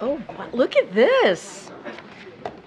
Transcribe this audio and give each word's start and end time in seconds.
Oh, 0.00 0.20
look 0.52 0.76
at 0.76 0.92
this. 0.92 1.70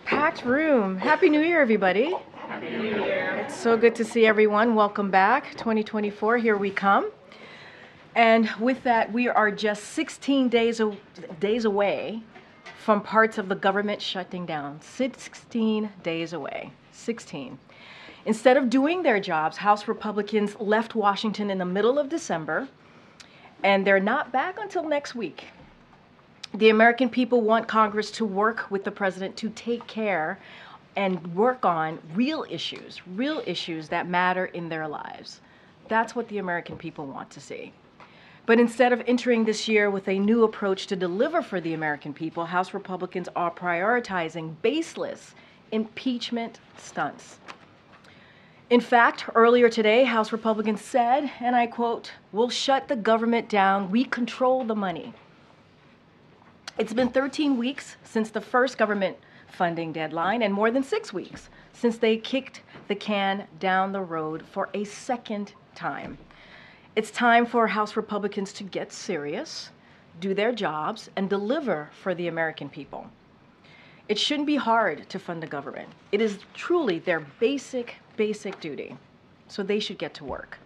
Packed 0.05 0.46
room. 0.46 0.97
Happy 0.97 1.29
New 1.29 1.42
Year, 1.42 1.61
everybody. 1.61 2.16
Happy 2.33 2.69
New 2.69 2.83
Year. 2.83 3.43
It's 3.45 3.56
so 3.56 3.77
good 3.77 3.93
to 3.95 4.06
see 4.06 4.25
everyone. 4.25 4.74
Welcome 4.75 5.11
back. 5.11 5.51
2024, 5.51 6.38
here 6.38 6.56
we 6.58 6.72
come. 6.72 7.11
And 8.16 8.50
with 8.59 8.82
that, 8.84 9.11
we 9.11 9.27
are 9.27 9.52
just 9.52 9.84
16 9.84 10.49
days, 10.49 10.81
days 11.39 11.65
away 11.65 12.23
from 12.79 13.02
parts 13.02 13.38
of 13.38 13.49
the 13.49 13.55
government 13.55 14.02
shutting 14.02 14.45
down. 14.45 14.79
16 14.81 15.91
days 16.02 16.34
away. 16.34 16.71
16. 16.93 17.59
Instead 18.25 18.57
of 18.57 18.70
doing 18.70 19.04
their 19.04 19.20
jobs, 19.20 19.57
House 19.57 19.88
Republicans 19.88 20.55
left 20.59 20.95
Washington 20.95 21.49
in 21.49 21.57
the 21.57 21.65
middle 21.65 21.99
of 21.99 22.09
December, 22.09 22.68
and 23.63 23.85
they're 23.85 23.99
not 23.99 24.31
back 24.31 24.59
until 24.59 24.83
next 24.83 25.15
week. 25.15 25.45
The 26.53 26.70
American 26.70 27.09
people 27.09 27.41
want 27.41 27.67
Congress 27.67 28.09
to 28.11 28.25
work 28.25 28.71
with 28.71 28.84
the 28.84 28.91
president 28.91 29.35
to 29.38 29.49
take 29.49 29.85
care 29.88 30.39
and 30.95 31.35
work 31.35 31.65
on 31.65 31.99
real 32.15 32.45
issues, 32.49 33.01
real 33.05 33.43
issues 33.45 33.89
that 33.89 34.07
matter 34.07 34.45
in 34.45 34.70
their 34.70 34.88
lives. 34.88 35.41
That's 35.88 36.15
what 36.15 36.27
the 36.27 36.39
American 36.39 36.77
people 36.77 37.05
want 37.05 37.29
to 37.31 37.39
see. 37.39 37.73
But 38.48 38.59
instead 38.59 38.93
of 38.93 39.03
entering 39.07 39.43
this 39.43 39.67
year 39.67 39.91
with 39.91 40.07
a 40.07 40.17
new 40.17 40.43
approach 40.43 40.87
to 40.87 40.95
deliver 40.95 41.41
for 41.41 41.59
the 41.59 41.73
American 41.73 42.13
people, 42.13 42.45
House 42.45 42.73
Republicans 42.73 43.27
are 43.35 43.51
prioritizing 43.51 44.55
baseless 44.62 45.35
impeachment 45.71 46.59
stunts. 46.77 47.39
In 48.70 48.81
fact, 48.81 49.30
earlier 49.34 49.70
today, 49.70 50.03
House 50.03 50.34
Republicans 50.34 50.81
said, 50.81 51.31
and 51.39 51.55
I 51.55 51.67
quote, 51.67 52.12
We'll 52.34 52.49
shut 52.49 52.90
the 52.90 52.98
government 52.98 53.48
down. 53.48 53.90
We 53.90 54.03
control 54.03 54.66
the 54.66 54.76
money. 54.76 55.13
It's 56.77 56.91
been 56.91 57.07
13 57.07 57.55
weeks 57.55 57.95
since 58.04 58.29
the 58.29 58.41
first 58.41 58.77
government 58.77 59.15
funding 59.48 59.93
deadline 59.93 60.41
and 60.41 60.54
more 60.54 60.70
than 60.70 60.84
six 60.84 61.13
weeks 61.13 61.49
since 61.71 61.98
they 61.98 62.18
kicked 62.18 62.62
the 62.90 62.95
can 62.95 63.48
down 63.57 63.93
the 63.93 64.02
road 64.02 64.44
for 64.45 64.68
a 64.73 64.84
second 64.84 65.54
time. 65.73 66.18
It's 66.98 67.10
time 67.10 67.45
for 67.45 67.68
House 67.68 67.95
Republicans 67.95 68.52
to 68.54 68.66
get 68.66 68.92
serious, 68.92 69.70
do 70.20 70.34
their 70.34 70.52
jobs, 70.52 71.10
and 71.16 71.30
deliver 71.30 71.90
for 72.02 72.14
the 72.14 72.28
American 72.28 72.68
people. 72.68 73.08
It 74.10 74.20
shouldn't 74.20 74.48
be 74.48 74.58
hard 74.58 75.08
to 75.10 75.20
fund 75.20 75.42
the 75.42 75.48
government. 75.48 75.90
It 76.12 76.20
is 76.20 76.40
truly 76.54 77.00
their 77.00 77.22
basic, 77.40 77.95
basic 78.18 78.60
duty. 78.60 78.98
So 79.48 79.64
they 79.64 79.80
should 79.80 79.98
get 79.98 80.14
to 80.16 80.26
work. 80.26 80.58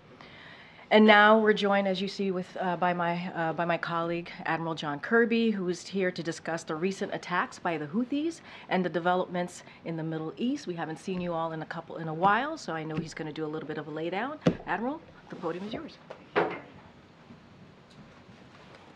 And 0.89 1.05
now 1.05 1.39
we're 1.39 1.53
joined, 1.53 1.87
as 1.87 2.01
you 2.01 2.09
see, 2.09 2.31
with 2.31 2.57
uh, 2.59 2.75
by 2.75 2.91
my 2.93 3.31
uh, 3.33 3.53
by 3.53 3.63
my 3.63 3.77
colleague 3.77 4.29
Admiral 4.45 4.75
John 4.75 4.99
Kirby, 4.99 5.51
who 5.51 5.69
is 5.69 5.87
here 5.87 6.11
to 6.11 6.21
discuss 6.21 6.63
the 6.63 6.75
recent 6.75 7.13
attacks 7.13 7.59
by 7.59 7.77
the 7.77 7.85
Houthis 7.87 8.41
and 8.67 8.83
the 8.83 8.89
developments 8.89 9.63
in 9.85 9.95
the 9.95 10.03
Middle 10.03 10.33
East. 10.35 10.67
We 10.67 10.73
haven't 10.73 10.99
seen 10.99 11.21
you 11.21 11.31
all 11.31 11.53
in 11.53 11.61
a 11.61 11.65
couple 11.65 11.95
in 11.95 12.09
a 12.09 12.13
while, 12.13 12.57
so 12.57 12.73
I 12.73 12.83
know 12.83 12.97
he's 12.97 13.13
going 13.13 13.27
to 13.27 13.33
do 13.33 13.45
a 13.45 13.47
little 13.47 13.67
bit 13.67 13.77
of 13.77 13.87
a 13.87 13.91
laydown. 13.91 14.37
Admiral, 14.67 14.99
the 15.29 15.37
podium 15.37 15.65
is 15.65 15.73
yours. 15.73 15.97
Good 16.33 16.57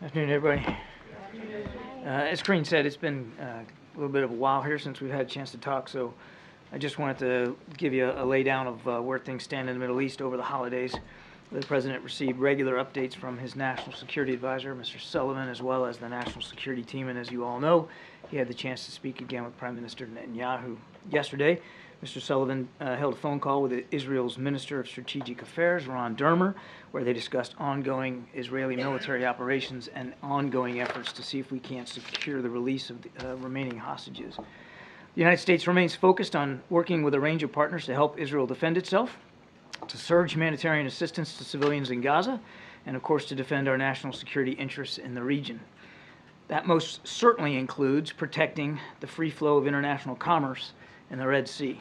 Afternoon, 0.02 0.30
everybody. 0.32 0.78
Uh, 2.04 2.10
As 2.10 2.42
Karine 2.42 2.66
said, 2.66 2.86
it's 2.86 2.98
been 2.98 3.32
uh, 3.40 3.44
a 3.44 3.96
little 3.96 4.12
bit 4.12 4.24
of 4.24 4.32
a 4.32 4.36
while 4.36 4.62
here 4.62 4.78
since 4.78 5.00
we've 5.00 5.12
had 5.12 5.22
a 5.22 5.30
chance 5.30 5.52
to 5.52 5.58
talk, 5.58 5.88
so 5.88 6.14
I 6.76 6.78
just 6.78 7.00
wanted 7.00 7.20
to 7.20 7.56
give 7.78 7.94
you 7.94 8.10
a 8.10 8.26
laydown 8.26 8.68
of 8.68 8.86
uh, 8.86 9.00
where 9.00 9.18
things 9.18 9.44
stand 9.44 9.70
in 9.70 9.76
the 9.78 9.80
Middle 9.80 10.02
East 10.02 10.22
over 10.22 10.36
the 10.36 10.44
holidays. 10.44 10.94
The 11.54 11.62
President 11.62 12.04
received 12.04 12.38
regular 12.38 12.84
updates 12.84 13.16
from 13.16 13.38
his 13.38 13.56
National 13.56 13.96
Security 13.96 14.34
Advisor, 14.34 14.76
Mr. 14.76 15.00
Sullivan, 15.00 15.48
as 15.48 15.62
well 15.62 15.86
as 15.86 16.00
the 16.00 16.10
National 16.10 16.42
Security 16.42 16.84
Team, 16.84 17.08
and 17.08 17.18
as 17.18 17.32
you 17.32 17.46
all 17.46 17.62
know, 17.62 17.88
he 18.30 18.36
had 18.36 18.50
the 18.50 18.54
chance 18.54 18.86
to 18.88 18.92
speak 18.92 19.22
again 19.22 19.46
with 19.46 19.58
Prime 19.58 19.74
Minister 19.74 20.06
Netanyahu 20.06 20.76
yesterday. 21.10 21.62
Mr. 22.04 22.22
Sullivan 22.22 22.68
uh, 22.82 22.98
held 22.98 23.14
a 23.14 23.18
phone 23.18 23.40
call 23.40 23.62
with 23.62 23.86
Israel's 23.92 24.38
Minister 24.38 24.78
of 24.78 24.86
Strategic 24.90 25.42
Affairs, 25.42 25.88
Ron 25.88 26.14
Dermer, 26.18 26.56
where 26.92 27.06
they 27.06 27.14
discussed 27.14 27.56
ongoing 27.58 28.28
Israeli 28.34 28.76
military 28.76 29.26
operations 29.26 29.88
and 29.96 30.14
ongoing 30.22 30.82
efforts 30.82 31.14
to 31.14 31.24
see 31.24 31.40
if 31.40 31.54
we 31.54 31.60
can't 31.60 31.88
secure 31.88 32.42
the 32.42 32.50
release 32.50 32.90
of 32.90 33.02
the 33.02 33.32
uh, 33.32 33.36
remaining 33.38 33.78
hostages. 33.78 34.38
The 35.16 35.22
United 35.22 35.40
States 35.40 35.66
remains 35.66 35.96
focused 35.96 36.36
on 36.36 36.62
working 36.70 37.02
with 37.02 37.14
a 37.14 37.20
range 37.22 37.42
of 37.42 37.54
partners 37.54 37.86
to 37.86 37.94
help 37.94 38.20
Israel 38.20 38.46
defend 38.46 38.78
itself, 38.78 39.18
to 39.88 39.98
surge 39.98 40.34
humanitarian 40.34 40.88
assistance 40.88 41.38
to 41.38 41.46
civilians 41.46 41.90
in 41.90 42.02
Gaza, 42.02 42.42
and 42.86 42.98
of 42.98 43.02
course 43.02 43.24
to 43.28 43.36
defend 43.36 43.70
our 43.70 43.78
national 43.78 44.12
security 44.12 44.52
interests 44.52 44.98
in 44.98 45.16
the 45.16 45.24
region. 45.24 45.62
That 46.50 46.68
most 46.68 47.08
certainly 47.08 47.56
includes 47.56 48.12
protecting 48.12 48.78
the 49.00 49.08
free 49.08 49.30
flow 49.30 49.56
of 49.56 49.68
international 49.68 50.18
commerce 50.18 50.74
in 51.10 51.18
the 51.18 51.28
Red 51.28 51.48
Sea. 51.48 51.80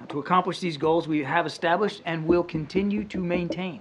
Now, 0.00 0.06
to 0.06 0.18
accomplish 0.18 0.58
these 0.58 0.76
goals, 0.76 1.06
we 1.06 1.22
have 1.22 1.46
established 1.46 2.02
and 2.04 2.26
will 2.26 2.42
continue 2.42 3.04
to 3.04 3.18
maintain 3.18 3.80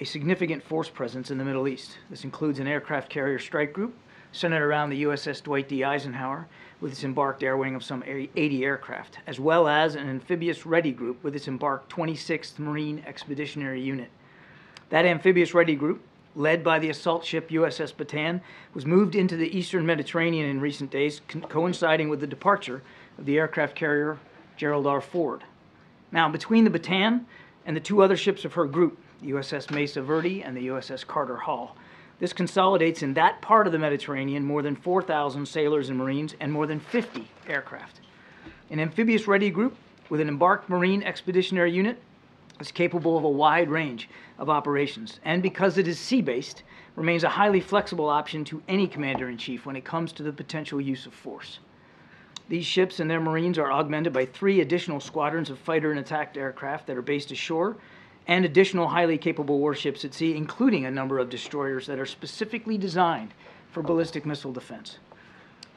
a 0.00 0.04
significant 0.04 0.64
force 0.64 0.88
presence 0.88 1.30
in 1.30 1.38
the 1.38 1.44
Middle 1.44 1.68
East. 1.68 1.98
This 2.10 2.24
includes 2.24 2.58
an 2.58 2.66
aircraft 2.66 3.10
carrier 3.10 3.38
strike 3.38 3.72
group 3.72 3.94
centered 4.32 4.66
around 4.66 4.90
the 4.90 5.04
USS 5.04 5.40
Dwight 5.42 5.68
D. 5.68 5.84
Eisenhower 5.84 6.48
with 6.82 6.90
its 6.90 7.04
embarked 7.04 7.44
air 7.44 7.56
wing 7.56 7.76
of 7.76 7.84
some 7.84 8.02
80 8.04 8.64
aircraft, 8.64 9.18
as 9.24 9.38
well 9.38 9.68
as 9.68 9.94
an 9.94 10.08
amphibious 10.08 10.66
ready 10.66 10.90
group 10.90 11.22
with 11.22 11.36
its 11.36 11.46
embarked 11.46 11.90
26th 11.92 12.58
Marine 12.58 13.00
Expeditionary 13.06 13.80
Unit. 13.80 14.10
That 14.90 15.06
amphibious 15.06 15.54
ready 15.54 15.76
group, 15.76 16.02
led 16.34 16.64
by 16.64 16.80
the 16.80 16.90
assault 16.90 17.24
ship 17.24 17.50
USS 17.50 17.94
Bataan, 17.94 18.40
was 18.74 18.84
moved 18.84 19.14
into 19.14 19.36
the 19.36 19.56
eastern 19.56 19.86
Mediterranean 19.86 20.50
in 20.50 20.60
recent 20.60 20.90
days, 20.90 21.20
co- 21.28 21.40
coinciding 21.42 22.08
with 22.08 22.18
the 22.18 22.26
departure 22.26 22.82
of 23.16 23.26
the 23.26 23.38
aircraft 23.38 23.76
carrier 23.76 24.18
Gerald 24.56 24.88
R. 24.88 25.00
Ford. 25.00 25.44
Now, 26.10 26.28
between 26.28 26.64
the 26.64 26.78
Bataan 26.78 27.26
and 27.64 27.76
the 27.76 27.80
two 27.80 28.02
other 28.02 28.16
ships 28.16 28.44
of 28.44 28.54
her 28.54 28.66
group, 28.66 28.98
the 29.20 29.30
USS 29.30 29.70
Mesa 29.70 30.02
Verde 30.02 30.42
and 30.42 30.56
the 30.56 30.66
USS 30.66 31.06
Carter 31.06 31.36
Hall, 31.36 31.76
this 32.18 32.32
consolidates 32.32 33.02
in 33.02 33.14
that 33.14 33.40
part 33.42 33.66
of 33.66 33.72
the 33.72 33.78
Mediterranean 33.78 34.44
more 34.44 34.62
than 34.62 34.76
4,000 34.76 35.46
sailors 35.46 35.88
and 35.88 35.98
Marines 35.98 36.34
and 36.40 36.52
more 36.52 36.66
than 36.66 36.80
50 36.80 37.28
aircraft. 37.48 38.00
An 38.70 38.80
amphibious 38.80 39.26
ready 39.26 39.50
group 39.50 39.76
with 40.08 40.20
an 40.20 40.28
embarked 40.28 40.68
Marine 40.68 41.02
Expeditionary 41.02 41.72
Unit 41.72 42.00
is 42.60 42.70
capable 42.70 43.18
of 43.18 43.24
a 43.24 43.28
wide 43.28 43.68
range 43.68 44.08
of 44.38 44.48
operations, 44.48 45.20
and 45.24 45.42
because 45.42 45.78
it 45.78 45.88
is 45.88 45.98
sea 45.98 46.22
based, 46.22 46.62
remains 46.96 47.24
a 47.24 47.28
highly 47.28 47.60
flexible 47.60 48.08
option 48.08 48.44
to 48.44 48.62
any 48.68 48.86
commander 48.86 49.28
in 49.28 49.36
chief 49.36 49.66
when 49.66 49.76
it 49.76 49.84
comes 49.84 50.12
to 50.12 50.22
the 50.22 50.32
potential 50.32 50.80
use 50.80 51.06
of 51.06 51.14
force. 51.14 51.58
These 52.48 52.66
ships 52.66 53.00
and 53.00 53.10
their 53.10 53.20
Marines 53.20 53.58
are 53.58 53.72
augmented 53.72 54.12
by 54.12 54.26
three 54.26 54.60
additional 54.60 55.00
squadrons 55.00 55.48
of 55.48 55.58
fighter 55.58 55.90
and 55.90 56.00
attacked 56.00 56.36
aircraft 56.36 56.86
that 56.86 56.96
are 56.96 57.02
based 57.02 57.30
ashore, 57.30 57.76
and 58.26 58.44
additional 58.44 58.88
highly 58.88 59.18
capable 59.18 59.58
warships 59.58 60.04
at 60.04 60.14
sea, 60.14 60.36
including 60.36 60.84
a 60.84 60.90
number 60.90 61.18
of 61.18 61.30
destroyers 61.30 61.86
that 61.86 61.98
are 61.98 62.06
specifically 62.06 62.78
designed 62.78 63.34
for 63.70 63.82
ballistic 63.82 64.24
missile 64.24 64.52
defense. 64.52 64.98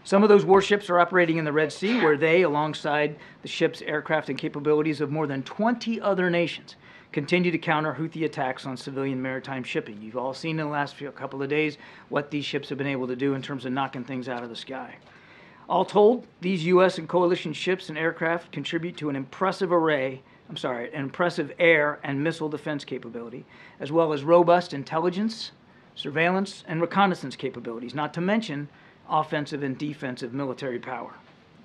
Some 0.04 0.22
of 0.22 0.30
those 0.30 0.46
warships 0.46 0.90
are 0.92 1.00
operating 1.00 1.38
in 1.38 1.46
the 1.46 1.52
Red 1.52 1.72
Sea, 1.72 2.00
where 2.00 2.16
they, 2.16 2.44
alongside 2.44 3.16
the 3.42 3.48
ship's 3.48 3.82
aircraft 3.82 4.30
and 4.30 4.38
capabilities 4.38 5.02
of 5.02 5.10
more 5.10 5.26
than 5.26 5.42
20 5.42 6.00
other 6.00 6.30
nations, 6.30 6.76
continue 7.12 7.50
to 7.50 7.58
counter 7.58 7.96
Houthi 7.98 8.24
attacks 8.24 8.68
on 8.68 8.78
civilian 8.78 9.20
maritime 9.20 9.64
shipping. 9.64 10.00
You've 10.02 10.18
all 10.18 10.36
seen 10.36 10.60
in 10.60 10.68
the 10.68 10.72
last 10.72 10.94
few, 10.94 11.10
couple 11.12 11.42
of 11.42 11.50
days 11.50 11.80
what 12.10 12.30
these 12.30 12.46
ships 12.46 12.70
have 12.70 12.78
been 12.78 12.86
able 12.86 13.08
to 13.08 13.16
do 13.16 13.34
in 13.34 13.42
terms 13.42 13.66
of 13.66 13.72
knocking 13.72 14.04
things 14.04 14.30
out 14.30 14.44
of 14.44 14.50
the 14.50 14.56
sky. 14.56 14.96
All 15.68 15.86
told, 15.86 16.28
these 16.42 16.66
U.S. 16.66 17.00
and 17.00 17.10
coalition 17.10 17.54
ships 17.54 17.90
and 17.90 17.98
aircraft 17.98 18.52
contribute 18.52 18.98
to 18.98 19.10
an 19.10 19.16
impressive 19.16 19.72
array, 19.72 20.22
I'm 20.50 20.58
sorry, 20.58 20.94
an 20.94 21.02
impressive 21.02 21.52
air 21.58 22.00
and 22.04 22.24
missile 22.24 22.50
defense 22.50 22.86
capability, 22.86 23.46
as 23.80 23.92
well 23.92 24.14
as 24.14 24.24
robust 24.24 24.74
intelligence, 24.74 25.52
surveillance, 25.96 26.64
and 26.68 26.82
reconnaissance 26.82 27.36
capabilities, 27.36 27.96
not 27.96 28.14
to 28.14 28.22
mention 28.22 28.70
offensive 29.10 29.64
and 29.64 29.78
defensive 29.78 30.34
military 30.34 30.80
power. 30.80 31.16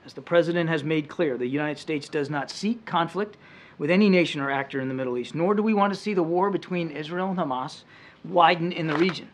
As 0.07 0.15
the 0.15 0.23
President 0.23 0.71
has 0.71 0.83
made 0.83 1.09
clear, 1.09 1.37
the 1.37 1.47
United 1.47 1.79
States 1.79 2.09
does 2.09 2.31
not 2.31 2.51
seek 2.51 2.87
conflict 2.87 3.37
with 3.77 3.91
any 3.91 4.09
nation 4.09 4.41
or 4.41 4.51
actor 4.51 4.81
in 4.81 4.89
the 4.89 4.95
Middle 4.95 5.19
East, 5.19 5.35
nor 5.35 5.55
do 5.55 5.63
we 5.63 5.75
want 5.75 5.93
to 5.93 5.99
see 5.99 6.15
the 6.15 6.23
war 6.23 6.51
between 6.51 6.91
Israel 6.91 7.31
and 7.31 7.39
Hamas 7.39 7.83
widen 8.25 8.73
in 8.73 8.87
the 8.87 8.97
region. 8.97 9.29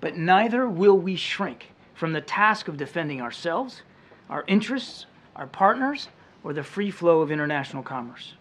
But 0.00 0.16
neither 0.16 0.68
will 0.68 0.96
we 0.96 1.16
shrink 1.16 1.72
from 1.94 2.12
the 2.12 2.20
task 2.20 2.68
of 2.68 2.76
defending 2.76 3.20
ourselves, 3.20 3.82
our 4.30 4.44
interests, 4.46 5.06
our 5.36 5.46
partners, 5.46 6.08
or 6.44 6.52
the 6.52 6.62
free 6.62 6.90
flow 6.90 7.20
of 7.20 7.30
international 7.30 7.82
commerce. 7.82 8.34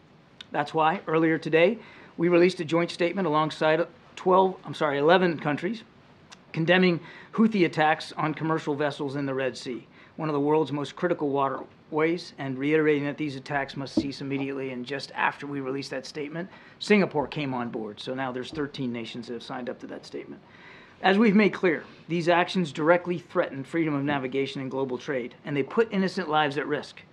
That's 0.52 0.74
why 0.74 1.02
earlier 1.08 1.38
today 1.38 1.78
we 2.18 2.30
released 2.30 2.60
a 2.60 2.66
joint 2.66 2.92
statement 2.92 3.28
alongside 3.28 3.86
12, 4.16 4.56
I'm 4.66 4.74
sorry, 4.74 4.98
11 4.98 5.40
countries 5.40 5.84
condemning 6.58 7.00
Houthi 7.34 7.66
attacks 7.68 8.14
on 8.14 8.34
commercial 8.34 8.74
vessels 8.74 9.16
in 9.16 9.28
the 9.28 9.34
Red 9.34 9.56
Sea, 9.56 9.86
one 10.16 10.28
of 10.28 10.34
the 10.34 10.40
world's 10.40 10.72
most 10.72 10.96
critical 10.96 11.30
waterways, 11.30 12.34
and 12.40 12.58
reiterating 12.58 13.06
that 13.06 13.16
these 13.16 13.36
attacks 13.36 13.78
must 13.78 13.94
cease 13.94 14.22
immediately. 14.22 14.72
And 14.72 14.84
just 14.84 15.12
after 15.12 15.46
we 15.46 15.60
released 15.60 15.92
that 15.92 16.08
statement, 16.08 16.50
Singapore 16.80 17.28
came 17.28 17.54
on 17.54 17.70
board. 17.70 18.00
So 18.00 18.16
now 18.16 18.32
there's 18.32 18.50
13 18.50 18.92
nations 18.92 19.28
that 19.28 19.34
have 19.34 19.44
signed 19.44 19.70
up 19.70 19.80
to 19.82 19.88
that 19.88 20.04
statement. 20.04 20.42
As 21.04 21.20
we've 21.20 21.36
made 21.36 21.54
clear, 21.54 21.84
these 22.08 22.28
actions 22.28 22.72
directly 22.72 23.20
threaten 23.20 23.64
freedom 23.64 23.94
of 23.94 24.04
navigation 24.04 24.60
and 24.60 24.72
global 24.72 24.98
trade, 24.98 25.36
and 25.46 25.56
they 25.56 25.62
put 25.62 25.94
innocent 25.94 26.28
lives 26.28 26.58
at 26.58 26.66
risk. 26.66 27.04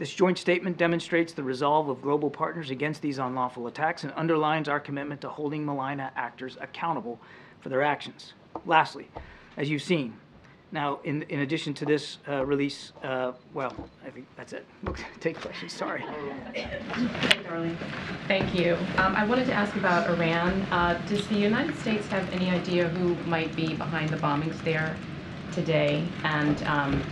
This 0.00 0.14
joint 0.14 0.38
statement 0.38 0.78
demonstrates 0.78 1.34
the 1.34 1.42
resolve 1.42 1.90
of 1.90 2.00
global 2.00 2.30
partners 2.30 2.70
against 2.70 3.02
these 3.02 3.18
unlawful 3.18 3.66
attacks 3.66 4.02
and 4.02 4.10
underlines 4.16 4.66
our 4.66 4.80
commitment 4.80 5.20
to 5.20 5.28
holding 5.28 5.62
malign 5.62 6.00
actors 6.00 6.56
accountable 6.58 7.20
for 7.60 7.68
their 7.68 7.82
actions. 7.82 8.32
Lastly, 8.64 9.08
as 9.58 9.68
you've 9.68 9.82
seen, 9.82 10.16
now, 10.72 11.00
in, 11.04 11.20
in 11.24 11.40
addition 11.40 11.74
to 11.74 11.84
this 11.84 12.16
uh, 12.26 12.46
release, 12.46 12.92
uh, 13.02 13.32
well, 13.52 13.74
I 14.02 14.08
think 14.08 14.26
that's 14.38 14.54
it. 14.54 14.64
We'll 14.84 14.96
take 15.20 15.38
questions. 15.38 15.74
Sorry. 15.74 16.02
Thank 18.26 18.58
you. 18.58 18.78
Um, 18.96 19.14
I 19.14 19.26
wanted 19.26 19.44
to 19.48 19.52
ask 19.52 19.76
about 19.76 20.08
Iran. 20.08 20.62
Uh, 20.70 20.98
does 21.08 21.28
the 21.28 21.36
United 21.36 21.76
States 21.76 22.06
have 22.06 22.26
any 22.32 22.48
idea 22.48 22.88
who 22.88 23.16
might 23.28 23.54
be 23.54 23.74
behind 23.74 24.08
the 24.08 24.16
bombings 24.16 24.64
there 24.64 24.96
today? 25.52 26.06
And 26.24 26.62
um, 26.62 27.02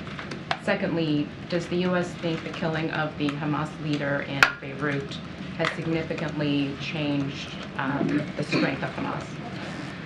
secondly, 0.69 1.26
does 1.49 1.67
the 1.69 1.76
U.S. 1.76 2.12
think 2.17 2.44
the 2.44 2.50
killing 2.50 2.91
of 2.91 3.17
the 3.17 3.31
Hamas 3.31 3.70
leader 3.82 4.26
in 4.29 4.43
Beirut 4.61 5.15
has 5.56 5.67
significantly 5.70 6.76
changed 6.79 7.49
um, 7.79 8.20
the 8.37 8.44
strength 8.44 8.82
of 8.82 8.91
Hamas? 8.91 9.25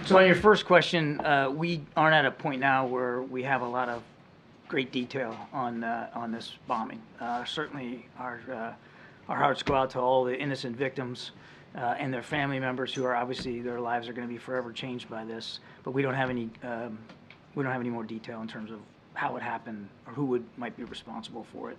So 0.06 0.19
on 0.19 0.25
your 0.25 0.37
first 0.37 0.64
question, 0.64 1.20
uh, 1.26 1.50
we 1.50 1.81
aren't 1.97 2.14
at 2.14 2.26
a 2.26 2.31
point 2.31 2.61
now 2.61 2.87
where 2.87 3.23
we 3.23 3.43
have 3.43 3.62
a 3.62 3.67
lot 3.67 3.88
of 3.88 4.05
great 4.69 4.93
detail 4.93 5.37
on 5.53 5.82
uh, 5.82 6.11
on 6.14 6.31
this 6.31 6.53
bombing. 6.69 7.03
Uh, 7.20 7.44
certainly, 7.44 8.06
our 8.17 8.41
uh, 8.49 8.73
our 9.29 9.38
hearts 9.38 9.65
go 9.65 9.75
out 9.75 9.91
to 9.91 9.99
all 9.99 10.23
the 10.23 10.38
innocent 10.38 10.76
victims 10.76 11.32
uh, 11.75 11.97
and 11.99 12.15
their 12.15 12.23
family 12.23 12.61
members 12.61 12.94
who 12.94 13.05
are 13.05 13.17
obviously 13.17 13.61
their 13.62 13.81
lives 13.81 14.08
are 14.08 14.12
going 14.12 14.29
to 14.29 14.32
be 14.32 14.38
forever 14.38 14.70
changed 14.70 15.11
by 15.11 15.25
this. 15.25 15.58
But 15.82 15.91
we 15.91 16.03
don't 16.03 16.15
have 16.15 16.31
any 16.31 16.50
um, 16.62 17.00
we 17.56 17.65
don't 17.65 17.73
have 17.73 17.81
any 17.81 17.91
more 17.91 18.05
detail 18.05 18.43
in 18.43 18.47
terms 18.47 18.70
of 18.70 18.79
how 19.14 19.37
it 19.37 19.43
happened 19.43 19.88
or 20.06 20.12
who 20.12 20.25
would 20.26 20.44
might 20.56 20.76
be 20.76 20.85
responsible 20.85 21.47
for 21.53 21.70
it. 21.70 21.79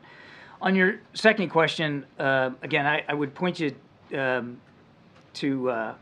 On 0.61 0.75
your 0.75 0.99
second 1.13 1.49
question, 1.49 2.05
uh, 2.19 2.51
again, 2.61 2.85
I, 2.85 3.03
I, 3.07 3.13
would 3.13 3.33
point 3.35 3.59
you 3.59 3.75
um, 4.17 4.61
to 5.33 5.95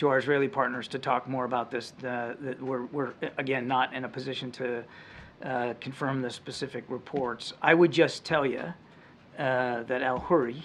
to 0.00 0.08
our 0.08 0.16
Israeli 0.16 0.48
partners 0.48 0.88
to 0.88 0.98
talk 0.98 1.28
more 1.28 1.44
about 1.44 1.70
this. 1.70 1.92
Uh, 2.02 2.32
we're, 2.58 2.86
we're, 2.86 3.12
again, 3.36 3.68
not 3.68 3.92
in 3.92 4.06
a 4.06 4.08
position 4.08 4.50
to 4.50 4.82
uh, 5.42 5.74
confirm 5.78 6.22
the 6.22 6.30
specific 6.30 6.84
reports. 6.88 7.52
I 7.60 7.74
would 7.74 7.92
just 7.92 8.24
tell 8.24 8.46
you 8.46 8.60
uh, 8.60 9.82
that 9.82 10.00
al-Arouri 10.00 10.62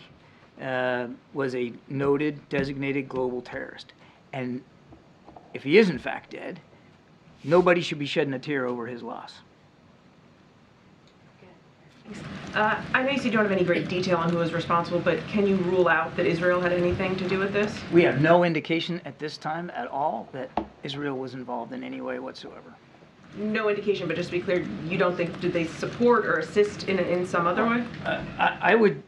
uh, 0.61 1.07
was 1.33 1.53
a 1.53 1.73
noted 1.89 2.47
designated 2.47 3.09
global 3.09 3.41
terrorist. 3.41 3.91
And 4.31 4.63
if 5.53 5.63
he 5.63 5.77
is 5.77 5.89
in 5.89 5.99
fact 5.99 6.29
dead, 6.29 6.61
nobody 7.43 7.81
should 7.81 7.99
be 7.99 8.05
shedding 8.05 8.33
a 8.33 8.39
tear 8.39 8.65
over 8.65 8.87
his 8.87 9.03
loss. 9.03 9.41
Uh, 12.53 12.81
I 12.93 13.03
know 13.03 13.11
you 13.11 13.17
said 13.17 13.25
you 13.25 13.31
don't 13.31 13.43
have 13.43 13.51
any 13.51 13.65
great 13.65 13.89
detail 13.89 14.17
on 14.17 14.29
who 14.29 14.37
was 14.37 14.53
responsible, 14.53 14.99
but 14.99 15.19
can 15.27 15.45
you 15.45 15.57
rule 15.57 15.89
out 15.89 16.15
that 16.15 16.25
Israel 16.25 16.61
had 16.61 16.71
anything 16.71 17.15
to 17.17 17.27
do 17.27 17.37
with 17.37 17.51
this? 17.51 17.75
We 17.91 18.03
have 18.03 18.21
no 18.21 18.45
indication 18.45 19.01
at 19.03 19.19
this 19.19 19.37
time 19.37 19.69
at 19.75 19.87
all 19.87 20.29
that 20.31 20.49
Israel 20.83 21.17
was 21.17 21.33
involved 21.33 21.73
in 21.73 21.83
any 21.83 21.99
way 21.99 22.19
whatsoever. 22.19 22.73
No 23.35 23.67
indication, 23.67 24.07
but 24.07 24.15
just 24.15 24.29
to 24.29 24.37
be 24.37 24.41
clear, 24.41 24.65
you 24.87 24.97
don't 24.97 25.17
think 25.17 25.37
did 25.41 25.51
they 25.51 25.65
support 25.65 26.25
or 26.25 26.37
assist 26.37 26.87
in 26.87 26.97
in 26.99 27.27
some 27.27 27.45
other 27.45 27.67
way? 27.67 27.83
Uh, 28.05 28.23
I, 28.39 28.57
I 28.61 28.75
would. 28.75 29.03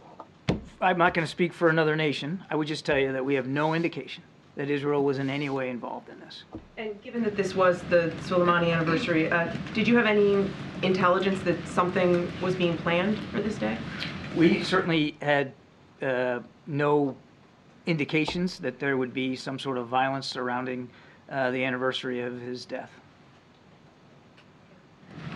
I'm 0.81 0.97
not 0.97 1.13
going 1.13 1.25
to 1.25 1.31
speak 1.31 1.53
for 1.53 1.69
another 1.69 1.95
nation. 1.95 2.43
I 2.49 2.55
would 2.55 2.67
just 2.67 2.85
tell 2.85 2.99
you 2.99 3.13
that 3.13 3.23
we 3.23 3.35
have 3.35 3.47
no 3.47 3.73
indication 3.73 4.23
that 4.57 4.71
Israel 4.71 5.03
was 5.03 5.19
in 5.19 5.29
any 5.29 5.49
way 5.49 5.69
involved 5.69 6.09
in 6.09 6.19
this. 6.19 6.43
And 6.77 6.99
given 7.03 7.23
that 7.23 7.37
this 7.37 7.55
was 7.55 7.83
the 7.83 8.11
Soleimani 8.23 8.73
anniversary, 8.73 9.31
uh, 9.31 9.53
did 9.75 9.87
you 9.87 9.95
have 9.95 10.07
any 10.07 10.49
intelligence 10.81 11.39
that 11.43 11.65
something 11.67 12.29
was 12.41 12.55
being 12.55 12.75
planned 12.77 13.19
for 13.31 13.39
this 13.39 13.55
day? 13.55 13.77
We 14.35 14.63
certainly 14.63 15.15
had 15.21 15.53
uh, 16.01 16.39
no 16.65 17.15
indications 17.85 18.57
that 18.59 18.79
there 18.79 18.97
would 18.97 19.13
be 19.13 19.35
some 19.35 19.59
sort 19.59 19.77
of 19.77 19.87
violence 19.87 20.25
surrounding 20.25 20.89
uh, 21.29 21.51
the 21.51 21.63
anniversary 21.63 22.21
of 22.21 22.41
his 22.41 22.65
death. 22.65 22.89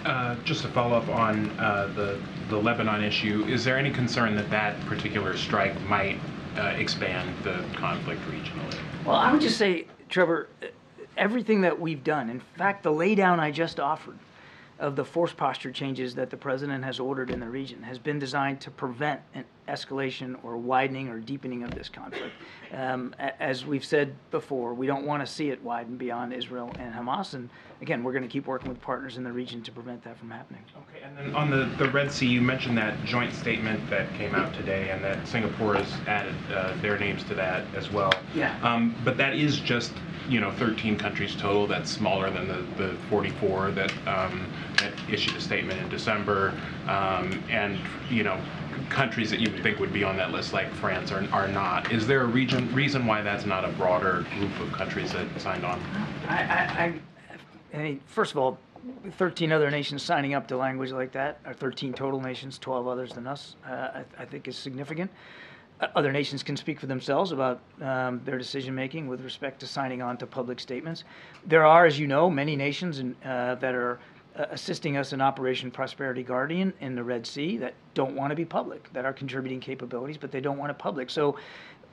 Uh, 0.04 0.36
just 0.44 0.64
to 0.64 0.68
follow 0.70 0.98
up 0.98 1.08
on 1.10 1.48
uh, 1.60 1.92
the 1.96 2.20
the 2.50 2.58
Lebanon 2.58 3.04
issue, 3.04 3.46
is 3.48 3.64
there 3.64 3.78
any 3.78 3.92
concern 3.92 4.36
that 4.36 4.50
that 4.50 4.80
particular 4.88 5.38
strike 5.38 5.80
might 5.82 6.20
uh, 6.58 6.74
expand 6.78 7.32
the 7.44 7.64
conflict 7.76 8.22
regionally? 8.24 8.78
Well, 9.06 9.16
I 9.16 9.32
would 9.32 9.42
just 9.42 9.58
say, 9.58 9.88
Trevor, 10.10 10.48
everything 11.18 11.62
that 11.62 11.80
we've 11.80 12.04
done, 12.04 12.30
in 12.30 12.40
fact, 12.40 12.84
the 12.84 12.92
laydown 12.92 13.40
I 13.40 13.50
just 13.50 13.80
offered 13.80 14.20
of 14.80 14.96
the 14.96 15.06
force 15.06 15.34
posture 15.34 15.72
changes 15.72 16.16
that 16.16 16.30
the 16.30 16.38
president 16.38 16.84
has 16.84 17.00
ordered 17.00 17.30
in 17.30 17.40
the 17.40 17.50
region 17.50 17.84
has 17.84 18.00
been 18.00 18.20
designed 18.20 18.62
to 18.62 18.72
prevent 18.72 19.22
an 19.34 19.46
escalation 19.68 20.38
or 20.44 20.58
widening 20.58 21.10
or 21.10 21.20
deepening 21.20 21.64
of 21.64 21.72
this 21.74 21.90
conflict. 21.90 22.34
Um, 22.74 23.14
as 23.40 23.66
we've 23.66 23.84
said 23.84 24.14
before, 24.32 24.74
we 24.74 24.88
don't 24.88 25.06
want 25.06 25.26
to 25.26 25.32
see 25.32 25.50
it 25.50 25.62
widen 25.64 25.98
beyond 25.98 26.34
Israel 26.34 26.72
and 26.80 26.94
Hamas. 26.94 27.34
And 27.34 27.50
again, 27.82 28.04
we're 28.04 28.14
going 28.14 28.24
to 28.24 28.30
keep 28.30 28.48
working 28.48 28.70
with 28.70 28.82
partners 28.82 29.18
in 29.18 29.24
the 29.24 29.32
region 29.32 29.62
to 29.64 29.72
prevent 29.72 30.04
that 30.04 30.18
from 30.18 30.32
happening. 30.32 30.62
Okay, 30.90 31.04
and 31.04 31.18
then 31.18 31.36
on 31.36 31.50
the, 31.50 31.70
the 31.78 31.90
Red 31.92 32.12
Sea, 32.12 32.28
you 32.28 32.42
mentioned 32.42 32.78
that 32.78 33.04
joint 33.04 33.34
statement 33.34 33.90
that 33.90 34.14
came 34.16 34.36
out 34.36 34.54
today 34.54 34.90
and 34.90 35.04
that 35.04 35.28
Singapore 35.28 35.76
has 35.76 35.92
added 36.08 36.36
uh, 36.54 36.76
their 36.82 36.98
names 36.98 37.24
to 37.26 37.36
that 37.36 37.66
as 37.76 37.92
well. 37.92 38.14
Yeah. 38.34 38.58
Um, 38.64 38.96
but 39.04 39.18
that 39.18 39.36
is 39.36 39.60
just 39.60 39.92
you 40.30 40.40
know 40.40 40.52
13 40.52 40.98
countries 40.98 41.36
total. 41.36 41.68
That's 41.68 41.90
smaller 41.90 42.30
than 42.30 42.48
the, 42.48 42.64
the 42.78 42.96
44 43.10 43.72
that 43.72 43.92
um, 44.08 44.46
that 44.78 44.94
issued 45.10 45.36
a 45.36 45.42
statement 45.42 45.80
in 45.82 45.90
December, 45.90 46.54
um, 46.88 47.44
and 47.50 47.78
you 48.10 48.24
know 48.24 48.40
countries 48.92 49.30
that 49.32 49.40
you 49.40 49.50
would 49.52 49.64
think 49.64 49.80
would 49.80 49.94
be 49.94 50.04
on 50.04 50.18
that 50.18 50.32
list, 50.32 50.54
like 50.54 50.72
France, 50.74 51.12
are, 51.12 51.26
are 51.32 51.48
not. 51.48 51.92
Is 51.92 52.06
there 52.06 52.22
a 52.22 52.28
region 52.28 52.74
reason 52.76 53.06
why 53.06 53.22
that's 53.22 53.46
not 53.46 53.66
a 53.66 53.70
broader 53.70 54.26
group 54.38 54.60
of 54.60 54.72
countries 54.74 55.12
that 55.14 55.28
signed 55.40 55.66
on? 55.66 55.80
I, 56.28 56.36
I, 56.36 56.86
I, 56.86 57.78
I 57.78 57.82
mean, 57.82 58.02
first 58.06 58.32
of 58.32 58.38
all, 58.38 58.60
13 59.12 59.52
other 59.52 59.72
nations 59.72 60.04
signing 60.04 60.34
up 60.34 60.48
to 60.48 60.58
language 60.58 60.92
like 60.92 61.12
that, 61.14 61.40
or 61.46 61.54
13 61.54 61.94
total 61.94 62.20
nations, 62.20 62.60
12 62.60 62.88
others 62.88 63.14
than 63.14 63.28
us, 63.28 63.56
uh, 63.68 63.70
I, 63.70 64.04
I, 64.20 64.26
think 64.26 64.48
is 64.48 64.58
significant. 64.58 65.10
Uh, 65.80 65.88
other 65.96 66.12
nations 66.12 66.44
can 66.44 66.58
speak 66.58 66.80
for 66.80 66.88
themselves 66.88 67.32
about 67.32 67.62
um, 67.82 68.22
their 68.26 68.38
decision 68.38 68.74
making 68.74 69.08
with 69.08 69.22
respect 69.22 69.60
to 69.60 69.68
signing 69.68 70.02
on 70.02 70.18
to 70.18 70.26
public 70.26 70.60
statements. 70.60 71.04
There 71.46 71.66
are, 71.66 71.86
as 71.86 72.00
you 72.00 72.08
know, 72.08 72.30
many 72.30 72.56
nations 72.56 73.00
in, 73.00 73.16
uh, 73.24 73.56
that 73.56 73.76
are 73.76 74.00
uh, 74.38 74.46
assisting 74.52 74.98
us 74.98 75.14
in 75.14 75.22
Operation 75.22 75.72
Prosperity 75.72 76.24
Guardian 76.24 76.74
in 76.80 76.96
the 76.96 77.04
Red 77.04 77.26
Sea 77.26 77.58
that 77.58 77.74
don't 77.94 78.16
want 78.16 78.32
to 78.32 78.36
be 78.36 78.46
public, 78.46 78.92
that 78.94 79.06
are 79.06 79.14
contributing 79.14 79.60
capabilities, 79.60 80.18
but 80.18 80.32
they 80.32 80.42
don't 80.42 80.58
want 80.58 80.72
it 80.72 80.78
public. 80.78 81.10
So 81.10 81.38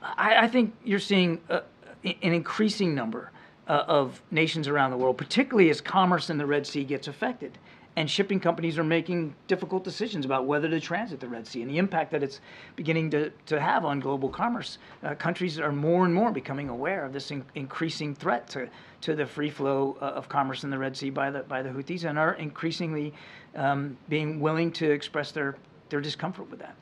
I, 0.01 0.45
I 0.45 0.47
think 0.47 0.73
you're 0.83 0.99
seeing 0.99 1.41
uh, 1.49 1.61
an 2.03 2.33
increasing 2.33 2.95
number 2.95 3.31
uh, 3.67 3.83
of 3.87 4.21
nations 4.31 4.67
around 4.67 4.91
the 4.91 4.97
world, 4.97 5.17
particularly 5.17 5.69
as 5.69 5.81
commerce 5.81 6.29
in 6.29 6.37
the 6.37 6.45
Red 6.45 6.65
Sea 6.65 6.83
gets 6.83 7.07
affected 7.07 7.57
and 7.99 8.09
shipping 8.09 8.39
companies 8.39 8.77
are 8.77 8.83
making 8.83 9.35
difficult 9.47 9.83
decisions 9.83 10.23
about 10.23 10.45
whether 10.45 10.69
to 10.69 10.79
transit 10.79 11.19
the 11.19 11.27
Red 11.27 11.45
Sea 11.45 11.61
and 11.61 11.69
the 11.69 11.77
impact 11.77 12.11
that 12.11 12.23
it's 12.23 12.39
beginning 12.77 13.09
to, 13.11 13.29
to 13.47 13.59
have 13.59 13.83
on 13.83 13.99
global 13.99 14.29
commerce. 14.29 14.77
Uh, 15.03 15.15
countries 15.15 15.59
are 15.59 15.73
more 15.73 16.05
and 16.05 16.13
more 16.13 16.31
becoming 16.31 16.69
aware 16.69 17.03
of 17.03 17.11
this 17.11 17.29
in- 17.31 17.43
increasing 17.55 18.15
threat 18.15 18.47
to, 18.49 18.69
to 19.01 19.15
the 19.15 19.25
free 19.25 19.49
flow 19.49 19.97
uh, 20.01 20.05
of 20.05 20.29
commerce 20.29 20.63
in 20.63 20.69
the 20.69 20.77
Red 20.77 20.95
Sea 20.95 21.09
by 21.09 21.31
the, 21.31 21.39
by 21.39 21.61
the 21.61 21.69
Houthis 21.69 22.03
and 22.03 22.17
are 22.17 22.33
increasingly 22.33 23.13
um, 23.55 23.97
being 24.09 24.39
willing 24.39 24.71
to 24.73 24.89
express 24.89 25.31
their, 25.31 25.55
their 25.89 26.01
discomfort 26.01 26.49
with 26.49 26.59
that. 26.59 26.75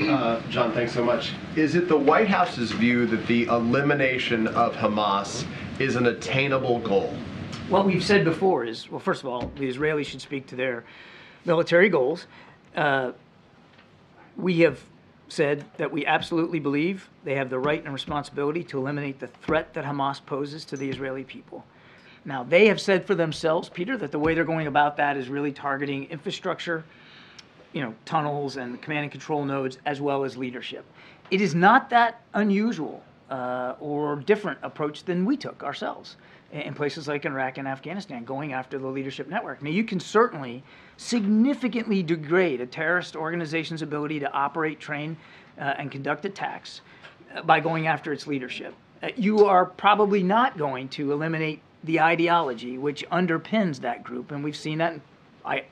Uh, 0.00 0.40
John, 0.50 0.72
thanks 0.72 0.92
so 0.92 1.04
much. 1.04 1.32
Is 1.56 1.74
it 1.74 1.88
the 1.88 1.96
White 1.96 2.28
House's 2.28 2.70
view 2.70 3.06
that 3.06 3.26
the 3.26 3.44
elimination 3.44 4.46
of 4.48 4.74
Hamas 4.76 5.44
is 5.80 5.96
an 5.96 6.06
attainable 6.06 6.78
goal? 6.80 7.12
what 7.72 7.86
we've 7.86 8.04
said 8.04 8.22
before 8.24 8.64
is 8.64 8.90
well, 8.90 9.00
first 9.00 9.22
of 9.22 9.28
all, 9.28 9.50
the 9.56 9.68
Israelis 9.68 10.04
should 10.04 10.20
speak 10.20 10.46
to 10.48 10.56
their 10.56 10.84
military 11.46 11.88
goals. 11.88 12.26
Uh, 12.76 13.12
we 14.36 14.60
have 14.60 14.78
said 15.32 15.64
that 15.78 15.90
we 15.90 16.04
absolutely 16.04 16.60
believe 16.60 17.08
they 17.24 17.34
have 17.34 17.48
the 17.48 17.58
right 17.58 17.82
and 17.82 17.92
responsibility 17.92 18.62
to 18.62 18.78
eliminate 18.78 19.18
the 19.18 19.26
threat 19.26 19.72
that 19.72 19.84
Hamas 19.84 20.24
poses 20.24 20.64
to 20.66 20.76
the 20.76 20.88
Israeli 20.90 21.24
people. 21.24 21.64
Now, 22.24 22.44
they 22.44 22.66
have 22.66 22.80
said 22.80 23.06
for 23.06 23.14
themselves, 23.14 23.68
Peter, 23.68 23.96
that 23.96 24.12
the 24.12 24.18
way 24.18 24.34
they're 24.34 24.44
going 24.44 24.66
about 24.66 24.98
that 24.98 25.16
is 25.16 25.28
really 25.28 25.50
targeting 25.50 26.04
infrastructure, 26.10 26.84
you 27.72 27.80
know, 27.80 27.94
tunnels 28.04 28.58
and 28.58 28.80
command 28.82 29.04
and 29.04 29.10
control 29.10 29.44
nodes, 29.44 29.78
as 29.86 30.00
well 30.00 30.22
as 30.22 30.36
leadership. 30.36 30.84
It 31.30 31.40
is 31.40 31.54
not 31.54 31.88
that 31.90 32.20
unusual 32.34 33.02
uh, 33.30 33.74
or 33.80 34.16
different 34.16 34.58
approach 34.62 35.04
than 35.04 35.24
we 35.24 35.38
took 35.38 35.62
ourselves 35.64 36.16
in 36.52 36.74
places 36.74 37.08
like 37.08 37.24
Iraq 37.24 37.58
and 37.58 37.66
Afghanistan, 37.66 38.24
going 38.24 38.52
after 38.52 38.78
the 38.78 38.86
leadership 38.86 39.28
network. 39.28 39.62
Now, 39.62 39.70
you 39.70 39.84
can 39.84 39.98
certainly 39.98 40.62
significantly 40.98 42.02
degrade 42.02 42.60
a 42.60 42.66
terrorist 42.66 43.16
organization's 43.16 43.82
ability 43.82 44.20
to 44.20 44.30
operate, 44.32 44.78
train, 44.78 45.16
uh, 45.58 45.74
and 45.78 45.90
conduct 45.90 46.24
attacks 46.24 46.82
uh, 47.34 47.42
by 47.42 47.58
going 47.60 47.86
after 47.86 48.12
its 48.12 48.26
leadership. 48.26 48.74
Uh, 49.02 49.08
you 49.16 49.46
are 49.46 49.64
probably 49.64 50.22
not 50.22 50.58
going 50.58 50.88
to 50.90 51.12
eliminate 51.12 51.60
the 51.84 52.00
ideology 52.00 52.78
which 52.78 53.04
underpins 53.10 53.80
that 53.80 54.04
group, 54.04 54.30
and 54.30 54.44
we've 54.44 54.56
seen 54.56 54.78
that 54.78 54.92
in 54.92 55.02
I, 55.44 55.64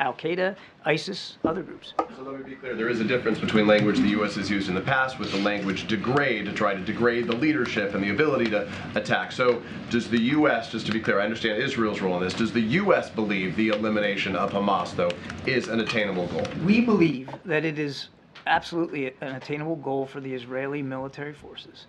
Al 0.00 0.14
Qaeda, 0.14 0.56
ISIS, 0.84 1.38
other 1.44 1.62
groups. 1.62 1.94
So 2.16 2.22
let 2.22 2.38
me 2.38 2.50
be 2.50 2.56
clear, 2.56 2.74
there 2.74 2.88
is 2.88 3.00
a 3.00 3.04
difference 3.04 3.38
between 3.38 3.66
language 3.66 3.98
the 3.98 4.08
U.S. 4.08 4.34
has 4.36 4.50
used 4.50 4.68
in 4.68 4.74
the 4.74 4.80
past 4.80 5.18
with 5.18 5.30
the 5.30 5.38
language 5.38 5.86
degrade 5.86 6.46
to 6.46 6.52
try 6.52 6.74
to 6.74 6.80
degrade 6.80 7.26
the 7.26 7.36
leadership 7.36 7.94
and 7.94 8.02
the 8.02 8.10
ability 8.10 8.50
to 8.50 8.70
attack. 8.94 9.32
So 9.32 9.62
does 9.90 10.08
the 10.08 10.20
U.S., 10.20 10.72
just 10.72 10.86
to 10.86 10.92
be 10.92 11.00
clear, 11.00 11.20
I 11.20 11.24
understand 11.24 11.62
Israel's 11.62 12.00
role 12.00 12.16
in 12.16 12.22
this, 12.22 12.34
does 12.34 12.52
the 12.52 12.60
U.S. 12.60 13.10
believe 13.10 13.56
the 13.56 13.68
elimination 13.68 14.34
of 14.34 14.52
Hamas, 14.52 14.94
though, 14.94 15.10
is 15.46 15.68
an 15.68 15.80
attainable 15.80 16.26
goal? 16.28 16.46
We 16.64 16.80
believe 16.80 17.30
that 17.44 17.64
it 17.64 17.78
is 17.78 18.08
absolutely 18.46 19.14
an 19.20 19.34
attainable 19.34 19.76
goal 19.76 20.06
for 20.06 20.20
the 20.20 20.32
Israeli 20.32 20.82
military 20.82 21.34
forces 21.34 21.86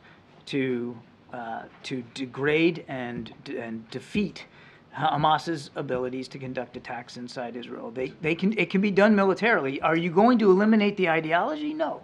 to 0.48 0.98
uh, 1.34 1.64
to 1.84 2.04
degrade 2.16 2.84
and 2.88 3.32
and 3.56 3.88
defeat 3.92 4.46
Hamas's 5.00 5.72
abilities 5.76 6.28
to 6.30 6.38
conduct 6.38 6.76
attacks 6.76 7.18
inside 7.18 7.56
Israel. 7.56 7.92
They 7.92 8.10
they 8.22 8.36
can 8.36 8.58
it 8.58 8.70
can 8.70 8.82
be 8.82 8.92
done 8.92 9.16
militarily. 9.16 9.82
Are 9.82 9.96
you 9.96 10.12
going 10.12 10.38
to 10.40 10.52
eliminate 10.52 10.98
the 10.98 11.10
ideology? 11.10 11.74
No. 11.74 12.02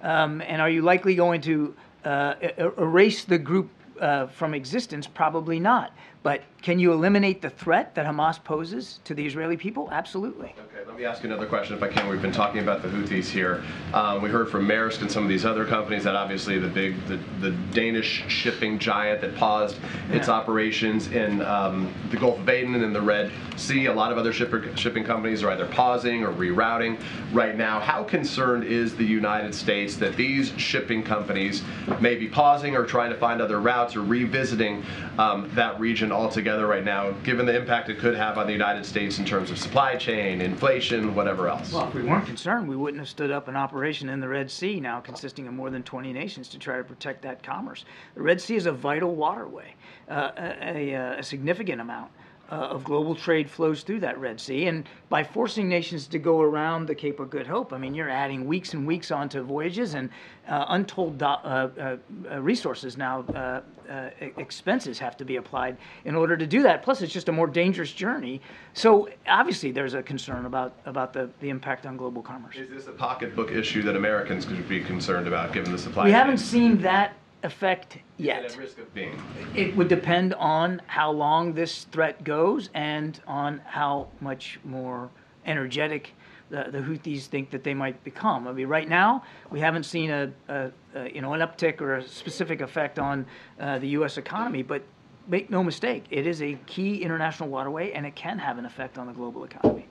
Um, 0.00 0.40
and 0.42 0.62
are 0.62 0.70
you 0.70 0.82
likely 0.82 1.14
going 1.14 1.40
to 1.42 1.74
uh, 2.04 2.34
erase 2.78 3.24
the 3.24 3.38
group 3.38 3.68
uh, 4.00 4.28
from 4.28 4.54
existence? 4.54 5.06
Probably 5.06 5.60
not. 5.60 5.92
But 6.22 6.42
can 6.60 6.80
you 6.80 6.92
eliminate 6.92 7.40
the 7.40 7.50
threat 7.50 7.94
that 7.94 8.04
Hamas 8.04 8.42
poses 8.42 8.98
to 9.04 9.14
the 9.14 9.24
Israeli 9.24 9.56
people? 9.56 9.88
Absolutely. 9.92 10.54
Okay, 10.58 10.84
let 10.86 10.96
me 10.96 11.04
ask 11.04 11.22
you 11.22 11.30
another 11.30 11.46
question 11.46 11.76
if 11.76 11.82
I 11.82 11.88
can. 11.88 12.08
We've 12.08 12.20
been 12.20 12.32
talking 12.32 12.60
about 12.60 12.82
the 12.82 12.88
Houthis 12.88 13.26
here. 13.26 13.62
Um, 13.94 14.22
we 14.22 14.28
heard 14.28 14.50
from 14.50 14.66
Maersk 14.66 15.00
and 15.00 15.10
some 15.10 15.22
of 15.22 15.28
these 15.28 15.44
other 15.44 15.64
companies 15.64 16.02
that 16.04 16.16
obviously 16.16 16.58
the 16.58 16.66
big, 16.66 16.96
the, 17.06 17.16
the 17.40 17.52
Danish 17.72 18.24
shipping 18.26 18.78
giant 18.80 19.20
that 19.20 19.36
paused 19.36 19.78
its 20.10 20.28
operations 20.28 21.06
in 21.12 21.42
um, 21.42 21.92
the 22.10 22.16
Gulf 22.16 22.40
of 22.40 22.48
Aden 22.48 22.74
and 22.74 22.82
in 22.82 22.92
the 22.92 23.02
Red 23.02 23.30
Sea. 23.56 23.86
A 23.86 23.94
lot 23.94 24.10
of 24.10 24.18
other 24.18 24.32
shipper, 24.32 24.76
shipping 24.76 25.04
companies 25.04 25.44
are 25.44 25.50
either 25.50 25.66
pausing 25.66 26.24
or 26.24 26.32
rerouting 26.32 27.00
right 27.32 27.56
now. 27.56 27.78
How 27.78 28.02
concerned 28.02 28.64
is 28.64 28.96
the 28.96 29.06
United 29.06 29.54
States 29.54 29.96
that 29.96 30.16
these 30.16 30.52
shipping 30.56 31.04
companies 31.04 31.62
may 32.00 32.16
be 32.16 32.26
pausing 32.26 32.74
or 32.74 32.84
trying 32.84 33.10
to 33.10 33.16
find 33.16 33.40
other 33.40 33.60
routes 33.60 33.94
or 33.94 34.02
revisiting 34.02 34.82
um, 35.18 35.48
that 35.54 35.78
region 35.78 36.10
altogether 36.10 36.47
right 36.56 36.84
now, 36.84 37.10
given 37.24 37.46
the 37.46 37.54
impact 37.54 37.90
it 37.90 37.98
could 37.98 38.16
have 38.16 38.38
on 38.38 38.46
the 38.46 38.52
United 38.52 38.84
States 38.86 39.18
in 39.18 39.24
terms 39.24 39.50
of 39.50 39.58
supply 39.58 39.96
chain, 39.96 40.40
inflation, 40.40 41.14
whatever 41.14 41.48
else? 41.48 41.72
Well, 41.72 41.88
if 41.88 41.94
we 41.94 42.02
weren't 42.02 42.26
concerned, 42.26 42.68
we 42.68 42.76
wouldn't 42.76 43.00
have 43.00 43.08
stood 43.08 43.30
up 43.30 43.48
an 43.48 43.56
operation 43.56 44.08
in 44.08 44.20
the 44.20 44.28
Red 44.28 44.50
Sea 44.50 44.80
now 44.80 45.00
consisting 45.00 45.46
of 45.46 45.54
more 45.54 45.70
than 45.70 45.82
20 45.82 46.12
nations 46.12 46.48
to 46.48 46.58
try 46.58 46.78
to 46.78 46.84
protect 46.84 47.22
that 47.22 47.42
commerce. 47.42 47.84
The 48.14 48.22
Red 48.22 48.40
Sea 48.40 48.56
is 48.56 48.66
a 48.66 48.72
vital 48.72 49.14
waterway. 49.14 49.74
Uh, 50.08 50.30
a, 50.38 50.94
a, 50.94 51.18
a 51.18 51.22
significant 51.22 51.82
amount 51.82 52.10
uh, 52.50 52.54
of 52.54 52.84
global 52.84 53.14
trade 53.14 53.48
flows 53.48 53.82
through 53.82 54.00
that 54.00 54.18
Red 54.18 54.40
Sea. 54.40 54.66
And 54.66 54.84
by 55.08 55.22
forcing 55.22 55.68
nations 55.68 56.06
to 56.08 56.18
go 56.18 56.40
around 56.40 56.86
the 56.86 56.94
Cape 56.94 57.20
of 57.20 57.30
Good 57.30 57.46
Hope, 57.46 57.72
I 57.72 57.78
mean, 57.78 57.94
you're 57.94 58.08
adding 58.08 58.46
weeks 58.46 58.74
and 58.74 58.86
weeks 58.86 59.10
onto 59.10 59.42
voyages 59.42 59.94
and 59.94 60.08
uh, 60.48 60.64
untold 60.68 61.18
do- 61.18 61.24
uh, 61.26 61.68
uh, 61.78 61.96
uh, 62.30 62.40
resources 62.40 62.96
now, 62.96 63.20
uh, 63.34 63.60
uh, 63.90 64.10
e- 64.22 64.30
expenses 64.38 64.98
have 64.98 65.16
to 65.18 65.24
be 65.24 65.36
applied 65.36 65.76
in 66.04 66.14
order 66.14 66.36
to 66.36 66.46
do 66.46 66.62
that. 66.62 66.82
Plus, 66.82 67.02
it's 67.02 67.12
just 67.12 67.28
a 67.28 67.32
more 67.32 67.46
dangerous 67.46 67.92
journey. 67.92 68.40
So, 68.72 69.08
obviously, 69.26 69.70
there's 69.70 69.94
a 69.94 70.02
concern 70.02 70.46
about, 70.46 70.74
about 70.86 71.12
the, 71.12 71.28
the 71.40 71.50
impact 71.50 71.84
on 71.84 71.96
global 71.96 72.22
commerce. 72.22 72.56
Is 72.56 72.70
this 72.70 72.86
a 72.86 72.92
pocketbook 72.92 73.50
issue 73.50 73.82
that 73.82 73.96
Americans 73.96 74.46
could 74.46 74.66
be 74.68 74.80
concerned 74.80 75.28
about, 75.28 75.52
given 75.52 75.70
the 75.72 75.78
supply? 75.78 76.04
We 76.04 76.10
chain? 76.10 76.18
haven't 76.18 76.38
seen 76.38 76.78
that 76.78 77.14
effect 77.42 77.94
Is 77.94 78.00
it 78.00 78.24
yet. 78.24 78.44
At 78.44 78.56
risk 78.56 78.78
of 78.78 78.92
being. 78.94 79.20
It 79.54 79.76
would 79.76 79.88
depend 79.88 80.34
on 80.34 80.82
how 80.86 81.10
long 81.10 81.54
this 81.54 81.84
threat 81.84 82.24
goes 82.24 82.70
and 82.74 83.20
on 83.26 83.60
how 83.64 84.08
much 84.20 84.58
more 84.64 85.10
energetic 85.46 86.12
the, 86.50 86.66
the 86.70 86.78
Houthis 86.78 87.26
think 87.26 87.50
that 87.50 87.62
they 87.62 87.74
might 87.74 88.02
become. 88.04 88.48
I 88.48 88.52
mean, 88.52 88.68
right 88.68 88.88
now 88.88 89.22
we 89.50 89.60
haven't 89.60 89.84
seen 89.84 90.10
a, 90.10 90.32
a, 90.48 90.70
a 90.94 91.10
you 91.10 91.20
know 91.20 91.34
an 91.34 91.40
uptick 91.40 91.80
or 91.80 91.96
a 91.96 92.08
specific 92.08 92.60
effect 92.60 92.98
on 92.98 93.26
uh, 93.60 93.78
the 93.78 93.88
U.S. 93.88 94.16
economy, 94.16 94.62
but 94.62 94.82
make 95.26 95.50
no 95.50 95.62
mistake, 95.62 96.04
it 96.10 96.26
is 96.26 96.42
a 96.42 96.54
key 96.66 97.02
international 97.02 97.48
waterway 97.48 97.92
and 97.92 98.06
it 98.06 98.16
can 98.16 98.38
have 98.38 98.58
an 98.58 98.64
effect 98.64 98.98
on 98.98 99.06
the 99.06 99.12
global 99.12 99.44
economy. 99.44 99.87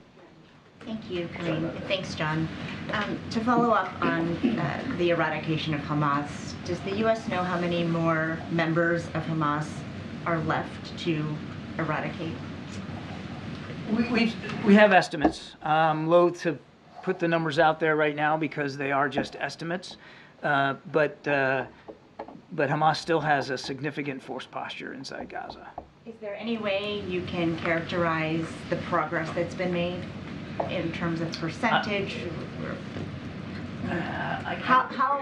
Thank 0.88 1.10
you, 1.10 1.28
Karine. 1.34 1.70
Thanks, 1.86 2.14
John. 2.14 2.48
Um, 2.92 3.20
to 3.32 3.40
follow 3.40 3.72
up 3.72 3.92
on 4.00 4.34
uh, 4.58 4.82
the 4.96 5.10
eradication 5.10 5.74
of 5.74 5.82
Hamas, 5.82 6.54
does 6.64 6.80
the 6.80 6.96
U.S. 7.00 7.28
know 7.28 7.42
how 7.42 7.60
many 7.60 7.84
more 7.84 8.38
members 8.50 9.04
of 9.08 9.22
Hamas 9.24 9.68
are 10.24 10.38
left 10.44 10.98
to 11.00 11.22
eradicate? 11.76 12.32
We, 13.94 14.08
we, 14.08 14.32
we 14.64 14.74
have 14.76 14.94
estimates. 14.94 15.56
I'm 15.62 16.06
loath 16.06 16.40
to 16.44 16.58
put 17.02 17.18
the 17.18 17.28
numbers 17.28 17.58
out 17.58 17.78
there 17.78 17.94
right 17.94 18.16
now 18.16 18.38
because 18.38 18.78
they 18.78 18.90
are 18.90 19.10
just 19.10 19.36
estimates. 19.36 19.98
Uh, 20.42 20.76
but, 20.90 21.28
uh, 21.28 21.66
but 22.52 22.70
Hamas 22.70 22.96
still 22.96 23.20
has 23.20 23.50
a 23.50 23.58
significant 23.58 24.22
force 24.22 24.46
posture 24.46 24.94
inside 24.94 25.28
Gaza. 25.28 25.68
Is 26.06 26.14
there 26.22 26.36
any 26.36 26.56
way 26.56 27.02
you 27.06 27.20
can 27.24 27.58
characterize 27.58 28.46
the 28.70 28.76
progress 28.76 29.28
that's 29.34 29.54
been 29.54 29.74
made 29.74 30.02
in 30.70 30.92
terms 30.92 31.20
of 31.20 31.32
percentage? 31.32 32.16
How, 33.88 34.82
how, 34.82 35.18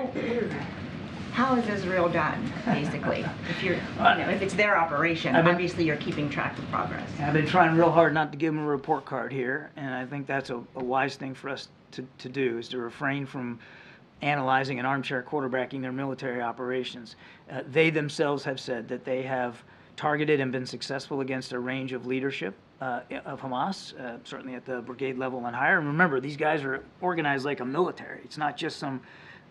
how 1.33 1.55
is 1.57 1.69
Israel 1.69 2.09
done, 2.09 2.51
basically? 2.65 3.25
If 3.51 3.63
you're, 3.63 3.75
you 3.75 3.81
know, 4.01 4.31
if 4.31 4.41
it's 4.41 4.55
their 4.55 4.79
operation, 4.79 5.37
I've 5.37 5.45
been- 5.45 5.55
obviously 5.55 5.85
you're 5.85 5.97
keeping 5.97 6.31
track 6.31 6.59
of 6.59 6.67
progress. 6.71 7.09
I've 7.21 7.35
been 7.35 7.47
trying 7.47 7.77
real 7.77 7.91
hard 7.91 8.15
not 8.15 8.33
to 8.33 8.39
give 8.39 8.55
them 8.55 8.65
a 8.65 8.67
report 8.67 9.05
card 9.05 9.33
here, 9.33 9.71
and 9.77 9.95
I 9.95 10.07
think 10.07 10.27
that's 10.27 10.49
a, 10.51 10.63
a 10.75 10.83
wise 10.83 11.17
thing 11.17 11.35
for 11.35 11.51
us 11.51 11.69
to, 11.93 12.07
to 12.19 12.29
do 12.31 12.59
is 12.59 12.69
to 12.69 12.79
refrain 12.79 13.27
from 13.27 13.59
analyzing 14.23 14.79
and 14.79 14.87
armchair 14.87 15.23
quarterbacking 15.23 15.83
their 15.83 15.93
military 15.93 16.41
operations. 16.41 17.17
Uh, 17.51 17.61
they 17.71 17.91
themselves 17.91 18.43
have 18.45 18.59
said 18.59 18.89
that 18.89 19.05
they 19.05 19.23
have 19.23 19.63
targeted 19.95 20.41
and 20.41 20.53
been 20.53 20.67
successful 20.67 21.21
against 21.21 21.53
a 21.53 21.59
range 21.59 21.93
of 21.93 22.07
leadership 22.07 22.55
uh, 22.81 23.01
of 23.25 23.41
Hamas, 23.41 23.99
uh, 23.99 24.19
certainly 24.25 24.55
at 24.55 24.65
the 24.65 24.81
brigade 24.83 25.19
level 25.19 25.47
and 25.47 25.57
higher. 25.57 25.79
And 25.79 25.87
remember, 25.87 26.21
these 26.21 26.37
guys 26.37 26.63
are 26.63 26.85
organized 27.01 27.45
like 27.45 27.61
a 27.61 27.65
military. 27.65 28.21
It's 28.25 28.39
not 28.39 28.57
just 28.57 28.79
some 28.79 29.01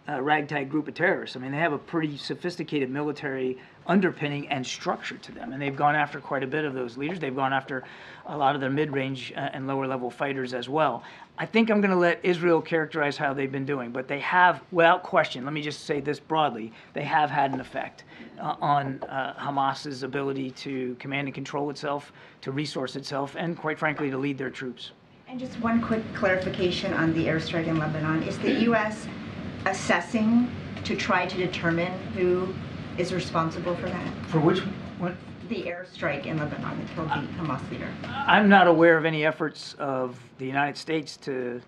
uh, 0.08 0.22
ragtag 0.22 0.70
group 0.70 0.88
of 0.88 0.94
terrorists. 0.94 1.36
I 1.36 1.40
mean, 1.40 1.52
they 1.52 1.58
have 1.58 1.74
a 1.74 1.78
pretty 1.78 2.18
sophisticated 2.18 2.90
military 2.90 3.58
underpinning 3.88 4.48
and 4.50 4.66
structure 4.66 5.18
to 5.18 5.32
them, 5.32 5.54
and 5.54 5.62
they've 5.62 5.76
gone 5.76 5.96
after 5.96 6.20
quite 6.20 6.44
a 6.44 6.48
bit 6.48 6.66
of 6.66 6.74
those 6.74 6.98
leaders. 6.98 7.20
They've 7.20 7.36
gone 7.36 7.54
after 7.54 7.84
a 8.28 8.38
lot 8.38 8.56
of 8.56 8.62
their 8.62 8.70
mid-range 8.70 9.34
uh, 9.36 9.50
and 9.54 9.68
lower-level 9.68 10.12
fighters 10.12 10.54
as 10.54 10.70
well. 10.70 11.04
I 11.38 11.46
think 11.46 11.70
I'm 11.70 11.82
going 11.82 11.92
to 11.92 11.98
let 11.98 12.20
Israel 12.24 12.62
characterize 12.62 13.18
how 13.18 13.34
they've 13.34 13.52
been 13.52 13.66
doing, 13.66 13.92
but 13.92 14.08
they 14.08 14.20
have, 14.20 14.62
without 14.72 15.04
question, 15.04 15.44
let 15.44 15.54
me 15.54 15.62
just 15.62 15.86
say 15.86 16.00
this 16.00 16.20
broadly, 16.20 16.72
they 16.94 17.04
have 17.04 17.30
had 17.30 17.54
an 17.54 17.60
effect 17.60 18.04
uh, 18.40 18.56
on 18.62 19.02
uh, 19.04 19.34
Hamas's 19.38 20.04
ability 20.04 20.52
to 20.52 20.96
command 21.00 21.28
and 21.28 21.36
control 21.36 21.70
itself, 21.70 22.12
to 22.42 22.52
resource 22.52 22.96
itself, 22.96 23.36
and 23.38 23.58
quite 23.58 23.80
frankly, 23.80 24.10
to 24.10 24.18
lead 24.18 24.38
their 24.38 24.50
troops. 24.50 24.92
And 25.28 25.40
just 25.40 25.60
one 25.60 25.82
quick 25.82 26.02
clarification 26.14 26.94
on 26.94 27.14
the 27.14 27.26
airstrike 27.26 27.68
in 27.68 27.78
Lebanon. 27.78 28.24
Is 28.24 28.38
the 28.40 28.52
U.S. 28.62 29.08
assessing 29.66 30.50
to 30.84 30.96
try 30.96 31.26
to 31.26 31.38
determine 31.38 31.92
who 32.14 32.54
is 32.98 33.14
responsible 33.14 33.76
for 33.76 33.90
that? 33.90 34.14
For 34.28 34.40
which 34.40 34.60
one? 35.00 35.18
The 35.50 35.64
airstrike 35.64 36.26
in 36.26 36.38
Lebanon 36.38 36.80
that 36.80 36.96
killed 36.96 37.10
the 37.10 37.28
Hamas 37.38 37.70
leader. 37.70 37.88
I'm 38.04 38.50
not 38.50 38.68
aware 38.68 38.98
of 38.98 39.06
any 39.06 39.26
efforts 39.26 39.76
of 39.78 40.20
the 40.38 40.46
United 40.46 40.78
States 40.78 41.18
to 41.18 41.62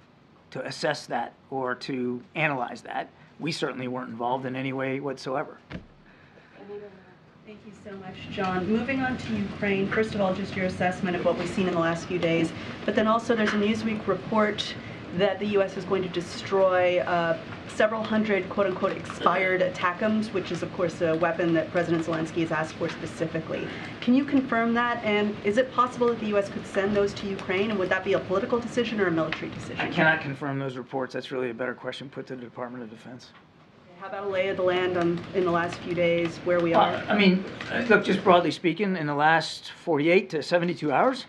to 0.50 0.66
assess 0.66 1.06
that 1.08 1.34
or 1.50 1.76
to 1.76 2.22
analyze 2.36 2.82
that. 2.82 3.10
We 3.40 3.52
certainly 3.52 3.88
weren't 3.88 4.10
involved 4.10 4.46
in 4.46 4.56
any 4.56 4.74
way 4.74 5.00
whatsoever. 5.00 5.58
Thank 7.46 7.60
you 7.66 7.72
so 7.86 7.96
much, 7.98 8.16
John. 8.30 8.68
Moving 8.68 9.02
on 9.02 9.18
to 9.18 9.34
Ukraine, 9.34 9.88
first 9.88 10.14
of 10.14 10.20
all, 10.20 10.34
just 10.34 10.54
your 10.54 10.66
assessment 10.66 11.16
of 11.16 11.24
what 11.24 11.38
we've 11.38 11.48
seen 11.48 11.68
in 11.68 11.74
the 11.74 11.80
last 11.80 12.06
few 12.06 12.20
days, 12.20 12.52
but 12.84 12.94
then 12.94 13.08
also 13.08 13.38
there's 13.38 13.54
a 13.54 13.58
Newsweek 13.58 14.06
report 14.06 14.76
that 15.16 15.40
the 15.40 15.46
U.S. 15.48 15.78
is 15.78 15.86
going 15.86 16.04
to 16.04 16.10
destroy 16.10 17.00
uh, 17.00 17.38
several 17.70 18.04
hundred 18.04 18.50
quote-unquote 18.50 18.92
expired 18.92 19.62
ATACMs, 19.62 20.34
which 20.34 20.52
is 20.52 20.62
of 20.62 20.74
course 20.74 21.00
a 21.02 21.16
weapon 21.16 21.54
that 21.54 21.72
President 21.72 22.06
Zelensky 22.06 22.42
has 22.42 22.52
asked 22.52 22.74
for 22.74 22.90
specifically. 22.90 23.66
Can 24.02 24.14
you 24.14 24.26
confirm 24.26 24.74
that? 24.74 25.02
And 25.06 25.34
is 25.46 25.58
it 25.58 25.72
possible 25.72 26.08
that 26.08 26.20
the 26.20 26.28
U.S. 26.28 26.50
could 26.50 26.68
send 26.68 26.98
those 26.98 27.14
to 27.14 27.28
Ukraine? 27.28 27.70
And 27.70 27.80
would 27.80 27.90
that 27.90 28.04
be 28.04 28.14
a 28.14 28.20
political 28.20 28.60
decision 28.60 29.00
or 29.00 29.08
a 29.08 29.12
military 29.12 29.52
decision? 29.52 29.80
I 29.80 29.90
cannot 29.90 30.20
confirm 30.20 30.60
those 30.60 30.76
reports. 30.76 31.14
That's 31.14 31.32
really 31.32 31.50
a 31.50 31.54
better 31.54 31.74
question 31.74 32.10
put 32.10 32.28
to 32.28 32.36
the 32.36 32.42
Department 32.42 32.84
of 32.84 32.90
Defense. 32.90 33.32
How 34.00 34.10
about 34.10 34.26
a 34.26 34.30
lay 34.30 34.50
of 34.50 34.58
the 34.58 34.64
land 34.64 34.96
on, 34.96 35.20
in 35.34 35.44
the 35.44 35.50
last 35.50 35.76
few 35.80 35.96
days, 35.96 36.38
where 36.46 36.60
we 36.60 36.72
are? 36.76 36.94
Uh, 36.94 37.06
I 37.10 37.18
mean, 37.18 37.44
look, 37.90 38.06
just 38.06 38.24
broadly 38.24 38.52
speaking, 38.52 38.96
in 38.96 39.08
the 39.08 39.16
last 39.16 39.72
48 39.72 40.30
to 40.30 40.44
72 40.44 40.92
hours, 40.92 41.26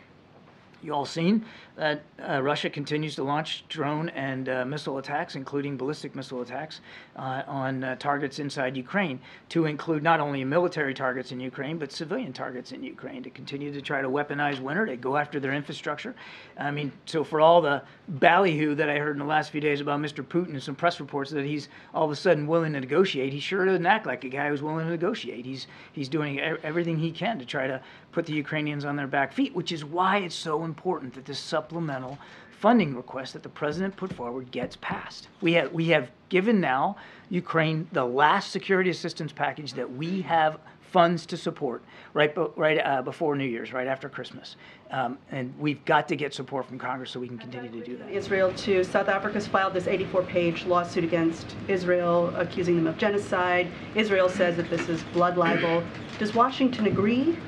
you 0.82 0.92
all 0.92 1.06
seen 1.06 1.46
that 1.78 2.02
uh, 2.28 2.42
Russia 2.42 2.68
continues 2.68 3.14
to 3.14 3.22
launch 3.22 3.64
drone 3.68 4.08
and 4.10 4.48
uh, 4.48 4.64
missile 4.64 4.98
attacks, 4.98 5.36
including 5.36 5.76
ballistic 5.76 6.14
missile 6.16 6.42
attacks, 6.42 6.80
uh, 7.14 7.44
on 7.46 7.84
uh, 7.84 7.94
targets 7.96 8.40
inside 8.40 8.76
Ukraine, 8.76 9.20
to 9.50 9.66
include 9.66 10.02
not 10.02 10.18
only 10.18 10.42
military 10.44 10.92
targets 10.92 11.30
in 11.30 11.38
Ukraine, 11.38 11.78
but 11.78 11.92
civilian 11.92 12.32
targets 12.32 12.72
in 12.72 12.82
Ukraine, 12.82 13.22
to 13.22 13.30
continue 13.30 13.72
to 13.72 13.80
try 13.80 14.02
to 14.02 14.08
weaponize 14.08 14.58
winter, 14.58 14.86
to 14.86 14.96
go 14.96 15.16
after 15.16 15.38
their 15.38 15.52
infrastructure. 15.52 16.16
I 16.58 16.72
mean, 16.72 16.90
so 17.06 17.22
for 17.22 17.40
all 17.40 17.60
the 17.60 17.82
ballyhoo 18.08 18.74
that 18.74 18.90
I 18.90 18.98
heard 18.98 19.12
in 19.12 19.20
the 19.20 19.24
last 19.24 19.52
few 19.52 19.60
days 19.60 19.80
about 19.80 20.00
Mr. 20.00 20.24
Putin 20.24 20.50
and 20.50 20.62
some 20.62 20.74
press 20.74 20.98
reports 20.98 21.30
that 21.30 21.44
he's 21.44 21.68
all 21.94 22.04
of 22.04 22.10
a 22.10 22.16
sudden 22.16 22.48
willing 22.48 22.72
to 22.72 22.80
negotiate, 22.80 23.32
he 23.32 23.38
sure 23.38 23.64
doesn't 23.64 23.86
act 23.86 24.04
like 24.04 24.24
a 24.24 24.28
guy 24.28 24.48
who's 24.48 24.62
willing 24.62 24.84
to 24.84 24.90
negotiate. 24.90 25.46
He's, 25.46 25.68
he's 25.92 26.08
doing 26.08 26.40
everything 26.40 26.98
he 26.98 27.12
can 27.12 27.38
to 27.38 27.46
try 27.46 27.68
to 27.68 27.80
put 28.18 28.26
the 28.26 28.32
Ukrainians 28.32 28.84
on 28.84 28.96
their 28.96 29.06
back 29.06 29.32
feet, 29.32 29.54
which 29.54 29.70
is 29.70 29.84
why 29.84 30.16
it's 30.18 30.34
so 30.34 30.64
important 30.64 31.14
that 31.14 31.24
this 31.24 31.38
supplemental 31.38 32.18
funding 32.50 32.96
request 32.96 33.32
that 33.32 33.44
the 33.44 33.48
president 33.48 33.94
put 33.96 34.12
forward 34.12 34.50
gets 34.50 34.76
passed. 34.80 35.28
We 35.40 35.52
have 35.52 35.72
we 35.72 35.90
have 35.90 36.10
given 36.28 36.60
now 36.60 36.96
Ukraine 37.30 37.86
the 37.92 38.04
last 38.04 38.50
security 38.50 38.90
assistance 38.90 39.30
package 39.30 39.74
that 39.74 39.88
we 39.88 40.22
have 40.22 40.58
funds 40.80 41.26
to 41.26 41.36
support 41.36 41.80
right 42.12 42.34
right 42.56 42.78
uh, 42.84 43.02
before 43.02 43.36
New 43.36 43.44
Year's, 43.44 43.72
right 43.72 43.86
after 43.86 44.08
Christmas, 44.08 44.56
um, 44.90 45.16
and 45.30 45.54
we've 45.56 45.84
got 45.84 46.08
to 46.08 46.16
get 46.16 46.34
support 46.34 46.66
from 46.66 46.76
Congress 46.76 47.12
so 47.12 47.20
we 47.20 47.28
can 47.28 47.38
continue 47.38 47.70
to 47.70 47.86
do 47.86 47.96
that. 47.98 48.10
Israel 48.10 48.52
too. 48.54 48.82
South 48.82 49.06
Africa's 49.06 49.46
filed 49.46 49.74
this 49.74 49.84
84-page 49.84 50.64
lawsuit 50.64 51.04
against 51.04 51.54
Israel, 51.68 52.34
accusing 52.34 52.74
them 52.74 52.88
of 52.88 52.98
genocide. 52.98 53.68
Israel 53.94 54.28
says 54.28 54.56
that 54.56 54.68
this 54.70 54.88
is 54.88 55.04
blood 55.12 55.36
libel. 55.36 55.84
Does 56.18 56.34
Washington 56.34 56.88
agree? 56.88 57.38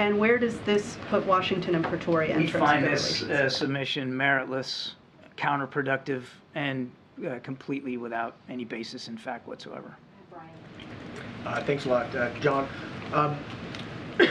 And 0.00 0.18
where 0.18 0.38
does 0.38 0.58
this 0.60 0.96
put 1.10 1.26
Washington 1.26 1.74
and 1.74 1.84
Pretoria 1.84 2.34
in 2.34 2.38
We 2.38 2.46
terms 2.48 2.64
find 2.64 2.78
of 2.78 2.82
their 2.84 2.90
this 2.92 3.20
relations? 3.20 3.52
uh, 3.52 3.58
submission 3.58 4.10
meritless, 4.10 4.92
counterproductive, 5.36 6.22
and 6.54 6.90
uh, 7.28 7.38
completely 7.42 7.98
without 7.98 8.36
any 8.48 8.64
basis 8.64 9.08
in 9.08 9.18
fact 9.18 9.46
whatsoever. 9.46 9.94
Uh, 11.44 11.62
Thanks 11.64 11.84
a 11.84 11.90
lot, 11.90 12.14
uh, 12.16 12.30
John. 12.40 12.66
Um, 13.12 13.36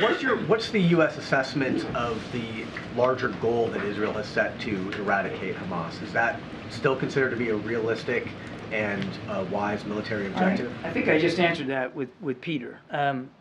What's 0.01 0.21
your, 0.21 0.37
what's 0.45 0.69
the 0.69 0.81
U.S. 0.81 1.17
assessment 1.17 1.83
of 1.95 2.21
the 2.31 2.63
larger 2.95 3.29
goal 3.41 3.69
that 3.69 3.83
Israel 3.83 4.13
has 4.13 4.27
set 4.27 4.59
to 4.59 4.91
eradicate 4.91 5.55
Hamas? 5.55 5.99
Is 6.03 6.13
that 6.13 6.39
still 6.69 6.95
considered 6.95 7.31
to 7.31 7.35
be 7.35 7.49
a 7.49 7.55
realistic 7.55 8.27
and 8.71 9.03
uh, 9.27 9.43
wise 9.49 9.83
military 9.85 10.27
objective? 10.27 10.71
I 10.83 10.91
think 10.91 11.07
I 11.07 11.17
just 11.17 11.39
answered 11.39 11.67
that 11.67 11.95
with, 11.95 12.09
with 12.21 12.39
Peter. 12.39 12.79
Um, 12.91 13.31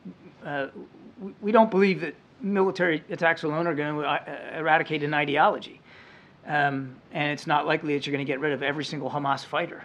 uh, 0.43 0.69
we- 1.41 1.53
don't 1.53 1.71
believe 1.71 2.01
that 2.01 2.15
military 2.41 3.03
attacks 3.11 3.43
alone 3.43 3.67
are 3.67 3.75
going 3.75 3.95
to 3.95 4.59
eradicate 4.59 5.03
an 5.03 5.15
ideology. 5.15 5.81
Um, 6.47 6.97
and 7.13 7.33
it's 7.33 7.47
not 7.47 7.67
likely 7.67 7.95
that 7.95 8.07
you're 8.07 8.13
going 8.13 8.25
to 8.25 8.31
get 8.31 8.41
rid 8.41 8.53
of 8.53 8.63
every 8.63 8.85
single 8.85 9.11
Hamas 9.11 9.45
fighter. 9.45 9.85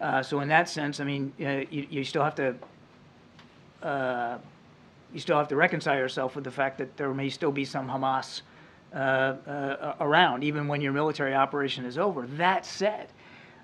Uh, 0.00 0.22
so 0.22 0.40
in 0.40 0.48
that 0.48 0.68
sense, 0.68 0.98
I 0.98 1.04
mean, 1.04 1.32
uh, 1.40 1.64
you, 1.70 1.86
you 1.90 2.04
still 2.04 2.24
have 2.24 2.34
to 2.36 2.56
uh, 3.82 4.38
you 5.12 5.20
still 5.20 5.36
have 5.36 5.48
to 5.48 5.56
reconcile 5.56 5.96
yourself 5.96 6.34
with 6.34 6.44
the 6.44 6.50
fact 6.50 6.78
that 6.78 6.96
there 6.96 7.12
may 7.12 7.28
still 7.28 7.50
be 7.50 7.64
some 7.64 7.88
Hamas 7.88 8.42
uh, 8.94 8.96
uh, 8.96 9.94
around, 10.00 10.44
even 10.44 10.68
when 10.68 10.80
your 10.80 10.92
military 10.92 11.34
operation 11.34 11.84
is 11.84 11.98
over. 11.98 12.26
That 12.26 12.64
said, 12.64 13.08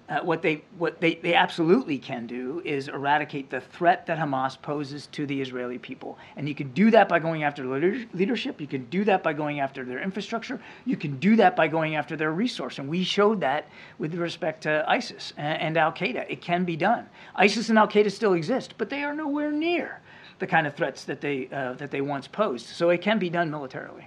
uh, 0.09 0.21
what 0.21 0.41
they 0.41 0.63
what 0.79 1.01
they, 1.01 1.17
they 1.17 1.35
absolutely 1.35 1.99
can 1.99 2.27
do 2.27 2.63
is 2.65 2.89
eradicate 2.89 3.51
the 3.51 3.61
threat 3.61 4.07
that 4.07 4.19
Hamas 4.19 4.61
poses 4.61 5.09
to 5.09 5.27
the 5.27 5.41
Israeli 5.41 5.79
people, 5.79 6.17
and 6.37 6.49
you 6.49 6.55
can 6.55 6.71
do 6.73 6.91
that 6.93 7.09
by 7.09 7.19
going 7.19 7.43
after 7.43 7.67
leadership. 7.67 8.61
You 8.61 8.69
can 8.69 8.85
do 8.85 9.05
that 9.05 9.23
by 9.23 9.33
going 9.33 9.61
after 9.61 9.85
their 9.85 10.01
infrastructure. 10.01 10.61
You 10.85 10.97
can 10.97 11.19
do 11.19 11.35
that 11.37 11.57
by 11.57 11.67
going 11.67 11.97
after 11.97 12.17
their 12.17 12.33
resource, 12.33 12.79
and 12.79 12.89
we 12.89 13.03
showed 13.03 13.41
that 13.41 13.69
with 13.99 14.15
respect 14.15 14.63
to 14.63 14.85
ISIS 14.87 15.33
and, 15.37 15.61
and 15.61 15.77
Al 15.77 15.93
Qaeda. 15.93 16.27
It 16.29 16.41
can 16.41 16.65
be 16.65 16.77
done. 16.77 17.07
ISIS 17.35 17.69
and 17.69 17.79
Al 17.79 17.89
Qaeda 17.89 18.13
still 18.13 18.35
exist, 18.35 18.75
but 18.79 18.89
they 18.91 19.03
are 19.03 19.15
nowhere 19.15 19.51
near 19.51 20.01
the 20.39 20.47
kind 20.47 20.67
of 20.67 20.75
threats 20.75 21.05
that 21.05 21.21
they 21.21 21.49
uh, 21.51 21.73
that 21.75 21.91
they 21.91 22.01
once 22.01 22.29
posed. 22.29 22.67
So 22.67 22.91
it 22.91 23.01
can 23.03 23.19
be 23.19 23.31
done 23.31 23.51
militarily. 23.51 24.07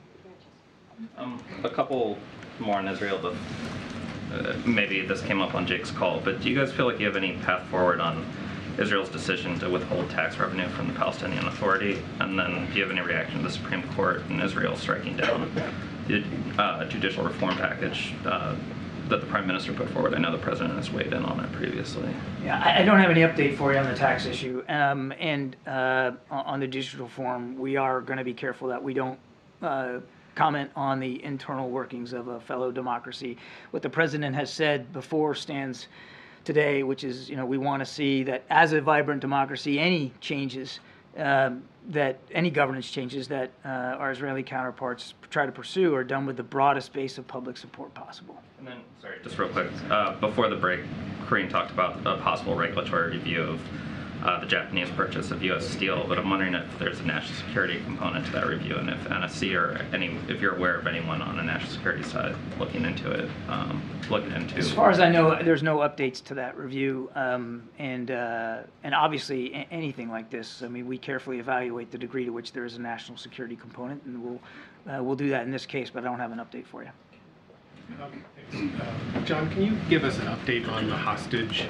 Um, 1.17 1.41
a 1.63 1.69
couple 1.69 2.17
more 2.59 2.75
on 2.75 2.87
Israel. 2.87 3.19
The, 3.19 3.35
uh, 4.33 4.53
maybe 4.65 5.01
this 5.01 5.21
came 5.21 5.41
up 5.41 5.55
on 5.55 5.65
Jake's 5.65 5.91
call, 5.91 6.19
but 6.19 6.41
do 6.41 6.49
you 6.49 6.55
guys 6.55 6.71
feel 6.71 6.85
like 6.85 6.99
you 6.99 7.05
have 7.05 7.15
any 7.15 7.33
path 7.37 7.67
forward 7.69 7.99
on 7.99 8.25
Israel's 8.77 9.09
decision 9.09 9.59
to 9.59 9.69
withhold 9.69 10.09
tax 10.09 10.37
revenue 10.37 10.67
from 10.69 10.87
the 10.87 10.93
Palestinian 10.93 11.45
Authority? 11.45 12.01
And 12.19 12.37
then 12.37 12.67
do 12.67 12.77
you 12.77 12.83
have 12.83 12.91
any 12.91 13.01
reaction 13.01 13.37
to 13.37 13.43
the 13.43 13.51
Supreme 13.51 13.83
Court 13.93 14.21
in 14.29 14.39
Israel 14.39 14.75
striking 14.75 15.17
down 15.17 15.51
the 16.07 16.23
uh, 16.57 16.85
judicial 16.85 17.23
reform 17.23 17.55
package 17.55 18.13
uh, 18.25 18.55
that 19.09 19.21
the 19.21 19.27
Prime 19.27 19.47
Minister 19.47 19.73
put 19.73 19.89
forward? 19.89 20.13
I 20.13 20.19
know 20.19 20.31
the 20.31 20.37
President 20.37 20.75
has 20.75 20.91
weighed 20.91 21.13
in 21.13 21.25
on 21.25 21.39
it 21.39 21.51
previously. 21.51 22.09
Yeah, 22.43 22.61
I, 22.63 22.83
don't 22.83 22.99
have 22.99 23.11
any 23.11 23.21
update 23.21 23.57
for 23.57 23.73
you 23.73 23.79
on 23.79 23.85
the 23.85 23.95
tax 23.95 24.25
issue. 24.25 24.63
Um, 24.69 25.11
and 25.19 25.55
uh, 25.67 26.11
on 26.29 26.59
the 26.59 26.67
judicial 26.67 27.03
reform, 27.03 27.57
we 27.57 27.75
are 27.75 27.99
going 28.01 28.17
to 28.17 28.23
be 28.23 28.33
careful 28.33 28.67
that 28.69 28.81
we 28.81 28.93
don't 28.93 29.19
uh, 29.61 29.99
comment 30.39 30.71
on 30.73 31.01
the 31.01 31.21
internal 31.21 31.69
workings 31.69 32.13
of 32.13 32.29
a 32.29 32.39
fellow 32.39 32.71
democracy. 32.71 33.35
What 33.71 33.83
the 33.83 33.89
president 33.89 34.33
has 34.37 34.49
said 34.49 34.93
before 34.93 35.35
stands 35.35 35.89
today, 36.45 36.81
which 36.83 37.03
is, 37.03 37.29
you 37.29 37.35
know, 37.35 37.45
we 37.45 37.57
want 37.57 37.81
to 37.81 37.85
see 37.85 38.23
that 38.23 38.45
as 38.49 38.71
a 38.71 38.79
vibrant 38.79 39.19
democracy, 39.19 39.77
any 39.79 40.13
changes 40.21 40.79
um, 41.17 41.63
that 41.89 42.19
any 42.31 42.49
governance 42.49 42.89
changes 42.89 43.27
that 43.27 43.51
uh, 43.65 43.67
our 43.99 44.11
Israeli 44.11 44.41
counterparts 44.41 45.13
try 45.29 45.45
to 45.45 45.51
pursue 45.51 45.93
are 45.93 46.05
done 46.05 46.25
with 46.25 46.37
the 46.37 46.43
broadest 46.43 46.93
base 46.93 47.17
of 47.17 47.27
public 47.27 47.57
support 47.57 47.93
possible. 47.93 48.41
And 48.59 48.67
then, 48.67 48.77
sorry, 49.01 49.17
just 49.21 49.37
real 49.37 49.49
quick, 49.49 49.67
uh, 49.89 50.13
before 50.21 50.47
the 50.49 50.55
break, 50.55 50.79
Karine 51.27 51.49
talked 51.49 51.71
about 51.71 51.97
a 52.05 52.21
possible 52.21 52.55
regulatory 52.55 53.17
review 53.17 53.41
of 53.41 53.59
uh, 54.23 54.39
the 54.39 54.45
Japanese 54.45 54.89
purchase 54.91 55.31
of 55.31 55.41
U.S. 55.43 55.67
steel, 55.67 56.05
but 56.07 56.17
I'm 56.19 56.29
wondering 56.29 56.53
if 56.53 56.65
there's 56.77 56.99
a 56.99 57.05
national 57.05 57.37
security 57.37 57.79
component 57.85 58.25
to 58.27 58.31
that 58.33 58.47
review, 58.47 58.75
and 58.75 58.89
if 58.89 58.97
NSC 59.07 59.55
or 59.55 59.81
any, 59.93 60.17
if 60.27 60.41
you're 60.41 60.55
aware 60.55 60.75
of 60.75 60.87
anyone 60.87 61.21
on 61.21 61.37
the 61.37 61.43
national 61.43 61.71
security 61.71 62.03
side 62.03 62.35
looking 62.59 62.83
into 62.83 63.09
it, 63.11 63.29
um, 63.47 63.81
looking 64.09 64.31
into. 64.31 64.57
As 64.57 64.71
far 64.71 64.89
as 64.89 64.99
I 64.99 65.09
know, 65.09 65.41
there's 65.41 65.63
no 65.63 65.77
updates 65.77 66.21
to 66.25 66.33
that 66.35 66.57
review, 66.57 67.09
um, 67.15 67.63
and 67.77 68.11
uh, 68.11 68.61
and 68.83 68.93
obviously 68.93 69.53
a- 69.53 69.67
anything 69.71 70.09
like 70.09 70.29
this, 70.29 70.63
I 70.63 70.67
mean, 70.67 70.85
we 70.87 70.97
carefully 70.97 71.39
evaluate 71.39 71.91
the 71.91 71.97
degree 71.97 72.25
to 72.25 72.31
which 72.31 72.51
there 72.51 72.65
is 72.65 72.75
a 72.75 72.81
national 72.81 73.17
security 73.17 73.55
component, 73.55 74.03
and 74.03 74.21
we'll 74.21 74.39
uh, 74.93 75.01
we'll 75.01 75.15
do 75.15 75.29
that 75.29 75.43
in 75.45 75.51
this 75.51 75.65
case, 75.65 75.89
but 75.89 76.03
I 76.03 76.07
don't 76.07 76.19
have 76.19 76.31
an 76.31 76.39
update 76.39 76.65
for 76.65 76.83
you. 76.83 76.89
Uh, 77.99 79.21
John, 79.25 79.49
can 79.49 79.63
you 79.63 79.77
give 79.89 80.03
us 80.03 80.19
an 80.19 80.27
update 80.27 80.67
on 80.69 80.87
the 80.87 80.95
hostage 80.95 81.65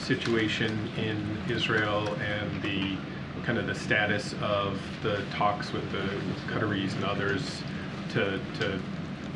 situation 0.00 0.88
in 0.96 1.38
Israel 1.48 2.08
and 2.16 2.62
the 2.62 2.96
kind 3.44 3.58
of 3.58 3.66
the 3.66 3.74
status 3.74 4.34
of 4.42 4.80
the 5.02 5.22
talks 5.32 5.72
with 5.72 5.90
the 5.92 6.08
Qataris 6.52 6.94
and 6.96 7.04
others 7.04 7.62
to 8.10 8.40
to 8.58 8.80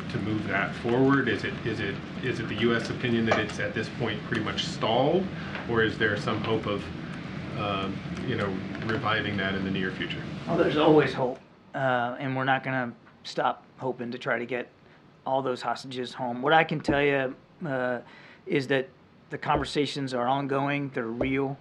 to 0.09 0.17
move 0.19 0.47
that 0.47 0.73
forward? 0.75 1.27
Is 1.27 1.43
it 1.43 1.53
is 1.65 1.79
it 1.79 1.95
is 2.23 2.39
it 2.39 2.47
the 2.47 2.55
U.S. 2.55 2.89
opinion 2.89 3.25
that 3.27 3.39
it's 3.39 3.59
at 3.59 3.73
this 3.73 3.89
point 3.99 4.21
pretty 4.23 4.43
much 4.43 4.65
stalled, 4.65 5.25
or 5.69 5.83
is 5.83 5.97
there 5.97 6.17
some 6.17 6.41
hope 6.41 6.65
of 6.65 6.83
um, 7.57 7.97
you 8.27 8.35
know 8.35 8.51
reviving 8.85 9.37
that 9.37 9.55
in 9.55 9.63
the 9.63 9.71
near 9.71 9.91
future? 9.91 10.21
Well, 10.47 10.57
there's 10.57 10.77
always 10.77 11.13
hope, 11.13 11.39
uh, 11.73 12.15
and 12.19 12.35
we're 12.35 12.43
not 12.43 12.63
going 12.63 12.91
to 12.91 12.95
stop 13.23 13.63
hoping 13.77 14.11
to 14.11 14.17
try 14.17 14.37
to 14.37 14.45
get 14.45 14.69
all 15.25 15.41
those 15.41 15.61
hostages 15.61 16.13
home. 16.13 16.41
What 16.41 16.53
I 16.53 16.63
can 16.63 16.79
tell 16.79 17.01
you 17.01 17.35
uh, 17.67 17.99
is 18.45 18.67
that 18.67 18.87
the 19.29 19.37
conversations 19.37 20.13
are 20.13 20.27
ongoing, 20.27 20.91
they're 20.93 21.07
real, 21.07 21.57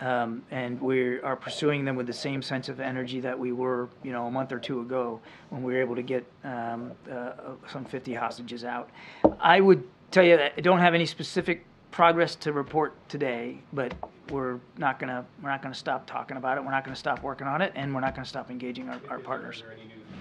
um, 0.00 0.42
and 0.50 0.80
we 0.80 1.20
are 1.20 1.36
pursuing 1.36 1.84
them 1.84 1.94
with 1.94 2.06
the 2.06 2.12
same 2.12 2.42
sense 2.42 2.68
of 2.68 2.80
energy 2.80 3.20
that 3.20 3.38
we 3.38 3.52
were, 3.52 3.88
you 4.02 4.10
know, 4.12 4.26
a 4.26 4.30
month 4.30 4.50
or 4.52 4.58
two 4.58 4.80
ago 4.80 5.20
when 5.50 5.62
we 5.62 5.74
were 5.74 5.80
able 5.80 5.94
to 5.94 6.02
get 6.02 6.24
um, 6.44 6.92
uh, 7.10 7.32
some 7.70 7.84
50 7.84 8.14
hostages 8.14 8.64
out. 8.64 8.90
I 9.38 9.60
would 9.60 9.84
tell 10.10 10.24
you 10.24 10.36
that 10.36 10.54
I 10.56 10.60
don't 10.60 10.80
have 10.80 10.94
any 10.94 11.06
specific 11.06 11.64
progress 11.92 12.34
to 12.36 12.52
report 12.52 12.94
today, 13.08 13.58
but 13.72 13.94
we're 14.30 14.58
not 14.78 14.98
gonna 14.98 15.24
we're 15.42 15.50
not 15.50 15.62
gonna 15.62 15.74
stop 15.74 16.06
talking 16.06 16.36
about 16.36 16.56
it. 16.56 16.64
We're 16.64 16.70
not 16.70 16.84
gonna 16.84 16.96
stop 16.96 17.22
working 17.22 17.46
on 17.46 17.60
it, 17.62 17.72
and 17.76 17.94
we're 17.94 18.00
not 18.00 18.14
gonna 18.14 18.26
stop 18.26 18.50
engaging 18.50 18.88
our, 18.88 19.00
our 19.08 19.18
partners. 19.18 19.62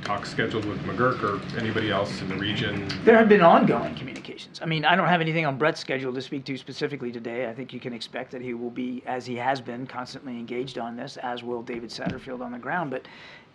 Talks 0.03 0.31
scheduled 0.31 0.65
with 0.65 0.79
McGurk 0.79 1.21
or 1.21 1.59
anybody 1.59 1.91
else 1.91 2.21
in 2.21 2.29
the 2.29 2.35
region? 2.35 2.87
There 3.05 3.15
have 3.15 3.29
been 3.29 3.41
ongoing 3.41 3.93
communications. 3.93 4.59
I 4.59 4.65
mean, 4.65 4.83
I 4.83 4.95
don't 4.95 5.07
have 5.07 5.21
anything 5.21 5.45
on 5.45 5.59
Brett's 5.59 5.79
schedule 5.79 6.11
to 6.13 6.21
speak 6.21 6.43
to 6.45 6.57
specifically 6.57 7.11
today. 7.11 7.47
I 7.47 7.53
think 7.53 7.71
you 7.71 7.79
can 7.79 7.93
expect 7.93 8.31
that 8.31 8.41
he 8.41 8.55
will 8.55 8.71
be, 8.71 9.03
as 9.05 9.27
he 9.27 9.35
has 9.35 9.61
been, 9.61 9.85
constantly 9.85 10.33
engaged 10.33 10.79
on 10.79 10.95
this, 10.95 11.17
as 11.17 11.43
will 11.43 11.61
David 11.61 11.91
Satterfield 11.91 12.41
on 12.41 12.51
the 12.51 12.57
ground. 12.57 12.89
But, 12.89 13.05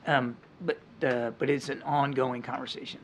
um, 0.06 0.36
but, 0.60 0.78
uh, 1.02 1.32
but 1.36 1.50
it's 1.50 1.68
an 1.68 1.82
ongoing 1.82 2.42
conversation. 2.42 3.00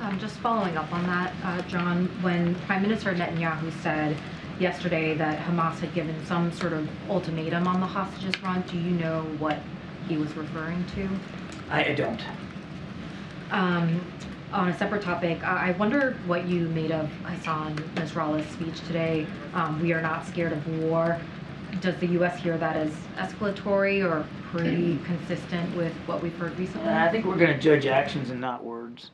Um, 0.00 0.18
just 0.18 0.36
following 0.40 0.76
up 0.76 0.92
on 0.92 1.06
that, 1.06 1.34
uh, 1.42 1.62
John, 1.68 2.06
when 2.22 2.54
Prime 2.66 2.82
Minister 2.82 3.14
Netanyahu 3.14 3.72
said 3.82 4.14
yesterday 4.58 5.14
that 5.14 5.38
Hamas 5.38 5.78
had 5.78 5.94
given 5.94 6.14
some 6.26 6.52
sort 6.52 6.74
of 6.74 6.86
ultimatum 7.08 7.66
on 7.66 7.80
the 7.80 7.86
hostages 7.86 8.36
front, 8.36 8.66
do 8.66 8.78
you 8.78 8.90
know 8.90 9.22
what 9.38 9.58
he 10.06 10.18
was 10.18 10.34
referring 10.36 10.84
to? 10.94 11.08
I, 11.70 11.84
I 11.84 11.94
don't. 11.94 12.20
Um, 13.50 14.04
on 14.52 14.68
a 14.68 14.76
separate 14.76 15.02
topic, 15.02 15.42
I 15.44 15.68
I 15.68 15.70
wonder 15.72 16.16
what 16.26 16.46
you 16.48 16.68
made 16.68 16.90
of 16.90 17.08
Hassan 17.24 17.76
Nasrallah's 17.94 18.50
speech 18.52 18.80
today. 18.86 19.26
Um, 19.54 19.80
we 19.80 19.92
are 19.92 20.02
not 20.02 20.26
scared 20.26 20.52
of 20.52 20.82
war. 20.82 21.18
Does 21.80 21.96
the 21.96 22.08
U.S. 22.08 22.40
hear 22.40 22.58
that 22.58 22.76
as 22.76 22.90
escalatory 23.16 24.04
or 24.04 24.26
pretty 24.50 24.98
consistent 25.04 25.74
with 25.76 25.92
what 26.06 26.20
we've 26.20 26.36
heard 26.36 26.58
recently? 26.58 26.88
I 26.88 27.08
think 27.08 27.24
we're 27.24 27.36
going 27.36 27.54
to 27.54 27.60
judge 27.60 27.86
actions 27.86 28.30
and 28.30 28.40
not 28.40 28.64
words. 28.64 29.12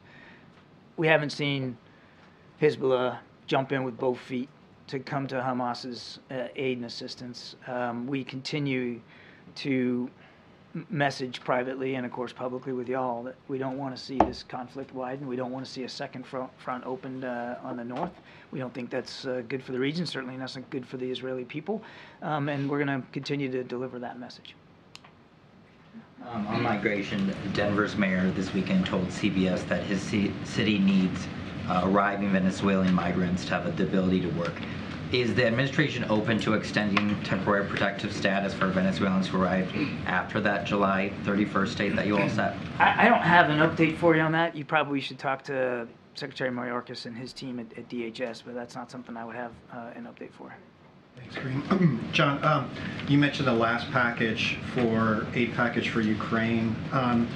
We 0.96 1.06
haven't 1.06 1.30
seen 1.30 1.76
Hezbollah 2.60 3.18
jump 3.46 3.72
in 3.72 3.84
with 3.84 3.98
both 3.98 4.18
feet 4.18 4.48
to 4.86 4.98
come 4.98 5.26
to 5.26 5.42
Hamas's 5.42 6.20
uh, 6.30 6.48
aid 6.56 6.78
and 6.78 6.86
assistance. 6.86 7.56
Um, 7.66 8.06
we 8.06 8.24
continue 8.24 9.00
to 9.56 10.10
message 10.90 11.40
privately 11.40 11.94
and, 11.94 12.04
of 12.04 12.12
course, 12.12 12.32
publicly 12.32 12.72
with 12.72 12.88
y'all 12.88 13.22
that 13.22 13.36
we 13.48 13.58
don't 13.58 13.78
want 13.78 13.96
to 13.96 14.02
see 14.02 14.18
this 14.18 14.42
conflict 14.42 14.94
widen. 14.94 15.26
We 15.26 15.36
don't 15.36 15.52
want 15.52 15.64
to 15.64 15.70
see 15.70 15.84
a 15.84 15.88
second 15.88 16.26
front, 16.26 16.50
front 16.58 16.84
opened 16.84 17.24
uh, 17.24 17.56
on 17.62 17.76
the 17.76 17.84
north. 17.84 18.12
We 18.52 18.58
don't 18.58 18.72
think 18.74 18.90
that's 18.90 19.24
uh, 19.24 19.42
good 19.48 19.62
for 19.62 19.72
the 19.72 19.78
region, 19.78 20.06
certainly 20.06 20.36
not 20.36 20.56
good 20.70 20.86
for 20.86 20.96
the 20.96 21.10
Israeli 21.10 21.44
people. 21.44 21.82
Um, 22.22 22.48
and 22.48 22.68
we're 22.68 22.84
going 22.84 23.00
to 23.00 23.06
continue 23.12 23.50
to 23.50 23.64
deliver 23.64 23.98
that 23.98 24.18
message. 24.18 24.54
Um, 26.30 26.46
on 26.48 26.62
migration, 26.62 27.34
Denver's 27.52 27.96
mayor 27.96 28.30
this 28.32 28.52
weekend 28.52 28.86
told 28.86 29.06
CBS 29.08 29.66
that 29.68 29.84
his 29.84 30.08
ci- 30.10 30.32
city 30.44 30.78
needs 30.78 31.26
uh, 31.68 31.82
arriving 31.84 32.32
Venezuelan 32.32 32.92
migrants 32.92 33.44
to 33.46 33.52
have 33.52 33.76
the 33.76 33.84
ability 33.84 34.20
to 34.20 34.28
work. 34.30 34.54
Is 35.12 35.36
the 35.36 35.46
administration 35.46 36.04
open 36.10 36.40
to 36.40 36.54
extending 36.54 37.22
temporary 37.22 37.64
protective 37.64 38.12
status 38.12 38.52
for 38.52 38.66
Venezuelans 38.66 39.28
who 39.28 39.40
arrived 39.40 39.72
after 40.04 40.40
that 40.40 40.66
July 40.66 41.12
31st 41.22 41.76
date 41.76 41.96
that 41.96 42.08
you 42.08 42.18
all 42.18 42.28
set? 42.28 42.56
I, 42.80 43.06
I 43.06 43.08
don't 43.08 43.22
have 43.22 43.48
an 43.48 43.58
update 43.58 43.98
for 43.98 44.16
you 44.16 44.22
on 44.22 44.32
that. 44.32 44.56
You 44.56 44.64
probably 44.64 45.00
should 45.00 45.20
talk 45.20 45.44
to 45.44 45.86
Secretary 46.16 46.50
Mayorkas 46.50 47.06
and 47.06 47.16
his 47.16 47.32
team 47.32 47.60
at, 47.60 47.78
at 47.78 47.88
DHS, 47.88 48.42
but 48.44 48.54
that's 48.54 48.74
not 48.74 48.90
something 48.90 49.16
I 49.16 49.24
would 49.24 49.36
have 49.36 49.52
uh, 49.72 49.90
an 49.94 50.08
update 50.08 50.32
for. 50.32 50.52
Thanks, 51.16 51.36
Green. 51.36 52.00
John, 52.12 52.42
um, 52.42 52.68
you 53.06 53.16
mentioned 53.16 53.46
the 53.46 53.52
last 53.52 53.88
package 53.92 54.58
for 54.74 55.24
aid 55.34 55.54
package 55.54 55.90
for 55.90 56.00
Ukraine. 56.00 56.74
Um, 56.90 57.28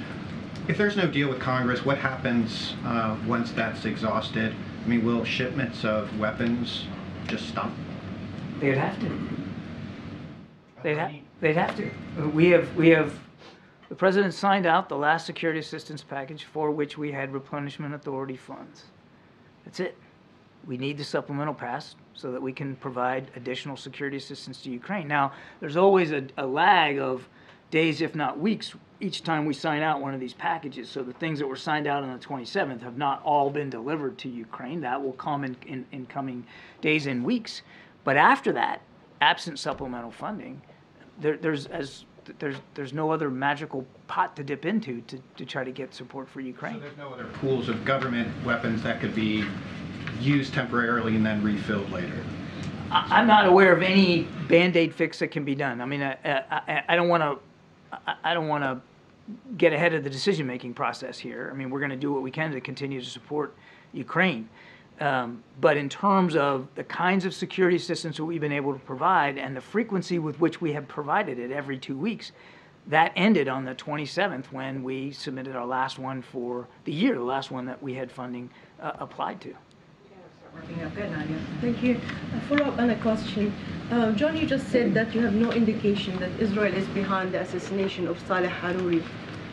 if 0.67 0.77
there's 0.77 0.97
no 0.97 1.07
deal 1.07 1.29
with 1.29 1.39
Congress, 1.39 1.85
what 1.85 1.97
happens 1.97 2.73
uh, 2.83 3.15
once 3.25 3.53
that's 3.53 3.85
exhausted? 3.85 4.53
I 4.83 4.87
mean, 4.89 5.05
will 5.05 5.23
shipments 5.23 5.85
of 5.85 6.19
weapons 6.19 6.87
just 7.27 7.47
stop? 7.49 7.71
They'd 8.59 8.77
have 8.77 8.99
to. 8.99 9.27
They'd, 10.83 10.97
ha- 10.97 11.11
they'd 11.39 11.57
have 11.57 11.75
to. 11.77 11.89
We 12.29 12.49
have, 12.49 12.75
we 12.75 12.89
have, 12.89 13.17
the 13.89 13.95
president 13.95 14.33
signed 14.33 14.65
out 14.65 14.89
the 14.89 14.97
last 14.97 15.25
security 15.25 15.59
assistance 15.59 16.03
package 16.03 16.45
for 16.45 16.71
which 16.71 16.97
we 16.97 17.11
had 17.11 17.33
replenishment 17.33 17.93
authority 17.93 18.37
funds. 18.37 18.85
That's 19.65 19.79
it. 19.79 19.97
We 20.67 20.77
need 20.77 20.97
the 20.97 21.03
supplemental 21.03 21.53
pass 21.53 21.95
so 22.13 22.31
that 22.31 22.41
we 22.41 22.53
can 22.53 22.75
provide 22.75 23.31
additional 23.35 23.75
security 23.77 24.17
assistance 24.17 24.61
to 24.61 24.69
Ukraine. 24.69 25.07
Now, 25.07 25.33
there's 25.59 25.77
always 25.77 26.11
a, 26.11 26.27
a 26.37 26.45
lag 26.45 26.99
of 26.99 27.27
days, 27.71 28.01
if 28.01 28.15
not 28.15 28.39
weeks, 28.39 28.73
each 29.01 29.23
time 29.23 29.45
we 29.45 29.53
sign 29.53 29.81
out 29.81 29.99
one 29.99 30.13
of 30.13 30.19
these 30.19 30.33
packages. 30.33 30.87
So 30.89 31.01
the 31.03 31.13
things 31.13 31.39
that 31.39 31.47
were 31.47 31.55
signed 31.55 31.87
out 31.87 32.03
on 32.03 32.13
the 32.13 32.19
27th 32.23 32.81
have 32.81 32.97
not 32.97 33.21
all 33.23 33.49
been 33.49 33.69
delivered 33.69 34.17
to 34.19 34.29
Ukraine. 34.29 34.79
That 34.81 35.01
will 35.01 35.13
come 35.13 35.43
in, 35.43 35.55
in, 35.65 35.85
in 35.91 36.05
coming 36.05 36.45
days 36.81 37.07
and 37.07 37.23
weeks. 37.25 37.63
But 38.03 38.15
after 38.15 38.51
that, 38.53 38.81
absent 39.19 39.59
supplemental 39.59 40.11
funding, 40.11 40.61
there, 41.19 41.37
there's 41.37 41.65
as 41.67 42.05
there's 42.39 42.55
there's 42.75 42.93
no 42.93 43.11
other 43.11 43.29
magical 43.31 43.85
pot 44.07 44.35
to 44.35 44.43
dip 44.43 44.65
into 44.65 45.01
to, 45.01 45.19
to 45.37 45.45
try 45.45 45.63
to 45.63 45.71
get 45.71 45.93
support 45.93 46.29
for 46.29 46.39
So 46.39 46.45
Ukraine. 46.47 46.79
there's 46.79 46.95
no 46.97 47.11
other 47.11 47.25
pools 47.25 47.67
of 47.67 47.83
government 47.83 48.29
weapons 48.45 48.83
that 48.83 49.01
could 49.01 49.15
be 49.15 49.43
used 50.19 50.53
temporarily 50.53 51.15
and 51.15 51.25
then 51.25 51.43
refilled 51.43 51.89
later? 51.91 52.13
I- 52.91 53.07
I'm 53.09 53.27
not 53.27 53.47
aware 53.47 53.73
of 53.73 53.81
any 53.81 54.23
Band-Aid 54.47 54.93
fix 54.93 55.17
that 55.19 55.29
can 55.29 55.43
be 55.43 55.55
done. 55.55 55.81
I 55.81 55.85
mean, 55.85 56.03
I, 56.03 56.15
I, 56.23 56.83
I 56.89 56.95
don't 56.95 57.09
want 57.09 57.23
to, 57.23 57.97
I- 58.07 58.15
I 58.23 58.33
don't 58.35 58.47
want 58.47 58.63
to 58.63 58.79
get 59.57 59.73
ahead 59.73 59.93
of 59.93 60.03
the 60.03 60.09
decision-making 60.09 60.73
process 60.73 61.17
here. 61.17 61.49
I 61.51 61.55
mean, 61.55 61.69
we're 61.69 61.79
going 61.79 61.91
to 61.91 61.97
do 61.97 62.11
what 62.11 62.21
we 62.21 62.31
can 62.31 62.51
to 62.51 62.61
continue 62.61 63.01
to 63.01 63.09
support 63.09 63.55
Ukraine. 63.93 64.49
Um, 64.99 65.43
but 65.59 65.77
in 65.77 65.89
terms 65.89 66.35
of 66.35 66.67
the 66.75 66.83
kinds 66.83 67.25
of 67.25 67.33
security 67.33 67.77
assistance 67.77 68.17
that 68.17 68.25
we've 68.25 68.41
been 68.41 68.51
able 68.51 68.73
to 68.73 68.79
provide 68.79 69.37
and 69.37 69.55
the 69.55 69.61
frequency 69.61 70.19
with 70.19 70.39
which 70.39 70.61
we 70.61 70.73
have 70.73 70.87
provided 70.87 71.39
it 71.39 71.51
every 71.51 71.77
two 71.77 71.97
weeks, 71.97 72.31
that 72.87 73.11
ended 73.15 73.47
on 73.47 73.65
the 73.65 73.75
27th 73.75 74.45
when 74.51 74.83
we 74.83 75.11
submitted 75.11 75.55
our 75.55 75.65
last 75.65 75.97
one 75.97 76.21
for 76.21 76.67
the 76.85 76.91
year, 76.91 77.15
the 77.15 77.21
last 77.21 77.51
one 77.51 77.65
that 77.65 77.81
we 77.81 77.93
had 77.93 78.11
funding 78.11 78.49
uh, 78.79 78.91
applied 78.99 79.41
to. 79.41 79.53
Thank 81.61 81.81
you. 81.81 81.99
A 82.35 82.41
follow-up 82.41 82.77
on 82.77 82.89
a 82.89 82.95
question. 82.97 83.53
Uh, 83.89 84.11
John, 84.11 84.35
you 84.35 84.45
just 84.45 84.67
said 84.67 84.93
that 84.93 85.15
you 85.15 85.21
have 85.21 85.33
no 85.33 85.51
indication 85.51 86.19
that 86.19 86.29
Israel 86.39 86.73
is 86.73 86.87
behind 86.89 87.33
the 87.33 87.39
assassination 87.39 88.07
of 88.07 88.19
Saleh 88.27 88.51
Arouri. 88.61 89.01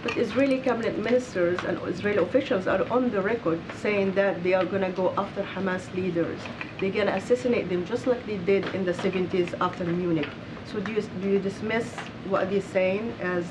But 0.02 0.16
Israeli 0.16 0.61
cabinet 0.61 0.96
ministers 0.98 1.58
and 1.64 1.78
Israeli 1.88 2.18
officials 2.18 2.66
are 2.68 2.87
on 2.90 3.11
the 3.11 3.20
record 3.20 3.61
saying 3.80 4.14
that 4.14 4.42
they 4.44 4.54
are 4.54 4.64
going 4.64 4.82
to 4.82 4.90
go 4.90 5.12
after 5.18 5.42
Hamas 5.42 5.92
leaders. 5.94 6.40
They're 6.78 6.92
going 6.92 7.06
to 7.08 7.14
assassinate 7.14 7.68
them 7.68 7.84
just 7.84 8.06
like 8.06 8.24
they 8.26 8.37
did 8.37 8.64
in 8.74 8.84
the 8.84 8.92
70s 8.92 9.54
after 9.61 9.84
Munich. 9.84 10.28
So 10.66 10.78
do 10.78 10.92
you, 10.92 11.02
do 11.02 11.28
you 11.30 11.38
dismiss 11.40 11.92
what 12.28 12.48
they're 12.50 12.61
saying 12.61 13.12
as 13.20 13.44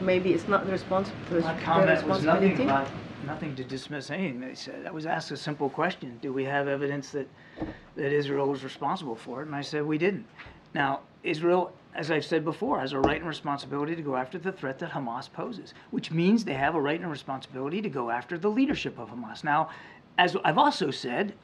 maybe 0.00 0.32
it's 0.34 0.48
not 0.48 0.66
the 0.66 0.72
respons- 0.72 1.12
My 1.30 1.40
their 1.40 1.58
comment 1.60 2.06
was 2.06 2.24
nothing 2.24 2.60
about, 2.60 2.90
nothing 3.24 3.54
to 3.56 3.64
dismiss 3.64 4.10
anything 4.10 4.40
they 4.40 4.54
said. 4.54 4.86
I 4.86 4.90
was 4.90 5.06
asked 5.06 5.30
a 5.30 5.36
simple 5.36 5.70
question, 5.70 6.18
do 6.20 6.32
we 6.32 6.44
have 6.44 6.68
evidence 6.68 7.10
that, 7.10 7.28
that 7.96 8.12
Israel 8.12 8.48
was 8.48 8.64
responsible 8.64 9.16
for 9.16 9.42
it? 9.42 9.46
And 9.46 9.54
I 9.54 9.62
said 9.62 9.86
we 9.86 9.96
didn't. 9.96 10.26
Now, 10.74 11.00
Israel, 11.22 11.72
as 11.94 12.10
I've 12.10 12.24
said 12.24 12.44
before, 12.44 12.80
has 12.80 12.92
a 12.92 13.00
right 13.00 13.18
and 13.18 13.28
responsibility 13.28 13.96
to 13.96 14.02
go 14.02 14.16
after 14.16 14.38
the 14.38 14.52
threat 14.52 14.78
that 14.78 14.90
Hamas 14.90 15.32
poses, 15.32 15.74
which 15.90 16.10
means 16.10 16.44
they 16.44 16.54
have 16.54 16.74
a 16.74 16.80
right 16.80 17.00
and 17.00 17.10
responsibility 17.10 17.82
to 17.82 17.88
go 17.88 18.10
after 18.10 18.38
the 18.38 18.48
leadership 18.48 18.98
of 18.98 19.10
Hamas. 19.10 19.42
Now, 19.42 19.70
as 20.18 20.36
I've 20.44 20.58
also 20.58 20.90
said 20.90 21.34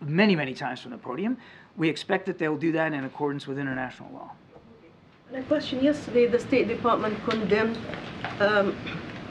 many, 0.00 0.34
many 0.34 0.54
times 0.54 0.80
from 0.80 0.90
the 0.90 0.98
podium, 0.98 1.36
we 1.76 1.88
expect 1.88 2.26
that 2.26 2.38
they'll 2.38 2.56
do 2.56 2.72
that 2.72 2.92
in 2.92 3.04
accordance 3.04 3.46
with 3.46 3.58
international 3.58 4.10
law. 4.12 4.32
A 5.32 5.42
question, 5.42 5.82
yesterday 5.82 6.26
the 6.26 6.38
State 6.38 6.68
Department 6.68 7.18
condemned 7.28 7.78
um, 8.40 8.76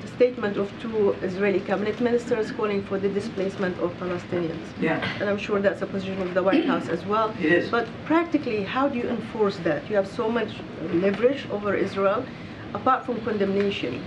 statement 0.08 0.58
of 0.58 0.72
two 0.82 1.12
Israeli 1.22 1.60
cabinet 1.60 2.00
ministers 2.02 2.52
calling 2.52 2.84
for 2.84 2.98
the 3.00 3.10
displacement 3.10 3.78
of 3.80 3.92
Palestinians. 4.00 4.66
Yeah. 4.80 5.00
And 5.20 5.30
I'm 5.30 5.38
sure 5.38 5.60
that's 5.62 5.82
a 5.82 5.88
position 5.88 6.22
of 6.22 6.34
the 6.34 6.44
White 6.44 6.66
House 6.66 6.88
as 6.90 7.06
well. 7.06 7.34
It 7.40 7.46
is. 7.46 7.70
But 7.70 7.88
practically, 8.06 8.64
how 8.64 8.88
do 8.90 8.98
you 8.98 9.08
enforce 9.10 9.58
that? 9.60 9.90
You 9.90 9.96
have 9.96 10.08
so 10.08 10.30
much 10.30 10.52
leverage 10.94 11.48
over 11.52 11.76
Israel. 11.76 12.26
Apart 12.74 13.06
from 13.06 13.22
condemnation, 13.24 14.04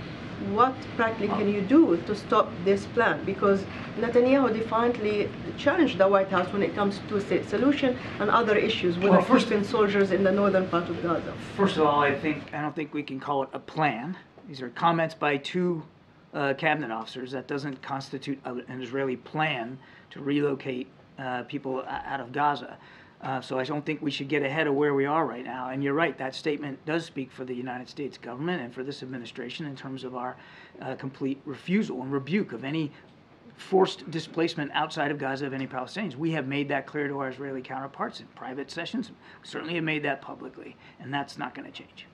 what 0.51 0.75
practically 0.95 1.29
can 1.29 1.47
you 1.51 1.61
do 1.61 1.97
to 2.05 2.15
stop 2.15 2.51
this 2.63 2.85
plan? 2.87 3.23
Because 3.25 3.63
Netanyahu 3.97 4.53
defiantly 4.53 5.29
challenged 5.57 5.97
the 5.97 6.07
White 6.07 6.29
House 6.29 6.51
when 6.53 6.61
it 6.61 6.75
comes 6.75 6.99
to 7.09 7.19
state 7.19 7.49
solution 7.49 7.97
and 8.19 8.29
other 8.29 8.55
issues 8.55 8.97
with 8.97 9.09
Well, 9.09 9.19
the 9.21 9.25
first- 9.25 9.65
soldiers 9.65 10.11
in 10.11 10.23
the 10.23 10.31
northern 10.31 10.67
part 10.67 10.89
of 10.89 11.01
Gaza. 11.01 11.33
First 11.55 11.77
of 11.77 11.83
all, 11.87 12.01
I 12.01 12.13
think 12.13 12.53
I 12.53 12.61
don't 12.61 12.75
think 12.75 12.93
we 12.93 13.03
can 13.03 13.19
call 13.19 13.43
it 13.43 13.49
a 13.53 13.59
plan. 13.59 14.17
These 14.47 14.61
are 14.61 14.69
comments 14.69 15.13
by 15.13 15.37
two 15.37 15.83
uh, 16.33 16.53
cabinet 16.53 16.91
officers. 16.91 17.31
That 17.31 17.47
doesn't 17.47 17.81
constitute 17.81 18.39
a, 18.45 18.53
an 18.53 18.81
Israeli 18.81 19.17
plan 19.17 19.77
to 20.11 20.21
relocate 20.21 20.87
uh, 21.19 21.43
people 21.43 21.83
out 21.87 22.21
of 22.21 22.31
Gaza. 22.31 22.77
Uh, 23.21 23.41
so 23.41 23.57
I 23.57 23.63
don't 23.63 23.85
think 23.85 24.01
we 24.01 24.11
should 24.11 24.29
get 24.29 24.43
ahead 24.43 24.67
of 24.67 24.75
where 24.75 24.93
we 24.93 25.05
are 25.05 25.25
right 25.25 25.43
now. 25.43 25.69
And 25.69 25.83
you're 25.83 25.95
right, 25.95 26.17
that 26.19 26.35
statement 26.35 26.83
does 26.85 27.03
speak 27.03 27.31
for 27.31 27.43
the 27.45 27.53
United 27.53 27.89
States 27.89 28.17
government 28.17 28.61
and 28.61 28.73
for 28.73 28.83
this 28.83 29.01
administration 29.01 29.65
in 29.65 29.75
terms 29.75 30.03
of 30.03 30.15
our 30.15 30.37
uh, 30.81 30.95
complete 30.95 31.41
refusal 31.43 32.01
and 32.01 32.11
rebuke 32.11 32.53
of 32.53 32.63
any 32.63 32.91
forced 33.57 34.09
displacement 34.11 34.71
outside 34.73 35.09
of 35.09 35.17
Gaza 35.17 35.47
of 35.47 35.53
any 35.53 35.65
Palestinians. 35.65 36.15
We 36.15 36.31
have 36.31 36.47
made 36.47 36.69
that 36.69 36.85
clear 36.85 37.07
to 37.07 37.19
our 37.19 37.29
Israeli 37.29 37.63
counterparts 37.63 38.19
in 38.19 38.27
private 38.27 38.69
sessions. 38.69 39.09
We 39.09 39.47
certainly 39.47 39.75
have 39.75 39.83
made 39.83 40.03
that 40.03 40.21
publicly, 40.21 40.77
and 40.99 41.11
that's 41.11 41.39
not 41.39 41.55
going 41.55 41.69
to 41.69 41.71
change. 41.71 42.05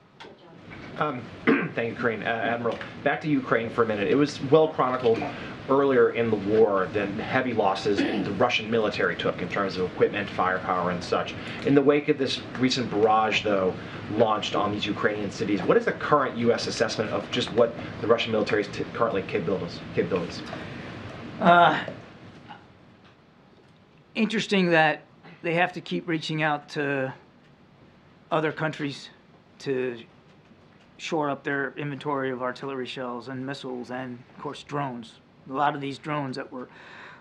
Um, 0.98 1.22
thank 1.74 1.90
you, 1.90 1.94
Karine. 1.96 2.22
Uh, 2.22 2.26
Admiral, 2.26 2.78
back 3.02 3.20
to 3.22 3.28
Ukraine 3.28 3.68
for 3.68 3.82
a 3.82 3.86
minute. 3.86 4.08
It 4.08 4.14
was 4.14 4.40
well 4.44 4.68
chronicled 4.68 5.22
earlier 5.68 6.10
in 6.10 6.28
the 6.30 6.36
war 6.36 6.88
the 6.92 7.06
heavy 7.06 7.54
losses 7.54 7.98
the 7.98 8.30
Russian 8.32 8.70
military 8.70 9.16
took 9.16 9.40
in 9.40 9.48
terms 9.48 9.76
of 9.76 9.90
equipment, 9.90 10.28
firepower, 10.28 10.90
and 10.90 11.02
such. 11.02 11.34
In 11.66 11.74
the 11.74 11.82
wake 11.82 12.08
of 12.08 12.18
this 12.18 12.40
recent 12.58 12.90
barrage, 12.90 13.42
though, 13.42 13.74
launched 14.12 14.54
on 14.54 14.72
these 14.72 14.84
Ukrainian 14.84 15.30
cities, 15.30 15.62
what 15.62 15.76
is 15.76 15.86
the 15.86 15.92
current 15.92 16.36
U.S. 16.38 16.66
assessment 16.66 17.10
of 17.10 17.28
just 17.30 17.52
what 17.54 17.74
the 18.00 18.06
Russian 18.06 18.32
military's 18.32 18.68
t- 18.68 18.84
currently 18.92 19.22
capabilities? 19.22 20.42
Uh, 21.40 21.82
interesting 24.14 24.70
that 24.70 25.02
they 25.42 25.54
have 25.54 25.72
to 25.72 25.80
keep 25.80 26.06
reaching 26.06 26.42
out 26.42 26.68
to 26.70 27.12
other 28.30 28.52
countries 28.52 29.08
to 29.60 29.98
shore 30.96 31.30
up 31.30 31.44
their 31.44 31.74
inventory 31.76 32.30
of 32.30 32.42
artillery 32.42 32.86
shells 32.86 33.28
and 33.28 33.44
missiles 33.44 33.90
and, 33.90 34.18
of 34.36 34.42
course, 34.42 34.62
drones. 34.62 35.14
A 35.50 35.52
lot 35.52 35.74
of 35.74 35.80
these 35.80 35.98
drones 35.98 36.36
that 36.36 36.52
were 36.52 36.68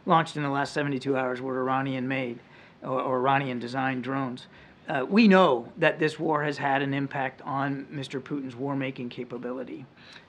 launched 0.06 0.38
in 0.38 0.44
the 0.44 0.50
last 0.50 0.74
72 0.74 1.18
hours 1.18 1.42
were 1.42 1.60
Iranian 1.60 2.08
made 2.08 2.40
or, 2.82 3.02
or 3.02 3.18
Iranian 3.18 3.60
designed 3.60 4.04
drones. 4.04 4.48
Uh, 4.88 5.06
we 5.08 5.28
know 5.28 5.72
that 5.78 5.98
this 5.98 6.20
war 6.20 6.44
has 6.44 6.58
had 6.58 6.82
an 6.82 6.94
impact 6.94 7.42
on 7.44 7.88
Mr. 7.92 8.22
Putin's 8.22 8.56
war 8.56 8.76
making 8.76 9.10
capability, 9.10 9.86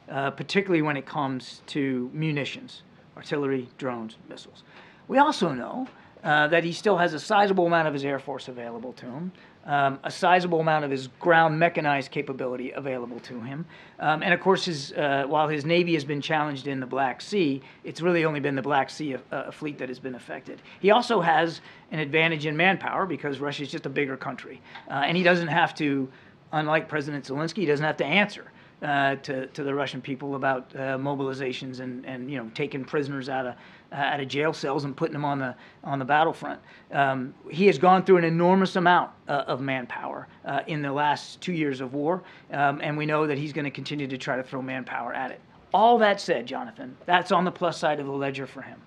uh, 0.09 0.31
particularly 0.31 0.83
when 0.83 0.97
it 0.97 1.07
comes 1.07 1.63
to 1.67 2.09
munitions, 2.13 2.83
artillery, 3.17 3.69
drones, 3.79 4.17
missiles. 4.29 4.63
We 5.09 5.19
also 5.19 5.53
know 5.53 5.89
uh, 6.23 6.47
that 6.49 6.63
he 6.63 6.73
still 6.73 6.97
has 6.99 7.15
a 7.15 7.21
sizable 7.21 7.67
amount 7.67 7.89
of 7.89 7.95
his 7.95 8.05
Air 8.05 8.21
Force 8.21 8.47
available 8.49 8.93
to 8.95 9.07
him, 9.07 9.33
um, 9.67 9.99
a 10.05 10.11
sizable 10.11 10.61
amount 10.61 10.85
of 10.85 10.91
his 10.91 11.09
ground 11.21 11.59
mechanized 11.59 12.11
capability 12.11 12.71
available 12.73 13.19
to 13.21 13.41
him. 13.41 13.65
Um, 13.99 14.23
and 14.23 14.35
of 14.35 14.41
course, 14.41 14.65
his, 14.65 14.93
uh, 14.93 15.25
while 15.27 15.49
his 15.49 15.65
Navy 15.65 15.95
has 15.95 16.05
been 16.05 16.21
challenged 16.21 16.67
in 16.67 16.81
the 16.81 16.87
Black 16.87 17.21
Sea, 17.21 17.63
it's 17.83 18.01
really 18.01 18.25
only 18.25 18.41
been 18.41 18.57
the 18.57 18.63
Black 18.63 18.91
Sea 18.91 19.17
uh, 19.33 19.51
fleet 19.51 19.79
that 19.79 19.89
has 19.89 19.99
been 19.99 20.15
affected. 20.15 20.61
He 20.81 20.91
also 20.91 21.21
has 21.21 21.61
an 21.91 21.99
advantage 21.99 22.47
in 22.47 22.57
manpower 22.57 23.07
because 23.07 23.41
Russia 23.41 23.63
is 23.63 23.71
just 23.71 23.87
a 23.87 23.91
bigger 23.91 24.17
country. 24.17 24.61
Uh, 24.89 24.95
and 25.07 25.17
he 25.17 25.23
doesn't 25.23 25.49
have 25.49 25.75
to, 25.77 26.09
unlike 26.53 26.89
President 26.89 27.25
Zelensky, 27.25 27.59
he 27.59 27.67
doesn't 27.67 27.87
have 27.87 27.97
to 27.99 28.07
answer. 28.07 28.51
Uh, 28.83 29.15
to, 29.17 29.47
to 29.47 29.63
the 29.63 29.73
Russian 29.73 30.03
people 30.03 30.35
about 30.35 30.71
uh, 30.75 30.99
mobilizations 30.99 31.81
and, 31.81 32.05
and 32.05 32.31
you 32.31 32.37
know 32.37 32.51
taking 32.55 32.85
prisoners 32.85 33.31
out 33.31 33.47
of 33.47 33.55
uh, 33.95 33.97
out 33.97 34.21
of 34.21 34.27
jail 34.29 34.53
cells 34.53 34.85
and 34.85 34.97
putting 34.97 35.13
them 35.13 35.25
on 35.25 35.39
the 35.39 35.55
on 35.85 35.99
the 35.99 36.05
battlefront. 36.05 36.61
Um, 36.91 37.33
he 37.49 37.67
has 37.67 37.79
gone 37.79 38.05
through 38.05 38.17
an 38.17 38.25
enormous 38.25 38.77
amount 38.77 39.13
uh, 39.29 39.45
of 39.47 39.61
manpower 39.61 40.27
uh, 40.45 40.61
in 40.67 40.83
the 40.83 40.93
last 40.93 41.41
two 41.41 41.53
years 41.53 41.81
of 41.81 41.95
war, 41.95 42.23
um, 42.53 42.81
and 42.83 42.97
we 42.97 43.07
know 43.07 43.27
that 43.27 43.39
he's 43.39 43.53
going 43.53 43.65
to 43.65 43.71
continue 43.71 44.09
to 44.09 44.19
try 44.19 44.37
to 44.37 44.43
throw 44.43 44.61
manpower 44.61 45.15
at 45.15 45.31
it. 45.31 45.41
All 45.73 45.99
that 45.99 46.21
said, 46.21 46.47
Jonathan, 46.47 46.97
that's 47.07 47.33
on 47.33 47.45
the 47.45 47.51
plus 47.53 47.79
side 47.79 48.01
of 48.01 48.07
the 48.07 48.13
ledger 48.13 48.47
for 48.47 48.63
him. 48.63 48.81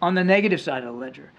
On 0.00 0.14
the 0.14 0.24
negative 0.24 0.60
side 0.60 0.82
of 0.84 0.92
the 0.92 1.00
ledger, 1.00 1.32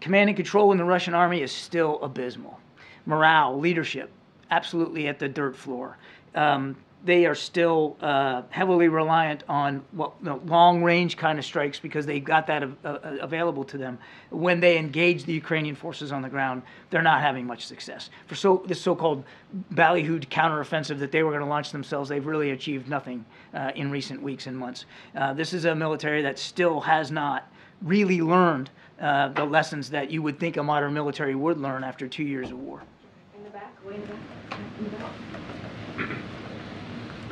command 0.00 0.28
and 0.28 0.36
control 0.36 0.72
in 0.72 0.78
the 0.78 0.84
Russian 0.84 1.14
army 1.14 1.42
is 1.42 1.52
still 1.52 2.00
abysmal. 2.02 2.58
Morale, 3.06 3.58
leadership, 3.58 4.10
absolutely 4.50 5.08
at 5.08 5.18
the 5.18 5.28
dirt 5.28 5.56
floor. 5.56 5.96
Um, 6.34 6.76
they 7.04 7.24
are 7.24 7.34
still 7.34 7.96
uh, 8.00 8.42
heavily 8.50 8.88
reliant 8.88 9.42
on 9.48 9.82
you 9.96 10.12
know, 10.20 10.40
long 10.44 10.82
range 10.82 11.16
kind 11.16 11.38
of 11.38 11.44
strikes 11.44 11.80
because 11.80 12.04
they've 12.04 12.24
got 12.24 12.46
that 12.46 12.62
av- 12.62 12.76
uh, 12.84 12.98
available 13.20 13.64
to 13.64 13.78
them. 13.78 13.98
When 14.30 14.60
they 14.60 14.76
engage 14.76 15.24
the 15.24 15.32
Ukrainian 15.32 15.74
forces 15.74 16.12
on 16.12 16.20
the 16.20 16.28
ground, 16.28 16.62
they're 16.90 17.02
not 17.02 17.22
having 17.22 17.46
much 17.46 17.66
success. 17.66 18.10
For 18.26 18.34
so 18.34 18.62
this 18.66 18.80
so-called 18.80 19.24
ballyhooed 19.74 20.28
counteroffensive 20.28 20.98
that 20.98 21.10
they 21.10 21.22
were 21.22 21.30
going 21.30 21.42
to 21.42 21.48
launch 21.48 21.72
themselves, 21.72 22.10
they've 22.10 22.26
really 22.26 22.50
achieved 22.50 22.88
nothing 22.88 23.24
uh, 23.54 23.72
in 23.74 23.90
recent 23.90 24.22
weeks 24.22 24.46
and 24.46 24.56
months. 24.56 24.84
Uh, 25.16 25.32
this 25.32 25.54
is 25.54 25.64
a 25.64 25.74
military 25.74 26.22
that 26.22 26.38
still 26.38 26.80
has 26.80 27.10
not 27.10 27.50
really 27.82 28.20
learned 28.20 28.70
uh, 29.00 29.28
the 29.28 29.44
lessons 29.44 29.88
that 29.88 30.10
you 30.10 30.20
would 30.20 30.38
think 30.38 30.58
a 30.58 30.62
modern 30.62 30.92
military 30.92 31.34
would 31.34 31.56
learn 31.56 31.82
after 31.82 32.06
two 32.06 32.24
years 32.24 32.50
of 32.50 32.58
war. 32.58 32.82
In 33.34 33.44
the 33.44 33.50
back, 33.50 33.72
way 33.86 33.94
in 33.94 34.02
the 34.02 34.06
back. 34.08 34.18
In 34.78 34.84
the 34.84 34.90
back. 34.90 35.12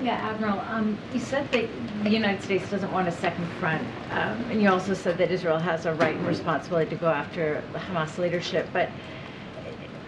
Yeah, 0.01 0.15
Admiral, 0.15 0.61
um, 0.61 0.97
you 1.13 1.19
said 1.19 1.51
that 1.51 1.69
the 2.05 2.11
United 2.11 2.43
States 2.43 2.71
doesn't 2.71 2.93
want 2.93 3.09
a 3.09 3.13
second 3.13 3.47
front, 3.59 3.83
um, 4.11 4.45
and 4.49 4.63
you 4.63 4.69
also 4.69 4.95
said 4.95 5.19
that 5.19 5.33
Israel 5.33 5.59
has 5.59 5.87
a 5.87 5.95
right 5.95 6.15
and 6.15 6.25
responsibility 6.25 6.91
to 6.91 6.97
go 6.97 7.09
after 7.09 7.65
Hamas 7.75 8.17
leadership. 8.17 8.69
But 8.73 8.91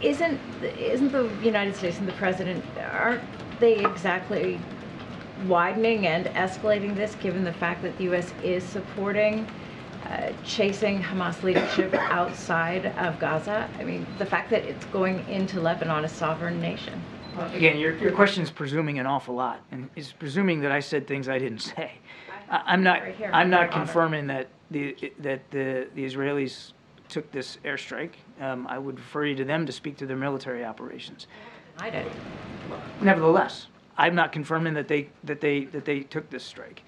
isn't 0.00 0.40
isn't 0.62 1.10
the 1.10 1.28
United 1.42 1.74
States 1.74 1.98
and 1.98 2.06
the 2.06 2.12
president 2.12 2.64
aren't 2.78 3.22
they 3.58 3.84
exactly 3.84 4.60
widening 5.46 6.06
and 6.06 6.26
escalating 6.26 6.94
this, 6.94 7.16
given 7.16 7.42
the 7.44 7.52
fact 7.52 7.82
that 7.82 7.96
the 7.98 8.04
U.S. 8.04 8.32
is 8.44 8.62
supporting 8.62 9.46
uh, 10.06 10.32
chasing 10.44 11.02
Hamas 11.02 11.42
leadership 11.42 11.92
outside 11.94 12.86
of 12.96 13.18
Gaza? 13.18 13.68
I 13.78 13.84
mean, 13.84 14.06
the 14.18 14.26
fact 14.26 14.50
that 14.50 14.64
it's 14.64 14.84
going 14.86 15.26
into 15.28 15.60
Lebanon, 15.60 16.04
a 16.04 16.08
sovereign 16.08 16.60
nation. 16.60 17.02
Again, 17.40 17.78
your, 17.78 17.96
your 17.96 18.12
question 18.12 18.42
is 18.42 18.50
presuming 18.50 18.98
an 18.98 19.06
awful 19.06 19.34
lot, 19.34 19.60
and 19.70 19.88
is 19.96 20.12
presuming 20.12 20.60
that 20.60 20.72
I 20.72 20.80
said 20.80 21.06
things 21.06 21.28
I 21.28 21.38
didn't 21.38 21.60
say. 21.60 21.92
I, 22.50 22.62
I'm 22.66 22.82
not, 22.82 23.00
Right 23.00 23.14
here, 23.14 23.30
I'm 23.32 23.50
not 23.50 23.70
confirming 23.70 24.26
that 24.26 24.48
the, 24.70 24.94
that 25.20 25.50
the, 25.50 25.88
the 25.94 26.04
Israelis 26.04 26.72
took 27.08 27.30
this 27.32 27.58
airstrike. 27.64 28.12
Um, 28.40 28.66
I 28.66 28.78
would 28.78 28.98
refer 28.98 29.24
you 29.24 29.34
to 29.36 29.44
them 29.44 29.66
to 29.66 29.72
speak 29.72 29.96
to 29.98 30.06
their 30.06 30.16
military 30.16 30.64
operations. 30.64 31.26
I 31.78 31.90
did. 31.90 32.06
Nevertheless, 33.00 33.66
I'm 33.96 34.14
not 34.14 34.32
confirming 34.32 34.74
that 34.74 34.86
they, 34.86 35.08
that 35.24 35.40
they, 35.40 35.64
that 35.66 35.84
they 35.84 36.00
took 36.00 36.28
this 36.30 36.44
strike. 36.44 36.82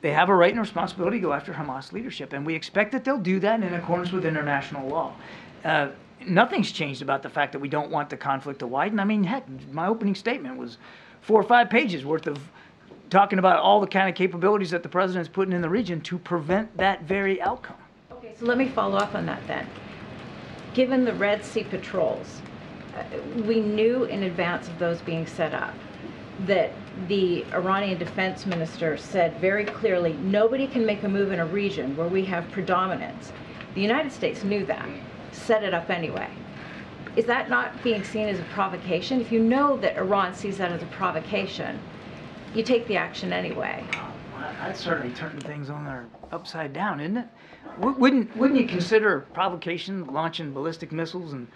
They 0.00 0.12
have 0.12 0.30
a 0.30 0.34
right 0.34 0.50
and 0.50 0.60
responsibility 0.60 1.18
to 1.18 1.22
go 1.22 1.32
after 1.34 1.52
Hamas 1.52 1.92
leadership, 1.92 2.32
and 2.32 2.46
we 2.46 2.54
expect 2.54 2.92
that 2.92 3.04
they'll 3.04 3.18
do 3.18 3.38
that 3.40 3.62
in 3.62 3.74
accordance 3.74 4.12
with 4.12 4.24
international 4.24 4.88
law. 4.88 5.14
Uh, 5.62 5.88
nothing's 6.26 6.72
changed 6.72 7.02
about 7.02 7.22
the 7.22 7.28
fact 7.28 7.52
that 7.52 7.58
we 7.58 7.68
don't 7.68 7.90
want 7.90 8.10
the 8.10 8.16
conflict 8.16 8.60
to 8.60 8.66
widen. 8.66 9.00
I 9.00 9.04
mean, 9.04 9.24
heck, 9.24 9.46
my 9.70 9.86
opening 9.86 10.14
statement 10.14 10.56
was 10.56 10.78
four 11.20 11.40
or 11.40 11.44
five 11.44 11.70
pages 11.70 12.04
worth 12.04 12.26
of 12.26 12.38
talking 13.10 13.38
about 13.38 13.58
all 13.58 13.80
the 13.80 13.86
kind 13.86 14.08
of 14.08 14.14
capabilities 14.14 14.70
that 14.70 14.82
the 14.82 14.88
president's 14.88 15.28
putting 15.28 15.52
in 15.52 15.62
the 15.62 15.68
region 15.68 16.00
to 16.02 16.18
prevent 16.18 16.74
that 16.76 17.02
very 17.02 17.42
outcome. 17.42 17.76
Okay, 18.12 18.34
so 18.38 18.46
let 18.46 18.58
me 18.58 18.68
follow 18.68 18.96
up 18.96 19.14
on 19.14 19.26
that 19.26 19.44
then. 19.46 19.66
Given 20.74 21.04
the 21.04 21.14
Red 21.14 21.44
Sea 21.44 21.64
patrols, 21.64 22.40
uh, 22.96 23.02
we 23.42 23.60
knew 23.60 24.04
in 24.04 24.22
advance 24.22 24.68
of 24.68 24.78
those 24.78 25.00
being 25.00 25.26
set 25.26 25.52
up 25.52 25.74
that 26.46 26.72
the 27.08 27.44
Iranian 27.52 27.98
defense 27.98 28.46
minister 28.46 28.96
said 28.96 29.36
very 29.40 29.64
clearly, 29.64 30.12
nobody 30.14 30.66
can 30.66 30.86
make 30.86 31.02
a 31.02 31.08
move 31.08 31.32
in 31.32 31.40
a 31.40 31.46
region 31.46 31.96
where 31.96 32.08
we 32.08 32.24
have 32.24 32.50
predominance. 32.50 33.32
The 33.74 33.80
United 33.80 34.12
States 34.12 34.44
knew 34.44 34.64
that, 34.66 34.88
set 35.32 35.62
it 35.62 35.74
up 35.74 35.90
anyway. 35.90 36.28
Is 37.16 37.26
that 37.26 37.50
not 37.50 37.82
being 37.82 38.04
seen 38.04 38.28
as 38.28 38.38
a 38.38 38.44
provocation? 38.44 39.20
If 39.20 39.32
you 39.32 39.40
know 39.40 39.76
that 39.78 39.96
Iran 39.96 40.34
sees 40.34 40.58
that 40.58 40.70
as 40.70 40.82
a 40.82 40.86
provocation, 40.86 41.78
you 42.54 42.62
take 42.62 42.86
the 42.86 42.96
action 42.96 43.32
anyway. 43.32 43.84
That's 44.60 44.80
certainly 44.80 45.14
turning 45.14 45.40
things 45.40 45.70
on 45.70 45.84
their 45.84 46.06
upside 46.32 46.72
down, 46.72 47.00
isn't 47.00 47.16
it? 47.16 47.26
Wou- 47.78 47.94
Wouldn't 47.94 48.36
wouldn't 48.36 48.60
you 48.60 48.66
consider 48.66 49.20
provocation 49.32 50.06
launching 50.06 50.52
ballistic 50.52 50.92
missiles 50.92 51.32
and, 51.32 51.46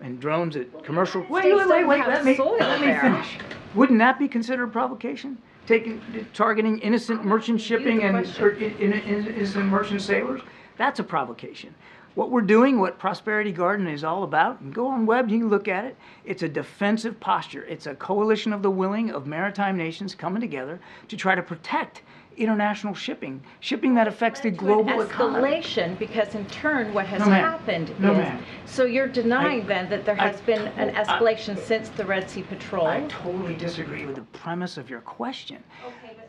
and 0.00 0.20
drones 0.20 0.56
at 0.56 0.84
commercial? 0.84 1.22
Wait, 1.28 1.54
wait, 1.54 1.68
wait, 1.68 1.86
wait. 1.86 2.06
Let 2.06 2.24
me 2.24 2.36
let 2.38 2.80
me 2.80 2.94
finish. 3.00 3.38
Wouldn't 3.74 3.98
that 3.98 4.18
be 4.18 4.28
considered 4.28 4.72
provocation? 4.72 5.38
Taking 5.66 6.00
targeting 6.34 6.78
innocent 6.80 7.24
merchant 7.24 7.60
shipping 7.60 8.02
and 8.02 8.16
or 8.38 8.48
er, 8.48 8.50
in, 8.50 8.72
in, 8.74 8.92
in- 8.92 9.26
innocent 9.26 9.66
merchant 9.66 10.02
sailors? 10.02 10.42
That's 10.76 11.00
a 11.00 11.04
provocation. 11.04 11.74
What 12.14 12.30
we're 12.30 12.42
doing, 12.42 12.78
what 12.78 12.98
Prosperity 12.98 13.50
Guardian 13.50 13.88
is 13.88 14.04
all 14.04 14.22
about, 14.22 14.60
and 14.60 14.72
go 14.72 14.86
on 14.86 15.04
web, 15.04 15.28
you 15.28 15.40
can 15.40 15.48
look 15.50 15.66
at 15.66 15.84
it. 15.84 15.96
It's 16.24 16.42
a 16.44 16.48
defensive 16.48 17.18
posture. 17.18 17.64
It's 17.64 17.86
a 17.86 17.94
coalition 17.96 18.52
of 18.52 18.62
the 18.62 18.70
willing 18.70 19.10
of 19.10 19.26
maritime 19.26 19.76
nations 19.76 20.14
coming 20.14 20.40
together 20.40 20.78
to 21.08 21.16
try 21.16 21.34
to 21.34 21.42
protect 21.42 22.02
international 22.36 22.94
shipping, 22.94 23.40
shipping 23.60 23.94
that 23.94 24.08
affects 24.08 24.40
the 24.40 24.50
global 24.50 25.00
economy. 25.02 25.60
escalation 25.60 25.96
because 26.00 26.34
in 26.34 26.44
turn 26.46 26.92
what 26.92 27.06
has 27.06 27.20
No, 27.20 27.26
happened 27.26 27.94
No, 28.00 28.12
is 28.12 28.28
so 28.64 28.84
you're 28.84 29.06
denying 29.06 29.62
I- 29.62 29.66
then 29.66 29.88
that 29.90 30.04
there 30.04 30.16
I 30.20 30.26
has 30.28 30.40
been 30.40 30.66
an 30.76 30.88
to- 30.92 30.98
I- 30.98 31.04
escalation 31.04 31.56
since 31.56 31.90
the 31.90 32.04
Red 32.04 32.28
Sea 32.28 32.42
patrol. 32.42 32.88
I 32.88 33.02
totally 33.08 33.54
disagree 33.54 34.04
with 34.04 34.16
the 34.16 34.22
premise 34.38 34.76
of 34.76 34.90
your 34.90 35.00
question. 35.00 35.62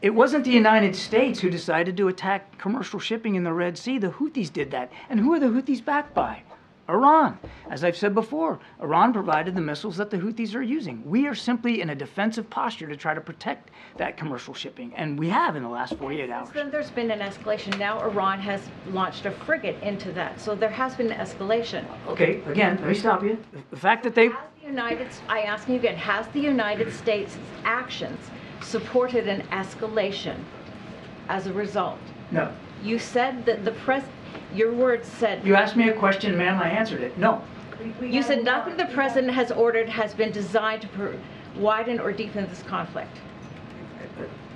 It 0.02 0.10
wasn't 0.12 0.46
the 0.46 0.52
United 0.52 0.96
States 0.96 1.40
who 1.40 1.50
decided 1.50 1.98
to 1.98 2.08
attack 2.08 2.58
commercial 2.58 3.00
shipping 3.00 3.36
in 3.36 3.44
the 3.44 3.54
Red 3.54 3.78
Sea. 3.78 3.98
The 3.98 4.10
Houthis 4.10 4.52
did 4.52 4.72
that. 4.72 4.92
And 5.10 5.20
who 5.20 5.34
are 5.34 5.40
the 5.40 5.48
Houthis 5.48 5.84
backed 5.84 6.14
by? 6.14 6.44
Iran. 6.88 7.40
As 7.70 7.84
I've 7.84 7.98
said 7.98 8.14
before, 8.14 8.60
Iran 8.80 9.12
provided 9.12 9.56
the 9.56 9.62
missiles 9.62 9.98
that 9.98 10.12
the 10.12 10.18
Houthis 10.18 10.54
are 10.54 10.62
using. 10.62 11.04
We 11.10 11.26
are 11.26 11.34
simply 11.34 11.82
in 11.82 11.90
a 11.90 11.96
defensive 11.96 12.48
posture 12.50 12.88
to 12.88 12.96
try 12.96 13.16
to 13.16 13.22
protect 13.22 13.72
that 13.98 14.18
commercial 14.18 14.54
shipping, 14.54 14.94
and 14.96 15.18
we 15.18 15.28
have 15.30 15.56
in 15.56 15.64
the 15.64 15.70
last 15.70 15.96
48 15.98 16.30
hours. 16.30 16.50
Then 16.54 16.70
there's 16.70 16.92
been 16.92 17.10
an 17.10 17.20
escalation. 17.20 17.80
Now 17.80 18.02
Iran 18.02 18.40
has 18.40 18.62
launched 18.92 19.26
a 19.26 19.32
frigate 19.32 19.82
into 19.82 20.12
that. 20.12 20.40
So 20.40 20.54
there 20.54 20.70
has 20.70 20.96
been 20.96 21.12
an 21.12 21.18
escalation. 21.18 21.86
Okay, 22.08 22.42
again, 22.46 22.78
let 22.78 22.88
me 22.88 22.94
stop 22.94 23.24
you. 23.24 23.44
The 23.72 23.78
fact 23.78 24.04
that 24.04 24.14
they 24.14 24.28
Has 24.28 24.38
the 24.62 24.68
United, 24.68 25.08
I 25.28 25.42
ask 25.42 25.68
you 25.68 25.76
again, 25.76 25.96
has 25.96 26.28
the 26.28 26.42
United 26.42 26.94
States' 26.94 27.36
actions 27.64 28.20
supported 28.62 29.28
an 29.28 29.42
escalation 29.48 30.38
as 31.28 31.48
a 31.48 31.54
result? 31.54 32.00
no. 32.32 32.52
You 32.84 33.00
said 33.00 33.46
that 33.48 33.66
the 33.66 33.72
press, 33.72 34.06
your 34.54 34.72
words 34.72 35.08
said. 35.08 35.44
You 35.44 35.56
asked 35.56 35.76
me 35.76 35.90
a 35.90 35.94
question, 35.94 36.38
ma'am. 36.38 36.62
I 36.62 36.70
answered 36.70 37.02
it. 37.02 37.18
No. 37.18 37.42
You 38.00 38.22
said 38.22 38.44
nothing 38.44 38.78
the 38.78 38.86
president 38.86 39.34
has 39.34 39.52
ordered 39.52 39.90
has 39.90 40.14
been 40.14 40.32
designed 40.32 40.84
to 40.84 40.88
per- 40.90 41.18
widen 41.56 42.00
or 42.00 42.12
deepen 42.12 42.48
this 42.48 42.62
conflict. 42.64 43.18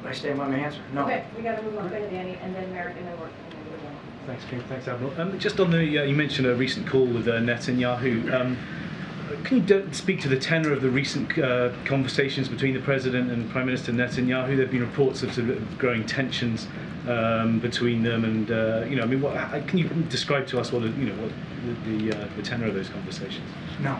I 0.06 0.14
stand 0.14 0.38
by 0.38 0.48
my 0.48 0.58
answer. 0.58 0.80
No. 0.94 1.04
Okay, 1.04 1.26
we 1.36 1.44
gotta 1.44 1.62
move 1.62 1.78
on. 1.78 1.90
Go 1.90 1.96
ahead, 1.96 2.14
Annie, 2.14 2.38
and 2.42 2.56
then 2.56 2.72
Merrick, 2.72 2.96
and 2.98 3.08
then 3.08 3.20
we're. 3.20 3.30
Thanks, 4.26 4.46
Kim. 4.46 4.62
Thanks, 4.64 4.88
Admiral. 4.88 5.20
Um, 5.20 5.40
just 5.40 5.60
on 5.60 5.72
the, 5.72 6.00
uh, 6.00 6.04
you 6.04 6.16
mentioned 6.16 6.48
a 6.48 6.56
recent 6.56 6.88
call 6.88 7.06
with 7.06 7.28
uh, 7.28 7.34
Netanyahu. 7.40 8.32
Um, 8.34 8.58
can 9.44 9.68
you 9.68 9.94
speak 9.94 10.22
to 10.22 10.28
the 10.28 10.38
tenor 10.38 10.72
of 10.72 10.82
the 10.82 10.90
recent 10.90 11.38
uh, 11.38 11.72
conversations 11.86 12.48
between 12.48 12.74
the 12.74 12.80
president 12.80 13.32
and 13.32 13.50
Prime 13.50 13.66
Minister 13.66 13.92
Netanyahu? 13.92 14.48
There 14.48 14.66
have 14.66 14.72
been 14.72 14.82
reports 14.82 15.24
of, 15.24 15.34
sort 15.34 15.50
of 15.50 15.78
growing 15.78 16.06
tensions 16.06 16.68
um, 17.08 17.60
between 17.60 18.04
them, 18.04 18.24
and 18.24 18.52
uh, 18.52 18.86
you 18.88 18.96
know, 18.96 19.04
I 19.04 19.06
mean, 19.06 19.22
what, 19.22 19.36
can 19.68 19.78
you 19.78 19.88
describe 20.10 20.48
to 20.48 20.60
us 20.60 20.72
what 20.72 20.84
the, 20.84 20.90
you 20.90 21.06
know 21.06 21.22
what 21.22 21.32
the 21.86 22.10
the, 22.10 22.18
uh, 22.18 22.28
the 22.36 22.42
tenor 22.42 22.68
of 22.68 22.74
those 22.74 22.90
conversations? 22.90 23.48
No. 23.80 24.00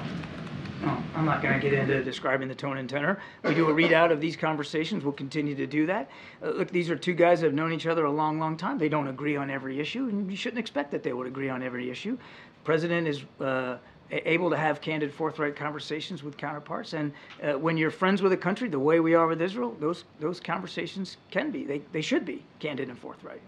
No, 0.82 0.98
I'm 1.14 1.26
not 1.26 1.42
going 1.42 1.60
to 1.60 1.60
get 1.60 1.74
into 1.74 2.02
describing 2.02 2.48
the 2.48 2.56
tone 2.56 2.78
and 2.78 2.90
tenor. 2.90 3.20
We 3.44 3.54
do 3.54 3.70
a 3.70 3.74
readout 3.74 4.14
of 4.14 4.22
these 4.22 4.38
conversations. 4.38 5.04
We'll 5.04 5.12
continue 5.12 5.54
to 5.56 5.68
do 5.68 5.86
that. 5.88 6.10
Uh, 6.42 6.52
look, 6.52 6.72
these 6.72 6.90
are 6.90 6.96
two 6.96 7.14
guys 7.14 7.42
that 7.42 7.48
have 7.48 7.54
known 7.54 7.74
each 7.74 7.86
other 7.86 8.06
a 8.06 8.12
long, 8.12 8.40
long 8.40 8.56
time. 8.56 8.78
They 8.78 8.88
don't 8.88 9.10
agree 9.10 9.36
on 9.36 9.50
every 9.50 9.82
issue, 9.82 10.08
and 10.08 10.32
you 10.32 10.38
shouldn't 10.38 10.60
expect 10.60 10.92
that 10.92 11.04
they 11.04 11.12
would 11.12 11.28
agree 11.28 11.50
on 11.50 11.62
every 11.62 11.90
issue. 11.90 12.18
President 12.64 13.10
is 13.10 13.24
uh, 13.42 13.78
able 14.12 14.50
to 14.50 14.58
have 14.58 14.82
candid, 14.82 15.14
forthright 15.14 15.56
conversations 15.56 16.24
with 16.24 16.38
counterparts, 16.38 16.94
and 16.94 17.12
uh, 17.44 17.54
when 17.54 17.78
you're 17.78 17.92
friends 17.92 18.22
with 18.22 18.32
a 18.34 18.38
country, 18.38 18.70
the 18.70 18.80
way 18.80 19.00
we 19.00 19.14
are 19.14 19.28
with 19.28 19.42
Israel, 19.42 19.76
those 19.80 20.06
those 20.20 20.40
conversations 20.40 21.18
can 21.32 21.52
be, 21.52 21.64
they, 21.64 21.82
they 21.92 22.02
should 22.02 22.26
be 22.26 22.44
candid 22.60 22.90
and 22.90 22.98
forthright. 22.98 23.42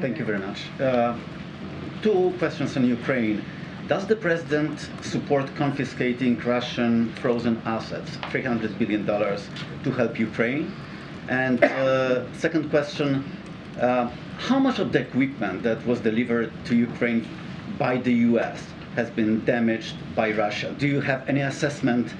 Thank 0.00 0.18
you 0.18 0.24
very 0.24 0.38
much. 0.38 0.62
Uh, 0.80 1.16
two 2.02 2.34
questions 2.38 2.76
on 2.76 2.86
Ukraine. 2.86 3.44
Does 3.88 4.04
the 4.04 4.16
president 4.16 4.90
support 5.02 5.46
confiscating 5.54 6.36
Russian 6.40 7.12
frozen 7.22 7.62
assets, 7.64 8.16
$300 8.32 8.76
billion, 8.80 9.06
to 9.06 9.90
help 9.92 10.18
Ukraine? 10.18 10.72
And 11.28 11.62
uh, 11.62 12.32
second 12.32 12.68
question, 12.70 13.24
uh, 13.80 14.10
how 14.38 14.58
much 14.58 14.80
of 14.80 14.90
the 14.90 15.00
equipment 15.00 15.62
that 15.62 15.86
was 15.86 16.00
delivered 16.00 16.50
to 16.64 16.74
Ukraine 16.74 17.28
by 17.78 17.98
the 17.98 18.12
US 18.30 18.66
has 18.96 19.10
been 19.10 19.44
damaged 19.44 19.94
by 20.16 20.32
Russia? 20.32 20.74
Do 20.78 20.88
you 20.88 21.00
have 21.02 21.28
any 21.28 21.42
assessment? 21.42 22.10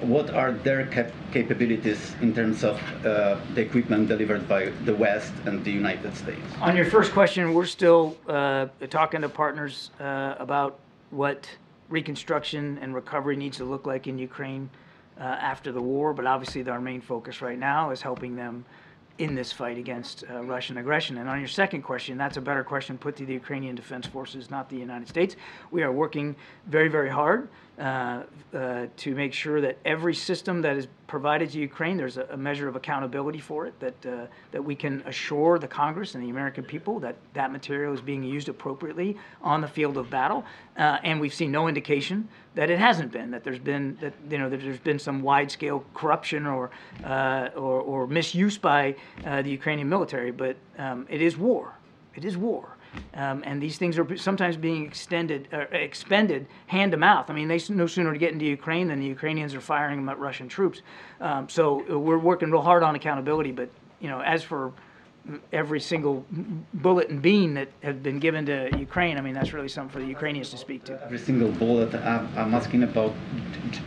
What 0.00 0.30
are 0.30 0.52
their 0.52 0.86
cap- 0.86 1.10
capabilities 1.32 2.14
in 2.20 2.32
terms 2.32 2.62
of 2.62 2.76
uh, 3.04 3.36
the 3.54 3.62
equipment 3.62 4.08
delivered 4.08 4.46
by 4.46 4.66
the 4.84 4.94
West 4.94 5.32
and 5.46 5.64
the 5.64 5.72
United 5.72 6.14
States? 6.14 6.46
On 6.60 6.76
your 6.76 6.84
first 6.84 7.12
question, 7.12 7.52
we're 7.52 7.66
still 7.66 8.16
uh, 8.28 8.66
talking 8.90 9.22
to 9.22 9.28
partners 9.28 9.90
uh, 9.98 10.36
about 10.38 10.78
what 11.10 11.48
reconstruction 11.88 12.78
and 12.80 12.94
recovery 12.94 13.36
needs 13.36 13.56
to 13.56 13.64
look 13.64 13.86
like 13.86 14.06
in 14.06 14.18
Ukraine 14.18 14.70
uh, 15.18 15.22
after 15.24 15.72
the 15.72 15.80
war, 15.82 16.12
but 16.12 16.26
obviously 16.26 16.62
our 16.68 16.80
main 16.80 17.00
focus 17.00 17.42
right 17.42 17.58
now 17.58 17.90
is 17.90 18.02
helping 18.02 18.36
them 18.36 18.64
in 19.18 19.34
this 19.34 19.52
fight 19.52 19.78
against 19.78 20.24
uh, 20.30 20.42
Russian 20.44 20.78
aggression. 20.78 21.18
And 21.18 21.28
on 21.28 21.38
your 21.38 21.48
second 21.48 21.82
question, 21.82 22.16
that's 22.16 22.36
a 22.36 22.40
better 22.40 22.64
question 22.64 22.96
put 22.96 23.16
to 23.16 23.26
the 23.26 23.34
Ukrainian 23.34 23.74
Defense 23.74 24.06
Forces, 24.06 24.50
not 24.50 24.68
the 24.68 24.76
United 24.76 25.08
States. 25.08 25.36
We 25.70 25.82
are 25.82 25.92
working 25.92 26.36
very, 26.66 26.88
very 26.88 27.10
hard 27.10 27.48
uh, 27.78 28.24
uh, 28.52 28.86
to 28.96 29.14
make 29.14 29.32
sure 29.32 29.60
that 29.60 29.78
every 29.84 30.14
system 30.14 30.62
that 30.62 30.76
is 30.76 30.88
provided 31.06 31.48
to 31.50 31.58
Ukraine, 31.60 31.96
there's 31.96 32.16
a, 32.16 32.24
a 32.32 32.36
measure 32.36 32.66
of 32.66 32.74
accountability 32.74 33.38
for 33.38 33.66
it, 33.66 33.78
that, 33.78 34.06
uh, 34.06 34.26
that 34.50 34.62
we 34.62 34.74
can 34.74 35.02
assure 35.06 35.58
the 35.58 35.68
Congress 35.68 36.14
and 36.14 36.24
the 36.24 36.30
American 36.30 36.64
people 36.64 36.98
that 36.98 37.14
that 37.34 37.52
material 37.52 37.94
is 37.94 38.00
being 38.00 38.24
used 38.24 38.48
appropriately 38.48 39.16
on 39.42 39.60
the 39.60 39.68
field 39.68 39.96
of 39.96 40.10
battle. 40.10 40.44
Uh, 40.76 40.98
and 41.04 41.20
we've 41.20 41.34
seen 41.34 41.52
no 41.52 41.68
indication 41.68 42.28
that 42.54 42.68
it 42.68 42.78
hasn't 42.78 43.12
been, 43.12 43.30
that 43.30 43.44
there's 43.44 43.60
been, 43.60 43.96
that, 44.00 44.12
you 44.28 44.38
know, 44.38 44.48
that 44.48 44.60
there's 44.60 44.80
been 44.80 44.98
some 44.98 45.22
wide-scale 45.22 45.84
corruption 45.94 46.46
or, 46.46 46.70
uh, 47.04 47.50
or, 47.54 47.80
or 47.80 48.06
misuse 48.06 48.58
by 48.58 48.96
the 49.24 49.50
Ukrainian 49.50 49.88
military. 49.88 50.32
But 50.32 50.56
um, 50.78 51.06
it 51.08 51.22
is 51.22 51.36
war. 51.36 51.74
It 52.16 52.24
is 52.24 52.36
war. 52.36 52.77
Um, 53.14 53.42
and 53.44 53.62
these 53.62 53.78
things 53.78 53.98
are 53.98 54.16
sometimes 54.16 54.56
being 54.56 54.84
extended, 54.86 55.48
uh, 55.52 55.60
expended 55.72 56.46
hand 56.66 56.92
to 56.92 56.98
mouth. 56.98 57.30
I 57.30 57.34
mean, 57.34 57.48
they 57.48 57.60
no 57.70 57.86
sooner 57.86 58.14
get 58.16 58.32
into 58.32 58.44
Ukraine 58.44 58.88
than 58.88 59.00
the 59.00 59.06
Ukrainians 59.06 59.54
are 59.54 59.60
firing 59.60 59.96
them 59.96 60.08
at 60.08 60.18
Russian 60.18 60.48
troops. 60.48 60.82
Um, 61.20 61.48
so 61.48 61.84
uh, 61.90 61.98
we're 61.98 62.18
working 62.18 62.50
real 62.50 62.62
hard 62.62 62.82
on 62.82 62.94
accountability. 62.94 63.52
But 63.52 63.70
you 64.00 64.08
know, 64.08 64.20
as 64.20 64.42
for 64.42 64.72
mm, 65.28 65.40
every 65.52 65.80
single 65.80 66.24
bullet 66.74 67.08
and 67.08 67.20
bean 67.20 67.54
that 67.54 67.68
have 67.82 68.02
been 68.02 68.18
given 68.18 68.46
to 68.46 68.70
Ukraine, 68.78 69.18
I 69.18 69.20
mean, 69.20 69.34
that's 69.34 69.52
really 69.52 69.68
something 69.68 69.92
for 69.92 70.00
the 70.00 70.06
Ukrainians 70.06 70.50
to 70.50 70.58
speak 70.58 70.84
to. 70.84 71.02
Every 71.04 71.18
single 71.18 71.50
bullet, 71.50 71.94
I'm 71.94 72.54
asking 72.54 72.82
about, 72.84 73.12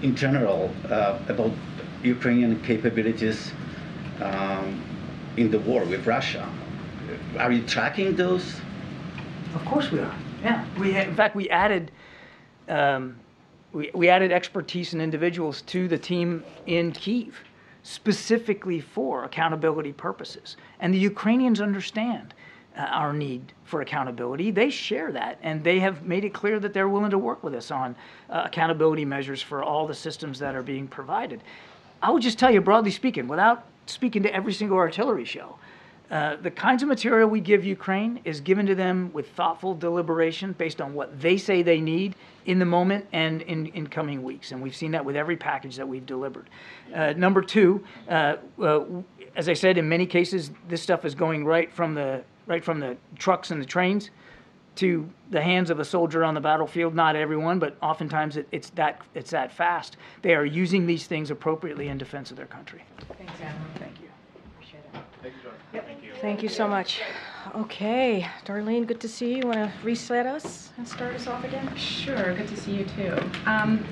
in 0.01 0.15
general, 0.15 0.71
uh, 0.89 1.19
about 1.27 1.51
Ukrainian 2.03 2.59
capabilities 2.61 3.51
um, 4.21 4.81
in 5.37 5.51
the 5.51 5.59
war 5.59 5.83
with 5.85 6.05
Russia. 6.05 6.47
Are 7.39 7.51
you 7.51 7.63
tracking 7.63 8.15
those? 8.15 8.59
Of 9.55 9.65
course 9.65 9.91
we 9.91 9.99
are. 9.99 10.15
Yeah. 10.43 10.65
We 10.79 10.95
in 10.95 11.15
fact 11.15 11.35
we 11.35 11.49
added 11.49 11.91
um, 12.67 13.17
we, 13.73 13.89
we 13.93 14.09
added 14.09 14.31
expertise 14.31 14.93
and 14.93 15.01
individuals 15.01 15.61
to 15.63 15.87
the 15.87 15.97
team 15.97 16.43
in 16.65 16.91
Kiev 16.91 17.37
specifically 17.83 18.79
for 18.79 19.23
accountability 19.23 19.91
purposes. 19.91 20.57
And 20.79 20.93
the 20.93 20.99
Ukrainians 20.99 21.61
understand 21.61 22.33
uh, 22.77 22.81
our 22.81 23.11
need 23.11 23.53
for 23.63 23.81
accountability. 23.81 24.51
They 24.51 24.69
share 24.69 25.11
that, 25.11 25.39
and 25.41 25.63
they 25.63 25.79
have 25.79 26.03
made 26.03 26.23
it 26.23 26.33
clear 26.33 26.59
that 26.59 26.73
they're 26.73 26.89
willing 26.89 27.11
to 27.11 27.17
work 27.17 27.43
with 27.43 27.53
us 27.55 27.71
on 27.71 27.95
uh, 28.29 28.43
accountability 28.45 29.05
measures 29.05 29.41
for 29.41 29.63
all 29.63 29.87
the 29.87 29.93
systems 29.93 30.39
that 30.39 30.55
are 30.55 30.61
being 30.61 30.87
provided. 30.87 31.41
I 32.01 32.11
would 32.11 32.21
just 32.21 32.39
tell 32.39 32.51
you, 32.51 32.61
broadly 32.61 32.91
speaking, 32.91 33.27
without 33.27 33.65
speaking 33.87 34.23
to 34.23 34.33
every 34.33 34.53
single 34.53 34.77
artillery 34.77 35.25
shell, 35.25 35.59
uh, 36.11 36.35
the 36.35 36.51
kinds 36.51 36.83
of 36.83 36.89
material 36.89 37.29
we 37.29 37.39
give 37.39 37.63
Ukraine 37.63 38.19
is 38.25 38.41
given 38.41 38.65
to 38.65 38.75
them 38.75 39.11
with 39.13 39.29
thoughtful 39.29 39.73
deliberation 39.73 40.51
based 40.51 40.81
on 40.81 40.93
what 40.93 41.21
they 41.21 41.37
say 41.37 41.61
they 41.61 41.79
need 41.79 42.15
in 42.45 42.59
the 42.59 42.65
moment 42.65 43.05
and 43.13 43.41
in, 43.43 43.67
in 43.67 43.87
coming 43.87 44.21
weeks. 44.21 44.51
And 44.51 44.61
we've 44.61 44.75
seen 44.75 44.91
that 44.91 45.05
with 45.05 45.15
every 45.15 45.37
package 45.37 45.77
that 45.77 45.87
we've 45.87 46.05
delivered. 46.05 46.49
Uh, 46.93 47.13
number 47.13 47.41
two, 47.41 47.85
uh, 48.09 48.35
uh, 48.61 48.81
as 49.37 49.47
I 49.47 49.53
said, 49.53 49.77
in 49.77 49.87
many 49.87 50.05
cases, 50.05 50.51
this 50.67 50.81
stuff 50.81 51.05
is 51.05 51.15
going 51.15 51.45
right 51.45 51.71
from 51.71 51.93
the 51.93 52.23
right 52.45 52.63
from 52.63 52.81
the 52.81 52.97
trucks 53.17 53.51
and 53.51 53.61
the 53.61 53.65
trains 53.65 54.09
to 54.75 55.09
the 55.29 55.41
hands 55.41 55.69
of 55.69 55.79
a 55.79 55.85
soldier 55.85 56.25
on 56.25 56.33
the 56.33 56.41
battlefield. 56.41 56.93
Not 56.93 57.15
everyone, 57.15 57.59
but 57.59 57.77
oftentimes 57.81 58.35
it, 58.35 58.47
it's 58.51 58.69
that 58.71 59.01
it's 59.13 59.31
that 59.31 59.53
fast. 59.53 59.95
They 60.23 60.35
are 60.35 60.45
using 60.45 60.85
these 60.87 61.07
things 61.07 61.31
appropriately 61.31 61.87
in 61.87 61.97
defense 61.97 62.31
of 62.31 62.37
their 62.37 62.47
country. 62.47 62.83
Thanks, 63.17 63.33
Admiral. 63.41 63.71
Thank 63.79 64.01
you. 64.01 64.10
Thank 66.19 66.43
you 66.43 66.49
so 66.49 66.67
much. 66.67 67.01
Okay, 67.55 68.27
Darlene, 68.45 68.85
good 68.85 69.01
to 69.01 69.07
see 69.07 69.37
you. 69.37 69.47
Want 69.47 69.55
to 69.55 69.71
reset 69.83 70.25
us 70.25 70.69
and 70.77 70.87
start 70.87 71.15
us 71.15 71.27
off 71.27 71.43
again? 71.43 71.75
Sure, 71.75 72.35
good 72.35 72.47
to 72.47 72.57
see 72.57 72.73
you 72.73 72.85
too. 72.85 73.17
Um, 73.45 73.83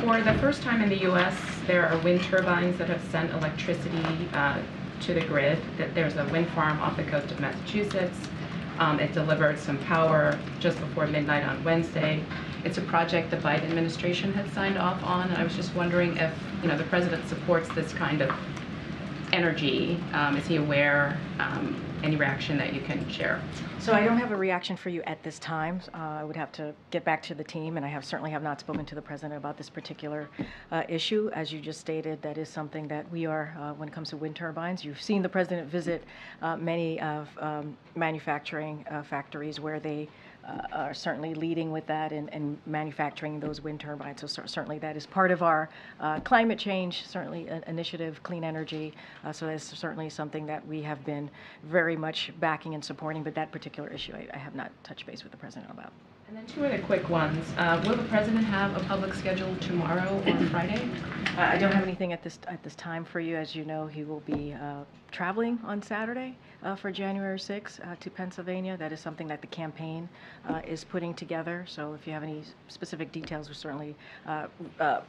for 0.00 0.20
the 0.20 0.34
first 0.40 0.62
time 0.62 0.82
in 0.82 0.88
the 0.88 0.98
U.S., 1.02 1.34
there 1.66 1.86
are 1.88 1.96
wind 1.98 2.22
turbines 2.24 2.76
that 2.78 2.88
have 2.88 3.02
sent 3.10 3.30
electricity 3.32 4.04
uh, 4.32 4.60
to 5.02 5.14
the 5.14 5.20
grid. 5.20 5.58
That 5.76 5.94
There's 5.94 6.16
a 6.16 6.24
wind 6.26 6.48
farm 6.50 6.80
off 6.80 6.96
the 6.96 7.04
coast 7.04 7.30
of 7.30 7.40
Massachusetts. 7.40 8.18
Um, 8.78 9.00
it 9.00 9.12
delivered 9.12 9.58
some 9.58 9.78
power 9.78 10.38
just 10.60 10.78
before 10.80 11.06
midnight 11.06 11.44
on 11.44 11.62
Wednesday. 11.64 12.24
It's 12.64 12.78
a 12.78 12.82
project 12.82 13.30
the 13.30 13.36
Biden 13.38 13.64
administration 13.64 14.32
had 14.32 14.52
signed 14.52 14.78
off 14.78 15.02
on, 15.04 15.28
and 15.28 15.38
I 15.38 15.44
was 15.44 15.54
just 15.54 15.74
wondering 15.74 16.16
if, 16.16 16.32
you 16.62 16.68
know, 16.68 16.76
the 16.76 16.84
president 16.84 17.28
supports 17.28 17.68
this 17.70 17.92
kind 17.92 18.20
of 18.20 18.30
energy. 19.32 19.98
Um, 20.12 20.36
is 20.36 20.46
he 20.46 20.56
aware? 20.56 21.18
Um, 21.38 21.84
any 22.02 22.16
reaction 22.16 22.56
that 22.58 22.72
you 22.74 22.80
can 22.80 23.08
share? 23.10 23.40
So 23.80 23.92
I 23.92 24.04
don't 24.04 24.18
have 24.18 24.32
a 24.32 24.36
reaction 24.36 24.76
for 24.76 24.88
you 24.88 25.02
at 25.02 25.22
this 25.22 25.38
time. 25.38 25.80
Uh, 25.94 25.98
I 25.98 26.24
would 26.24 26.36
have 26.36 26.52
to 26.52 26.74
get 26.90 27.04
back 27.04 27.22
to 27.24 27.34
the 27.34 27.44
team, 27.44 27.76
and 27.76 27.84
I 27.86 27.88
have 27.88 28.04
certainly 28.04 28.30
have 28.30 28.42
not 28.42 28.60
spoken 28.60 28.84
to 28.86 28.94
the 28.94 29.02
president 29.02 29.36
about 29.36 29.56
this 29.56 29.70
particular 29.70 30.28
uh, 30.70 30.82
issue. 30.88 31.30
As 31.32 31.52
you 31.52 31.60
just 31.60 31.80
stated, 31.80 32.20
that 32.22 32.38
is 32.38 32.48
something 32.48 32.88
that 32.88 33.10
we 33.10 33.26
are, 33.26 33.56
uh, 33.58 33.72
when 33.74 33.88
it 33.88 33.92
comes 33.92 34.10
to 34.10 34.16
wind 34.16 34.36
turbines. 34.36 34.84
You've 34.84 35.00
seen 35.00 35.22
the 35.22 35.28
president 35.28 35.68
visit 35.68 36.04
uh, 36.42 36.56
many 36.56 37.00
of 37.00 37.28
um, 37.38 37.76
manufacturing 37.94 38.84
uh, 38.90 39.02
factories 39.02 39.60
where 39.60 39.80
they 39.80 40.08
are 40.72 40.94
certainly 40.94 41.34
leading 41.34 41.70
with 41.70 41.86
that 41.86 42.12
and, 42.12 42.32
and 42.32 42.58
manufacturing 42.66 43.40
those 43.40 43.60
wind 43.60 43.80
turbines. 43.80 44.20
So 44.20 44.26
cer- 44.26 44.46
certainly 44.46 44.78
that 44.78 44.96
is 44.96 45.06
part 45.06 45.30
of 45.30 45.42
our 45.42 45.68
uh, 46.00 46.20
climate 46.20 46.58
change, 46.58 47.06
certainly 47.06 47.48
an 47.48 47.62
initiative, 47.66 48.22
clean 48.22 48.44
energy. 48.44 48.94
Uh, 49.24 49.32
so 49.32 49.46
that's 49.46 49.64
certainly 49.78 50.08
something 50.08 50.46
that 50.46 50.66
we 50.66 50.82
have 50.82 51.04
been 51.04 51.30
very 51.64 51.96
much 51.96 52.32
backing 52.40 52.74
and 52.74 52.84
supporting. 52.84 53.22
But 53.22 53.34
that 53.34 53.52
particular 53.52 53.88
issue, 53.88 54.14
I, 54.14 54.28
I 54.32 54.38
have 54.38 54.54
not 54.54 54.70
touched 54.84 55.06
base 55.06 55.22
with 55.22 55.32
the 55.32 55.38
president 55.38 55.70
about. 55.70 55.92
And 56.28 56.36
then 56.36 56.46
two 56.46 56.62
other 56.62 56.78
quick 56.80 57.08
ones. 57.08 57.42
Uh, 57.56 57.82
will 57.86 57.96
the 57.96 58.02
president 58.04 58.44
have 58.44 58.76
a 58.76 58.80
public 58.80 59.14
schedule 59.14 59.56
tomorrow 59.62 60.22
or 60.26 60.46
Friday? 60.50 60.86
Uh, 61.38 61.40
I 61.40 61.56
don't 61.56 61.72
have 61.72 61.84
anything 61.84 62.12
at 62.12 62.22
this 62.22 62.38
at 62.48 62.62
this 62.62 62.74
time 62.74 63.02
for 63.02 63.18
you. 63.18 63.34
As 63.34 63.54
you 63.54 63.64
know, 63.64 63.86
he 63.86 64.04
will 64.04 64.20
be 64.20 64.52
uh, 64.52 64.84
traveling 65.10 65.58
on 65.64 65.80
Saturday 65.80 66.36
uh, 66.62 66.74
for 66.76 66.90
January 66.90 67.38
6th 67.38 67.80
uh, 67.80 67.96
to 68.00 68.10
Pennsylvania. 68.10 68.76
That 68.76 68.92
is 68.92 69.00
something 69.00 69.26
that 69.28 69.40
the 69.40 69.46
campaign 69.46 70.06
uh, 70.46 70.60
is 70.66 70.84
putting 70.84 71.14
together. 71.14 71.64
So 71.66 71.94
if 71.94 72.06
you 72.06 72.12
have 72.12 72.22
any 72.22 72.42
specific 72.68 73.10
details, 73.10 73.48
we 73.48 73.54
certainly 73.54 73.96
uh, 74.26 74.48
uh, 74.80 75.00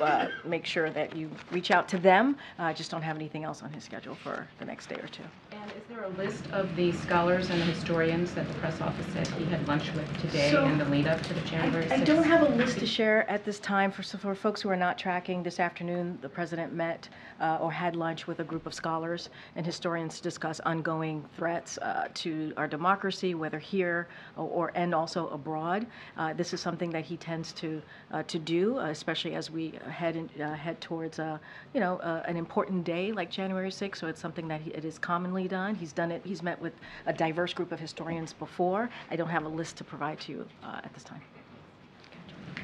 uh, 0.00 0.26
make 0.44 0.66
sure 0.66 0.90
that 0.90 1.14
you 1.14 1.30
reach 1.52 1.70
out 1.70 1.88
to 1.90 1.98
them. 1.98 2.36
I 2.58 2.72
just 2.72 2.90
don't 2.90 3.02
have 3.02 3.14
anything 3.16 3.44
else 3.44 3.62
on 3.62 3.72
his 3.72 3.84
schedule 3.84 4.16
for 4.16 4.48
the 4.58 4.64
next 4.64 4.88
day 4.88 4.96
or 4.96 5.06
two. 5.06 5.22
And 5.64 5.72
is 5.72 5.88
there 5.88 6.04
a 6.04 6.08
list 6.10 6.44
of 6.52 6.76
the 6.76 6.92
scholars 6.92 7.48
and 7.48 7.58
the 7.58 7.64
historians 7.64 8.34
that 8.34 8.46
the 8.46 8.52
press 8.54 8.82
office 8.82 9.06
said 9.14 9.26
he 9.28 9.46
had 9.46 9.66
lunch 9.66 9.90
with 9.94 10.20
today 10.20 10.50
So, 10.50 10.62
and 10.62 10.78
the 10.78 10.84
lead 10.84 11.06
up 11.06 11.22
to 11.22 11.32
the 11.32 11.40
January 11.40 11.86
6th? 11.86 11.92
I 11.92 12.04
don't 12.04 12.24
have 12.24 12.42
a 12.42 12.50
list 12.50 12.80
to 12.80 12.86
share 12.86 13.28
at 13.30 13.46
this 13.46 13.58
time. 13.60 13.90
For, 13.90 14.02
so 14.02 14.18
for 14.18 14.34
folks 14.34 14.60
who 14.60 14.68
are 14.68 14.76
not 14.76 14.98
tracking, 14.98 15.42
this 15.42 15.60
afternoon, 15.60 16.18
the 16.20 16.28
president 16.28 16.74
met 16.74 17.08
uh, 17.40 17.56
or 17.62 17.72
had 17.72 17.96
lunch 17.96 18.26
with 18.26 18.40
a 18.40 18.44
group 18.44 18.66
of 18.66 18.74
scholars 18.74 19.30
and 19.56 19.64
historians 19.64 20.18
to 20.18 20.22
discuss 20.22 20.60
ongoing 20.60 21.24
threats 21.34 21.78
uh, 21.78 22.08
to 22.12 22.52
our 22.58 22.68
democracy, 22.68 23.34
whether 23.34 23.58
here 23.58 24.06
or, 24.36 24.46
or 24.48 24.72
and 24.74 24.94
also 24.94 25.28
abroad. 25.28 25.86
Uh, 26.18 26.34
this 26.34 26.52
is 26.52 26.60
something 26.60 26.90
that 26.90 27.06
he 27.06 27.16
tends 27.16 27.52
to 27.52 27.80
uh, 28.12 28.22
to 28.24 28.38
do, 28.38 28.78
uh, 28.78 28.90
especially 28.90 29.34
as 29.34 29.50
we 29.50 29.72
head 29.88 30.14
in, 30.16 30.28
uh, 30.42 30.54
head 30.54 30.78
towards 30.82 31.18
uh, 31.18 31.38
you 31.72 31.80
know 31.80 31.96
uh, 32.00 32.22
an 32.26 32.36
important 32.36 32.84
day 32.84 33.12
like 33.12 33.30
January 33.30 33.70
6th. 33.70 33.96
So 33.96 34.08
it's 34.08 34.20
something 34.20 34.46
that 34.48 34.60
he, 34.60 34.70
it 34.70 34.84
is 34.84 34.98
commonly 34.98 35.48
done. 35.54 35.74
He's 35.76 35.92
done 35.92 36.10
it. 36.10 36.20
He's 36.24 36.42
met 36.42 36.60
with 36.60 36.74
a 37.06 37.12
diverse 37.12 37.52
group 37.54 37.70
of 37.70 37.78
historians 37.78 38.32
before. 38.32 38.90
I 39.12 39.14
don't 39.14 39.32
have 39.36 39.44
a 39.44 39.52
list 39.60 39.76
to 39.76 39.84
provide 39.84 40.18
to 40.24 40.32
you 40.32 40.46
uh, 40.64 40.80
at 40.86 40.92
this 40.94 41.04
time. 41.04 41.22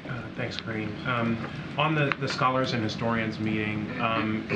Uh, 0.08 0.22
Thanks, 0.36 0.56
Karine. 0.56 0.90
Um, 1.06 1.36
On 1.76 1.94
the, 1.94 2.14
the 2.20 2.28
scholars 2.28 2.72
and 2.72 2.82
historians 2.82 3.38
meeting, 3.38 3.90
um, 4.00 4.46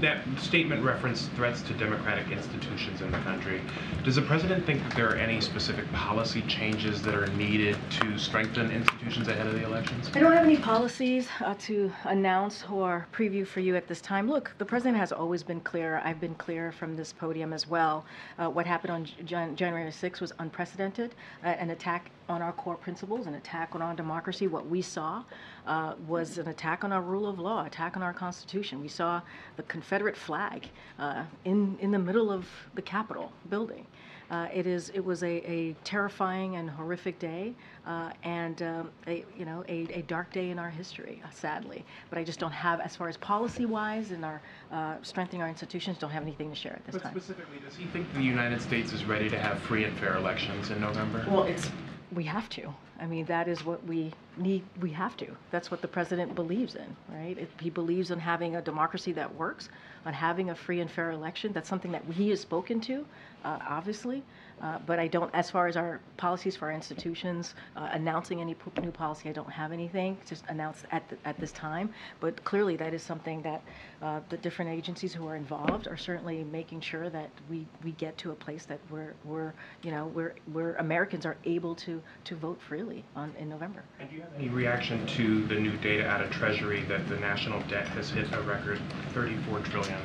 that 0.00 0.22
statement 0.38 0.84
referenced 0.84 1.30
threats 1.32 1.62
to 1.62 1.74
democratic 1.74 2.30
institutions 2.30 3.00
in 3.00 3.10
the 3.10 3.18
country. 3.18 3.60
Does 4.04 4.16
the 4.16 4.22
president 4.22 4.64
think 4.64 4.82
that 4.84 4.94
there 4.94 5.08
are 5.10 5.16
any 5.16 5.40
specific 5.40 5.90
policy 5.92 6.42
changes 6.42 7.02
that 7.02 7.14
are 7.14 7.26
needed 7.28 7.76
to 7.90 8.18
strengthen 8.18 8.70
institutions 8.70 9.28
ahead 9.28 9.46
of 9.46 9.54
the 9.54 9.64
elections? 9.64 10.10
I 10.14 10.20
don't 10.20 10.32
have 10.32 10.44
any 10.44 10.56
policies 10.56 11.28
uh, 11.40 11.54
to 11.60 11.90
announce 12.04 12.64
or 12.70 13.06
preview 13.12 13.46
for 13.46 13.60
you 13.60 13.76
at 13.76 13.88
this 13.88 14.00
time. 14.00 14.28
Look, 14.28 14.52
the 14.58 14.64
president 14.64 14.96
has 14.96 15.12
always 15.12 15.42
been 15.42 15.60
clear. 15.60 16.00
I've 16.04 16.20
been 16.20 16.34
clear 16.36 16.72
from 16.72 16.96
this 16.96 17.12
podium 17.12 17.52
as 17.52 17.68
well. 17.68 18.04
Uh, 18.38 18.48
what 18.48 18.66
happened 18.66 18.92
on 18.92 19.08
Jan- 19.24 19.56
January 19.56 19.90
6th 19.90 20.20
was 20.20 20.32
unprecedented, 20.38 21.14
uh, 21.42 21.48
an 21.48 21.70
attack 21.70 22.10
on 22.28 22.42
our 22.42 22.52
core 22.52 22.76
principles, 22.76 23.26
an 23.26 23.34
attack 23.34 23.74
on 23.74 23.82
our 23.82 23.94
democracy. 23.94 24.46
What 24.46 24.66
we 24.68 24.82
saw 24.82 25.24
uh, 25.66 25.94
was 26.06 26.38
an 26.38 26.48
attack 26.48 26.84
on 26.84 26.92
our 26.92 27.02
rule 27.02 27.26
of 27.26 27.38
law, 27.38 27.64
attack 27.64 27.96
on 27.96 28.02
our 28.02 28.12
Constitution. 28.12 28.80
We 28.80 28.88
saw 28.88 29.20
the 29.56 29.62
Confederate 29.64 30.16
flag 30.16 30.68
uh, 30.98 31.24
in 31.44 31.76
in 31.80 31.90
the 31.90 31.98
middle 31.98 32.30
of 32.30 32.46
the 32.74 32.82
Capitol 32.82 33.32
building. 33.50 33.86
Uh, 34.30 34.48
it 34.54 34.66
is. 34.66 34.88
It 34.94 35.04
was 35.04 35.22
a, 35.22 35.50
a 35.50 35.76
terrifying 35.84 36.56
and 36.56 36.70
horrific 36.70 37.18
day, 37.18 37.54
uh, 37.86 38.10
and 38.22 38.62
um, 38.62 38.90
a 39.06 39.22
you 39.36 39.44
know 39.44 39.62
a, 39.68 39.86
a 39.92 40.02
dark 40.02 40.32
day 40.32 40.48
in 40.48 40.58
our 40.58 40.70
history, 40.70 41.20
uh, 41.24 41.30
sadly. 41.30 41.84
But 42.08 42.18
I 42.18 42.24
just 42.24 42.40
don't 42.40 42.50
have, 42.52 42.80
as 42.80 42.96
far 42.96 43.08
as 43.10 43.18
policy-wise 43.18 44.12
and 44.12 44.24
our 44.24 44.40
uh, 44.72 44.96
strengthening 45.02 45.42
our 45.42 45.48
institutions, 45.48 45.98
don't 45.98 46.10
have 46.10 46.22
anything 46.22 46.48
to 46.48 46.56
share 46.56 46.72
at 46.72 46.84
this 46.86 46.94
But 46.94 47.02
time. 47.02 47.12
specifically, 47.12 47.58
does 47.58 47.76
he 47.76 47.84
think 47.86 48.12
the 48.14 48.22
United 48.22 48.62
States 48.62 48.94
is 48.94 49.04
ready 49.04 49.28
to 49.28 49.38
have 49.38 49.58
free 49.58 49.84
and 49.84 49.96
fair 49.98 50.16
elections 50.16 50.70
in 50.70 50.80
November? 50.80 51.22
Well, 51.28 51.44
it's 51.44 51.70
we 52.12 52.24
have 52.24 52.48
to. 52.50 52.74
I 53.00 53.06
mean, 53.06 53.24
that 53.26 53.48
is 53.48 53.64
what 53.64 53.84
we 53.84 54.12
need. 54.36 54.62
We 54.80 54.90
have 54.90 55.16
to. 55.16 55.26
That's 55.50 55.70
what 55.70 55.82
the 55.82 55.88
president 55.88 56.34
believes 56.34 56.76
in, 56.76 56.96
right? 57.08 57.36
He 57.60 57.70
believes 57.70 58.10
in 58.10 58.20
having 58.20 58.56
a 58.56 58.62
democracy 58.62 59.12
that 59.12 59.34
works, 59.34 59.68
on 60.06 60.12
having 60.12 60.50
a 60.50 60.54
free 60.54 60.80
and 60.80 60.90
fair 60.90 61.10
election. 61.10 61.52
That's 61.52 61.68
something 61.68 61.92
that 61.92 62.04
he 62.04 62.30
has 62.30 62.40
spoken 62.40 62.80
to, 62.82 63.04
uh, 63.44 63.58
obviously. 63.68 64.22
Uh, 64.62 64.78
but 64.86 65.00
I 65.00 65.08
don't, 65.08 65.34
as 65.34 65.50
far 65.50 65.66
as 65.66 65.76
our 65.76 66.00
policies 66.16 66.56
for 66.56 66.66
our 66.66 66.72
institutions, 66.72 67.54
uh, 67.76 67.88
announcing 67.92 68.40
any 68.40 68.54
p- 68.54 68.70
new 68.80 68.92
policy, 68.92 69.28
I 69.28 69.32
don't 69.32 69.50
have 69.50 69.72
anything 69.72 70.16
just 70.26 70.44
announced 70.48 70.84
at, 70.92 71.08
the, 71.08 71.16
at 71.24 71.36
this 71.38 71.50
time. 71.50 71.92
But 72.20 72.42
clearly, 72.44 72.76
that 72.76 72.94
is 72.94 73.02
something 73.02 73.42
that 73.42 73.62
uh, 74.00 74.20
the 74.28 74.36
different 74.36 74.70
agencies 74.70 75.12
who 75.12 75.26
are 75.26 75.34
involved 75.34 75.88
are 75.88 75.96
certainly 75.96 76.44
making 76.44 76.80
sure 76.82 77.10
that 77.10 77.30
we, 77.50 77.66
we 77.82 77.90
get 77.92 78.16
to 78.18 78.30
a 78.30 78.34
place 78.34 78.64
that 78.66 78.78
we're, 78.90 79.14
we're 79.24 79.52
you 79.82 79.90
know, 79.90 80.06
where, 80.06 80.34
where 80.52 80.74
Americans 80.76 81.26
are 81.26 81.36
able 81.44 81.74
to, 81.74 82.00
to 82.24 82.36
vote 82.36 82.60
freely 82.62 82.83
on, 83.16 83.32
in 83.38 83.48
November. 83.48 83.82
And 84.00 84.08
do 84.10 84.16
you 84.16 84.22
have 84.22 84.34
any 84.34 84.48
reaction 84.48 85.06
to 85.06 85.46
the 85.46 85.54
new 85.54 85.76
data 85.78 86.06
out 86.06 86.20
of 86.20 86.30
Treasury 86.30 86.82
that 86.84 87.08
the 87.08 87.16
national 87.16 87.60
debt 87.62 87.86
has 87.88 88.10
hit 88.10 88.26
a 88.32 88.40
record 88.42 88.80
$34 89.14 89.64
trillion? 89.64 90.00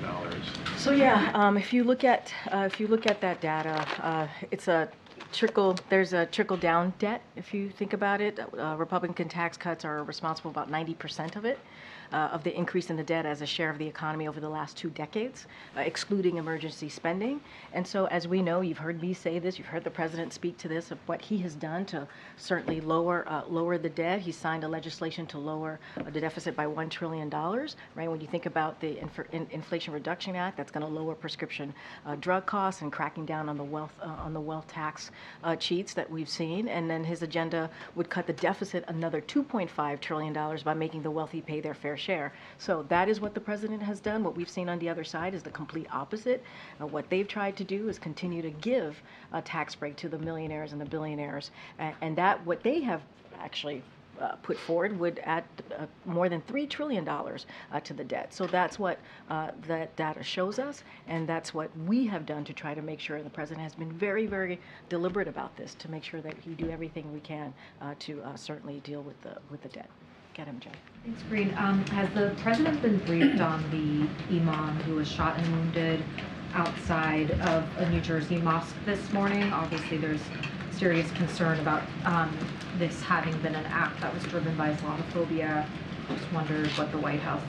So 0.78 0.92
yeah, 0.92 1.32
um, 1.34 1.58
if 1.58 1.74
you 1.74 1.84
look 1.84 2.04
at 2.04 2.34
uh, 2.52 2.70
if 2.72 2.80
you 2.80 2.88
look 2.88 3.06
at 3.08 3.22
that 3.22 3.42
data, 3.42 3.86
uh, 4.02 4.28
it's 4.52 4.68
a 4.68 4.90
trickle. 5.32 5.78
There's 5.90 6.14
a 6.14 6.26
trickle 6.26 6.58
down 6.58 6.94
debt. 7.00 7.22
If 7.36 7.54
you 7.54 7.70
think 7.70 7.94
about 7.94 8.22
it, 8.22 8.40
uh, 8.40 8.76
Republican 8.78 9.30
tax 9.30 9.58
cuts 9.58 9.86
are 9.86 10.04
responsible 10.04 10.52
about 10.52 10.72
90% 10.72 11.36
of 11.36 11.46
it. 11.46 11.60
Uh, 12.12 12.28
of 12.32 12.44
the 12.44 12.56
increase 12.58 12.90
in 12.90 12.98
the 12.98 13.04
debt 13.04 13.24
as 13.24 13.44
a 13.44 13.46
share 13.46 13.70
of 13.70 13.78
the 13.78 13.86
economy 13.86 14.28
over 14.28 14.40
the 14.40 14.50
last 14.50 14.76
two 14.76 14.90
decades, 14.90 15.46
uh, 15.78 15.82
excluding 15.82 16.38
emergency 16.38 16.90
spending. 16.90 17.40
And 17.72 17.86
so, 17.86 18.08
as 18.08 18.28
we 18.28 18.42
know, 18.42 18.62
you've 18.62 18.80
heard 18.80 19.00
me 19.00 19.14
say 19.14 19.38
this, 19.38 19.60
you've 19.60 19.68
heard 19.68 19.84
the 19.84 19.92
president 19.92 20.34
speak 20.34 20.58
to 20.58 20.68
this 20.68 20.90
of 20.90 20.98
what 21.06 21.22
he 21.22 21.38
has 21.40 21.54
done 21.54 21.86
to 21.86 22.08
certainly 22.36 22.82
lower 22.82 23.26
uh, 23.30 23.44
lower 23.48 23.78
the 23.78 23.90
debt. 23.90 24.22
He 24.22 24.32
signed 24.32 24.64
a 24.64 24.68
legislation 24.68 25.28
to 25.28 25.38
lower 25.38 25.80
uh, 26.00 26.10
the 26.10 26.20
deficit 26.20 26.56
by 26.56 26.66
one 26.66 26.90
trillion 26.90 27.30
dollars. 27.30 27.76
Right 27.94 28.10
when 28.10 28.22
you 28.22 28.28
think 28.28 28.48
about 28.48 28.80
the 28.80 28.98
Inf- 28.98 29.32
in- 29.32 29.48
Inflation 29.52 29.94
Reduction 29.94 30.36
Act, 30.36 30.58
that's 30.58 30.72
going 30.72 30.84
to 30.84 30.92
lower 30.92 31.14
prescription 31.14 31.72
uh, 32.08 32.16
drug 32.16 32.48
costs 32.48 32.82
and 32.82 32.92
cracking 32.92 33.28
down 33.28 33.50
on 33.50 33.56
the 33.56 33.64
wealth 33.64 33.94
uh, 34.02 34.08
on 34.08 34.34
the 34.34 34.42
wealth 34.42 34.68
tax 34.68 35.12
cheats 35.60 35.94
that 35.94 36.10
we've 36.10 36.30
seen. 36.30 36.70
And 36.70 36.90
then 36.90 37.04
his 37.04 37.22
agenda 37.22 37.70
would 37.94 38.10
cut 38.10 38.26
the 38.26 38.34
deficit 38.34 38.84
another 38.88 39.22
2.5 39.22 40.00
trillion 40.00 40.34
dollars 40.34 40.64
by 40.64 40.74
making 40.74 41.04
the 41.04 41.12
wealthy 41.12 41.42
pay 41.42 41.62
their 41.62 41.76
fair 41.76 41.99
share. 42.00 42.34
So 42.58 42.84
that 42.90 43.08
is 43.10 43.22
what 43.22 43.34
the 43.34 43.40
president 43.40 43.84
has 43.84 44.00
done. 44.00 44.24
What 44.24 44.36
we've 44.36 44.50
seen 44.50 44.70
on 44.70 44.80
the 44.80 44.90
other 44.90 45.04
side 45.04 45.34
is 45.34 45.44
the 45.44 45.52
complete 45.52 45.88
opposite. 45.94 46.44
Uh, 46.82 46.88
what 46.88 47.10
they've 47.10 47.28
tried 47.28 47.56
to 47.58 47.64
do 47.64 47.90
is 47.90 48.00
continue 48.00 48.42
to 48.42 48.52
give 48.52 49.02
a 49.34 49.42
tax 49.42 49.76
break 49.76 49.96
to 49.98 50.10
the 50.10 50.18
millionaires 50.18 50.72
and 50.72 50.82
the 50.82 50.86
billionaires, 50.86 51.52
and, 51.78 51.96
and 52.02 52.18
that 52.18 52.44
what 52.46 52.64
they 52.64 52.82
have 52.82 53.02
actually 53.40 53.84
uh, 54.20 54.36
put 54.44 54.58
forward 54.58 55.00
would 55.00 55.20
add 55.24 55.44
uh, 55.78 55.86
more 56.06 56.30
than 56.30 56.42
$3 56.42 56.70
trillion 56.70 57.08
uh, 57.08 57.80
to 57.84 57.94
the 57.94 58.04
debt. 58.04 58.34
So 58.34 58.48
that's 58.48 58.78
what 58.78 59.00
uh, 59.30 59.52
that 59.68 59.96
data 59.96 60.24
shows 60.24 60.60
us, 60.60 60.84
and 61.08 61.28
that's 61.28 61.54
what 61.54 61.70
we 61.86 62.06
have 62.08 62.26
done 62.26 62.44
to 62.46 62.54
try 62.54 62.74
to 62.74 62.82
make 62.82 63.00
sure 63.00 63.22
the 63.22 63.30
president 63.30 63.64
has 63.64 63.76
been 63.76 63.92
very, 63.92 64.26
very 64.26 64.60
deliberate 64.90 65.28
about 65.28 65.56
this 65.58 65.74
to 65.76 65.90
make 65.90 66.04
sure 66.04 66.22
that 66.22 66.36
we 66.46 66.54
do 66.54 66.70
everything 66.70 67.12
we 67.14 67.20
can 67.22 67.54
uh, 67.82 67.94
to 68.00 68.22
uh, 68.24 68.36
certainly 68.36 68.82
deal 68.82 69.02
with 69.02 69.22
the, 69.22 69.38
with 69.50 69.62
the 69.62 69.70
debt. 69.70 69.90
Get 70.40 70.48
him, 70.48 70.60
Jay. 70.62 70.70
Thanks, 71.04 71.22
Green. 71.24 71.54
Um, 71.58 71.86
has 71.88 72.10
the 72.14 72.34
president 72.42 72.82
been 72.82 72.98
briefed 73.00 73.42
on 73.42 73.62
the 73.72 74.08
imam 74.34 74.74
who 74.84 74.96
was 74.96 75.12
shot 75.12 75.38
and 75.38 75.52
wounded 75.52 76.02
outside 76.54 77.32
of 77.42 77.68
a 77.76 77.90
New 77.90 78.00
Jersey 78.00 78.38
mosque 78.38 78.74
this 78.86 79.12
morning? 79.12 79.52
Obviously, 79.52 79.98
there's 79.98 80.22
serious 80.72 81.12
concern 81.12 81.60
about 81.60 81.84
um, 82.06 82.34
this 82.78 83.02
having 83.02 83.38
been 83.42 83.54
an 83.54 83.66
act 83.66 84.00
that 84.00 84.14
was 84.14 84.24
driven 84.24 84.56
by 84.56 84.74
Islamophobia. 84.74 85.68
Just 86.08 86.32
wondered 86.32 86.70
what 86.78 86.90
the 86.94 87.00
White 87.00 87.20
House 87.20 87.44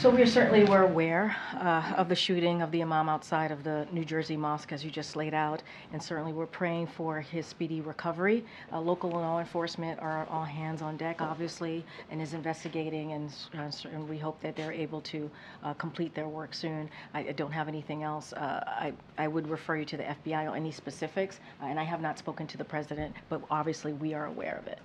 So 0.00 0.10
we 0.10 0.26
certainly 0.26 0.64
were 0.64 0.82
aware 0.82 1.34
uh, 1.54 1.94
of 1.96 2.10
the 2.10 2.14
shooting 2.14 2.60
of 2.60 2.70
the 2.70 2.82
imam 2.82 3.08
outside 3.08 3.50
of 3.50 3.64
the 3.64 3.86
New 3.90 4.04
Jersey 4.04 4.36
mosque, 4.36 4.70
as 4.72 4.84
you 4.84 4.90
just 4.90 5.16
laid 5.16 5.32
out, 5.32 5.62
and 5.92 6.02
certainly 6.02 6.32
we're 6.32 6.44
praying 6.44 6.88
for 6.88 7.20
his 7.20 7.46
speedy 7.46 7.80
recovery. 7.80 8.44
Uh, 8.70 8.80
local 8.80 9.08
law 9.08 9.40
enforcement 9.40 9.98
are 10.00 10.26
all 10.28 10.44
hands 10.44 10.82
on 10.82 10.98
deck, 10.98 11.22
obviously, 11.22 11.86
and 12.10 12.20
is 12.20 12.34
investigating, 12.34 13.12
and, 13.12 13.32
uh, 13.56 13.70
and 13.92 14.06
we 14.06 14.18
hope 14.18 14.38
that 14.42 14.56
they're 14.56 14.72
able 14.72 15.00
to 15.02 15.30
uh, 15.62 15.72
complete 15.74 16.14
their 16.14 16.28
work 16.28 16.52
soon. 16.52 16.90
I, 17.14 17.20
I 17.20 17.32
don't 17.32 17.52
have 17.52 17.68
anything 17.68 18.02
else. 18.02 18.34
Uh, 18.34 18.62
I, 18.66 18.92
I 19.16 19.26
would 19.26 19.48
refer 19.48 19.76
you 19.76 19.86
to 19.86 19.96
the 19.96 20.02
FBI 20.02 20.50
on 20.50 20.56
any 20.56 20.72
specifics, 20.72 21.40
and 21.62 21.80
I 21.80 21.84
have 21.84 22.02
not 22.02 22.18
spoken 22.18 22.46
to 22.48 22.58
the 22.58 22.64
president, 22.64 23.14
but 23.30 23.40
obviously 23.50 23.94
we 23.94 24.12
are 24.12 24.26
aware 24.26 24.58
of 24.60 24.66
it. 24.66 24.80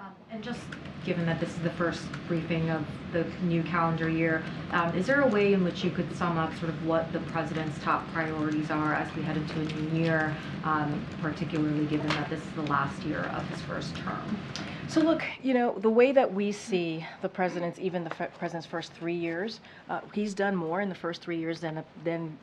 Um, 0.00 0.06
And 0.30 0.44
just 0.44 0.60
given 1.04 1.26
that 1.26 1.40
this 1.40 1.48
is 1.50 1.58
the 1.62 1.70
first 1.70 2.02
briefing 2.28 2.70
of 2.70 2.84
the 3.12 3.24
new 3.42 3.62
calendar 3.62 4.08
year, 4.08 4.42
um, 4.72 4.94
is 4.94 5.06
there 5.06 5.22
a 5.22 5.26
way 5.26 5.54
in 5.54 5.64
which 5.64 5.82
you 5.82 5.90
could 5.90 6.14
sum 6.16 6.36
up 6.38 6.54
sort 6.58 6.68
of 6.68 6.86
what 6.86 7.12
the 7.12 7.20
president's 7.20 7.78
top 7.82 8.06
priorities 8.12 8.70
are 8.70 8.94
as 8.94 9.12
we 9.16 9.22
head 9.22 9.36
into 9.36 9.58
a 9.60 9.64
new 9.64 10.04
year, 10.04 10.36
um, 10.64 11.04
particularly 11.20 11.86
given 11.86 12.06
that 12.08 12.28
this 12.30 12.40
is 12.40 12.50
the 12.52 12.62
last 12.62 13.02
year 13.04 13.22
of 13.34 13.48
his 13.48 13.60
first 13.62 13.96
term? 13.96 14.38
So 14.86 15.00
look, 15.00 15.22
you 15.42 15.54
know, 15.54 15.78
the 15.78 15.90
way 15.90 16.12
that 16.12 16.32
we 16.32 16.52
see 16.52 17.04
the 17.22 17.28
president's, 17.28 17.78
even 17.78 18.04
the 18.04 18.10
president's 18.10 18.66
first 18.66 18.92
three 18.92 19.14
years, 19.14 19.60
uh, 19.90 20.00
he's 20.14 20.34
done 20.34 20.54
more 20.54 20.80
in 20.80 20.88
the 20.88 20.94
first 20.94 21.22
three 21.22 21.38
years 21.38 21.60
than 21.60 21.82
than 22.04 22.38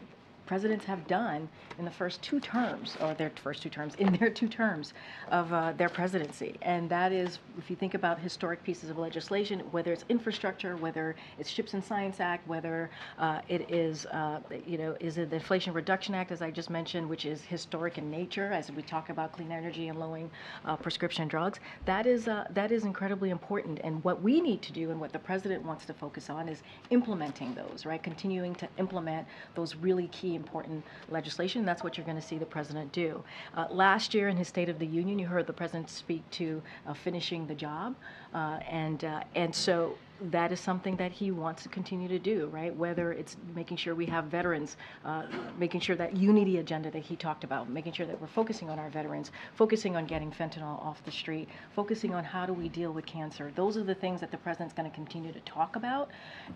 presidents 0.45 0.85
have 0.85 1.05
done 1.07 1.49
in 1.77 1.85
the 1.85 1.91
first 1.91 2.21
two 2.21 2.39
terms, 2.39 2.95
or 3.01 3.13
their 3.13 3.31
first 3.43 3.61
two 3.61 3.69
terms, 3.69 3.95
in 3.99 4.13
their 4.13 4.29
two 4.29 4.47
terms 4.47 4.93
of 5.29 5.51
uh, 5.51 5.73
their 5.73 5.89
presidency. 5.89 6.57
And 6.61 6.89
that 6.89 7.11
is, 7.11 7.39
if 7.57 7.69
you 7.69 7.75
think 7.75 7.93
about 7.93 8.19
historic 8.19 8.63
pieces 8.63 8.89
of 8.89 8.97
legislation, 8.97 9.59
whether 9.71 9.91
it's 9.91 10.05
infrastructure, 10.09 10.77
whether 10.77 11.15
it's 11.39 11.51
CHIPS 11.51 11.73
and 11.73 11.83
Science 11.83 12.19
Act, 12.19 12.47
whether 12.47 12.89
uh, 13.17 13.41
it 13.47 13.69
is, 13.71 14.05
uh, 14.07 14.39
you 14.65 14.77
know, 14.77 14.95
is 14.99 15.17
it 15.17 15.29
the 15.29 15.37
Inflation 15.37 15.73
Reduction 15.73 16.15
Act, 16.15 16.31
as 16.31 16.41
I 16.41 16.51
just 16.51 16.69
mentioned, 16.69 17.09
which 17.09 17.25
is 17.25 17.41
historic 17.43 17.97
in 17.97 18.09
nature, 18.09 18.51
as 18.51 18.71
we 18.71 18.81
talk 18.81 19.09
about 19.09 19.31
clean 19.31 19.51
energy 19.51 19.87
and 19.87 19.99
lowering 19.99 20.29
uh, 20.65 20.75
prescription 20.75 21.27
drugs, 21.27 21.59
that 21.85 22.05
is, 22.05 22.27
uh, 22.27 22.45
that 22.51 22.71
is 22.71 22.83
incredibly 22.83 23.29
important. 23.29 23.79
And 23.83 24.03
what 24.03 24.21
we 24.21 24.41
need 24.41 24.61
to 24.63 24.71
do 24.71 24.91
and 24.91 24.99
what 24.99 25.11
the 25.11 25.19
president 25.19 25.63
wants 25.63 25.85
to 25.85 25.93
focus 25.93 26.29
on 26.29 26.47
is 26.47 26.63
implementing 26.89 27.53
those, 27.53 27.85
right? 27.85 28.01
Continuing 28.01 28.55
to 28.55 28.67
implement 28.77 29.27
those 29.55 29.75
really 29.75 30.07
key 30.07 30.34
important 30.35 30.83
legislation. 31.09 31.65
That's 31.65 31.83
what 31.83 31.97
you're 31.97 32.05
going 32.05 32.19
to 32.19 32.27
see 32.27 32.37
the 32.37 32.45
president 32.45 32.91
do. 32.91 33.23
Uh, 33.55 33.67
last 33.69 34.13
year 34.13 34.29
in 34.29 34.37
his 34.37 34.47
State 34.47 34.69
of 34.69 34.79
the 34.79 34.85
Union, 34.85 35.19
you 35.19 35.27
heard 35.27 35.47
the 35.47 35.53
president 35.53 35.89
speak 35.89 36.29
to 36.31 36.61
uh, 36.87 36.93
finishing 36.93 37.47
the 37.47 37.55
job, 37.55 37.95
uh, 38.33 38.59
and 38.69 39.03
uh, 39.03 39.21
and 39.35 39.53
so 39.53 39.97
that 40.31 40.51
is 40.51 40.59
something 40.59 40.95
that 40.97 41.11
he 41.11 41.31
wants 41.31 41.63
to 41.63 41.69
continue 41.69 42.07
to 42.07 42.19
do, 42.19 42.47
right? 42.47 42.75
Whether 42.75 43.11
it's 43.11 43.35
making 43.53 43.77
sure 43.77 43.95
we 43.95 44.05
have 44.05 44.25
veterans, 44.25 44.77
uh, 45.03 45.23
making 45.57 45.81
sure 45.81 45.95
that 45.97 46.15
unity 46.15 46.57
agenda 46.57 46.89
that 46.91 47.03
he 47.03 47.15
talked 47.15 47.43
about, 47.43 47.69
making 47.69 47.93
sure 47.93 48.05
that 48.05 48.19
we're 48.19 48.27
focusing 48.27 48.69
on 48.69 48.79
our 48.79 48.89
veterans, 48.89 49.31
focusing 49.55 49.95
on 49.95 50.05
getting 50.05 50.31
fentanyl 50.31 50.81
off 50.81 51.03
the 51.03 51.11
street, 51.11 51.49
focusing 51.75 52.13
on 52.13 52.23
how 52.23 52.45
do 52.45 52.53
we 52.53 52.69
deal 52.69 52.91
with 52.91 53.05
cancer. 53.05 53.51
Those 53.55 53.77
are 53.77 53.83
the 53.83 53.95
things 53.95 54.21
that 54.21 54.31
the 54.31 54.37
president's 54.37 54.73
going 54.73 54.89
to 54.89 54.95
continue 54.95 55.33
to 55.33 55.39
talk 55.41 55.75
about. 55.75 56.09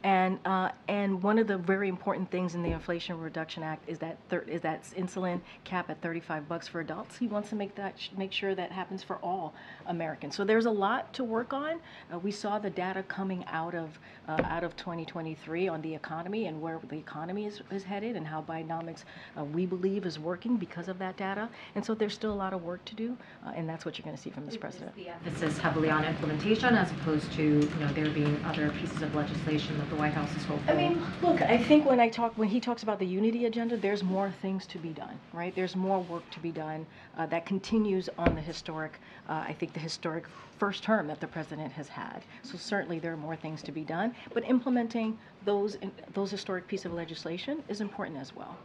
And 0.03 0.39
uh, 0.45 0.69
and 0.87 1.21
one 1.21 1.37
of 1.37 1.47
the 1.47 1.57
very 1.57 1.89
important 1.89 2.31
things 2.31 2.55
in 2.55 2.63
the 2.63 2.71
Inflation 2.71 3.19
Reduction 3.19 3.63
Act 3.63 3.87
is 3.89 3.99
that 3.99 4.17
thir- 4.29 4.45
is 4.47 4.61
that 4.61 4.83
insulin 4.97 5.41
cap 5.63 5.89
at 5.89 6.01
35 6.01 6.47
bucks 6.47 6.67
for 6.67 6.79
adults. 6.79 7.17
He 7.17 7.27
wants 7.27 7.49
to 7.49 7.55
make 7.55 7.75
that 7.75 7.95
make 8.17 8.31
sure 8.31 8.55
that 8.55 8.71
happens 8.71 9.03
for 9.03 9.17
all 9.17 9.53
Americans. 9.87 10.35
So 10.35 10.43
there's 10.43 10.65
a 10.65 10.71
lot 10.71 11.13
to 11.13 11.23
work 11.23 11.53
on. 11.53 11.79
Uh, 12.13 12.19
we 12.19 12.31
saw 12.31 12.59
the 12.59 12.69
data 12.69 13.03
coming 13.03 13.43
out 13.51 13.75
of 13.75 13.99
uh, 14.29 14.41
out 14.45 14.63
of 14.63 14.75
2023 14.75 15.67
on 15.67 15.81
the 15.81 15.93
economy 15.93 16.45
and 16.45 16.61
where 16.61 16.79
the 16.89 16.97
economy 16.97 17.47
is, 17.47 17.61
is 17.71 17.83
headed 17.83 18.15
and 18.15 18.27
how 18.27 18.41
Bidenomics 18.41 19.03
uh, 19.37 19.43
we 19.43 19.65
believe 19.65 20.05
is 20.05 20.19
working 20.19 20.55
because 20.55 20.87
of 20.87 20.99
that 20.99 21.17
data. 21.17 21.49
And 21.73 21.83
so 21.83 21.95
there's 21.95 22.13
still 22.13 22.31
a 22.31 22.35
lot 22.35 22.53
of 22.53 22.63
work 22.63 22.85
to 22.85 22.95
do, 22.95 23.17
uh, 23.45 23.53
and 23.55 23.67
that's 23.67 23.85
what 23.85 23.97
you're 23.97 24.03
going 24.03 24.15
to 24.15 24.21
see 24.21 24.29
from 24.29 24.45
this 24.45 24.55
president. 24.55 24.91
emphasis 25.25 25.57
heavily 25.57 25.89
on 25.89 26.05
implementation 26.05 26.75
as 26.75 26.91
opposed 26.91 27.31
to, 27.33 27.43
you 27.43 27.79
know, 27.79 27.91
there 27.93 28.09
being 28.09 28.39
other 28.45 28.69
pieces 28.71 29.01
of 29.01 29.15
legislation 29.15 29.77
that 29.79 29.89
the 29.89 29.95
White 29.95 30.13
House 30.13 30.29
is 30.35 30.43
hopeful. 30.45 30.71
I 30.71 30.77
mean, 30.77 31.03
look, 31.23 31.41
I 31.41 31.57
think 31.57 31.85
when 31.85 31.99
I 31.99 32.09
talk, 32.09 32.33
when 32.37 32.49
he 32.49 32.59
talks 32.59 32.83
about 32.83 32.99
the 32.99 33.07
unity 33.07 33.45
agenda, 33.45 33.77
there's 33.77 34.03
more 34.03 34.31
things 34.41 34.67
to 34.67 34.77
be 34.77 34.89
done, 34.89 35.19
right? 35.33 35.55
There's 35.55 35.75
more 35.75 36.01
work 36.01 36.29
to 36.31 36.39
be 36.39 36.51
done 36.51 36.85
uh, 37.17 37.25
that 37.27 37.45
continues 37.45 38.09
on 38.17 38.35
the 38.35 38.41
historic, 38.41 38.99
uh, 39.29 39.45
I 39.47 39.53
think 39.53 39.73
the 39.73 39.79
historic 39.79 40.25
first 40.57 40.83
term 40.83 41.07
that 41.07 41.21
the 41.21 41.27
president 41.27 41.71
has 41.73 41.87
had. 41.87 42.23
So 42.43 42.57
certainly 42.57 42.99
there 42.99 43.13
are 43.13 43.17
more 43.17 43.35
things 43.35 43.61
to 43.63 43.71
be 43.71 43.83
done, 43.83 44.13
but 44.33 44.43
implementing 44.43 45.17
those 45.45 45.77
those 46.13 46.31
historic 46.31 46.67
piece 46.67 46.85
of 46.85 46.93
legislation 46.93 47.63
is 47.69 47.79
important 47.79 48.17
as 48.17 48.35
well. 48.35 48.57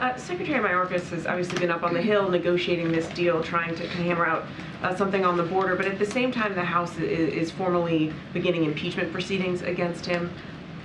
Uh, 0.00 0.16
Secretary 0.16 0.60
Mayorkas 0.60 1.08
has 1.10 1.26
obviously 1.26 1.58
been 1.58 1.72
up 1.72 1.82
on 1.82 1.92
the 1.92 2.00
Hill 2.00 2.28
negotiating 2.28 2.92
this 2.92 3.08
deal, 3.08 3.42
trying 3.42 3.74
to 3.74 3.84
hammer 3.88 4.26
out 4.26 4.46
uh, 4.80 4.94
something 4.94 5.24
on 5.24 5.36
the 5.36 5.42
border, 5.42 5.74
but 5.74 5.86
at 5.86 5.98
the 5.98 6.06
same 6.06 6.30
time, 6.30 6.54
the 6.54 6.62
House 6.62 6.96
is, 6.98 7.34
is 7.34 7.50
formally 7.50 8.12
beginning 8.32 8.62
impeachment 8.64 9.12
proceedings 9.12 9.62
against 9.62 10.06
him. 10.06 10.32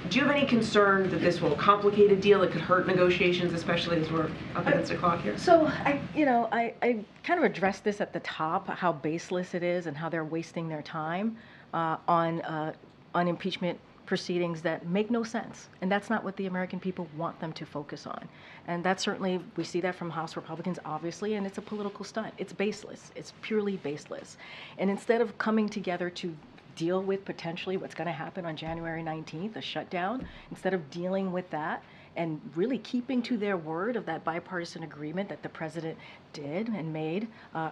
Do 0.09 0.19
you 0.19 0.25
have 0.25 0.35
any 0.35 0.45
concern 0.45 1.09
that 1.09 1.21
this 1.21 1.41
will 1.41 1.55
complicate 1.55 2.11
a 2.11 2.15
deal? 2.15 2.43
It 2.43 2.51
could 2.51 2.61
hurt 2.61 2.87
negotiations, 2.87 3.53
especially 3.53 4.01
as 4.01 4.11
we're 4.11 4.29
up 4.55 4.67
against 4.67 4.91
the 4.91 4.97
clock 4.97 5.21
here? 5.21 5.37
So 5.37 5.65
I, 5.65 5.99
you 6.13 6.25
know, 6.25 6.49
I, 6.51 6.73
I 6.81 7.03
kind 7.23 7.39
of 7.39 7.45
addressed 7.45 7.83
this 7.83 8.01
at 8.01 8.11
the 8.11 8.19
top, 8.19 8.67
how 8.67 8.91
baseless 8.91 9.53
it 9.53 9.63
is 9.63 9.87
and 9.87 9.95
how 9.95 10.09
they're 10.09 10.25
wasting 10.25 10.67
their 10.67 10.81
time 10.81 11.37
uh, 11.73 11.97
on 12.07 12.41
uh, 12.41 12.73
on 13.15 13.27
impeachment 13.27 13.79
proceedings 14.05 14.61
that 14.61 14.85
make 14.87 15.09
no 15.09 15.23
sense. 15.23 15.69
And 15.81 15.91
that's 15.91 16.09
not 16.09 16.23
what 16.23 16.35
the 16.35 16.47
American 16.47 16.79
people 16.79 17.07
want 17.17 17.39
them 17.39 17.53
to 17.53 17.65
focus 17.65 18.05
on. 18.05 18.27
And 18.67 18.83
that's 18.83 19.01
certainly, 19.01 19.39
we 19.55 19.63
see 19.63 19.81
that 19.81 19.95
from 19.95 20.09
House 20.09 20.35
Republicans, 20.35 20.77
obviously, 20.85 21.35
and 21.35 21.47
it's 21.47 21.57
a 21.57 21.61
political 21.61 22.03
stunt. 22.03 22.33
It's 22.37 22.53
baseless. 22.53 23.11
It's 23.15 23.33
purely 23.41 23.77
baseless. 23.77 24.37
And 24.77 24.89
instead 24.89 25.21
of 25.21 25.37
coming 25.37 25.69
together 25.69 26.09
to 26.09 26.35
deal 26.75 27.01
with 27.01 27.25
potentially 27.25 27.77
what's 27.77 27.95
going 27.95 28.07
to 28.07 28.13
happen 28.13 28.45
on 28.45 28.55
January 28.55 29.03
19th, 29.03 29.55
a 29.55 29.61
shutdown, 29.61 30.27
instead 30.51 30.73
of 30.73 30.89
dealing 30.89 31.31
with 31.31 31.49
that 31.49 31.83
and 32.15 32.39
really 32.55 32.77
keeping 32.79 33.21
to 33.23 33.37
their 33.37 33.57
word 33.57 33.95
of 33.95 34.05
that 34.05 34.23
bipartisan 34.23 34.83
agreement 34.83 35.29
that 35.29 35.41
the 35.41 35.49
president 35.49 35.97
did 36.31 36.67
and 36.69 36.91
made 36.91 37.27
uh, 37.55 37.71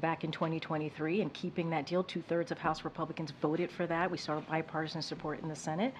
back 0.00 0.24
in 0.24 0.30
2023 0.30 1.20
and 1.20 1.32
keeping 1.32 1.70
that 1.70 1.86
deal. 1.86 2.02
Two 2.02 2.22
thirds 2.22 2.50
of 2.50 2.58
House 2.58 2.84
Republicans 2.84 3.32
voted 3.40 3.70
for 3.70 3.86
that. 3.86 4.10
We 4.10 4.18
saw 4.18 4.40
bipartisan 4.40 5.02
support 5.02 5.40
in 5.42 5.48
the 5.48 5.56
Senate. 5.56 5.94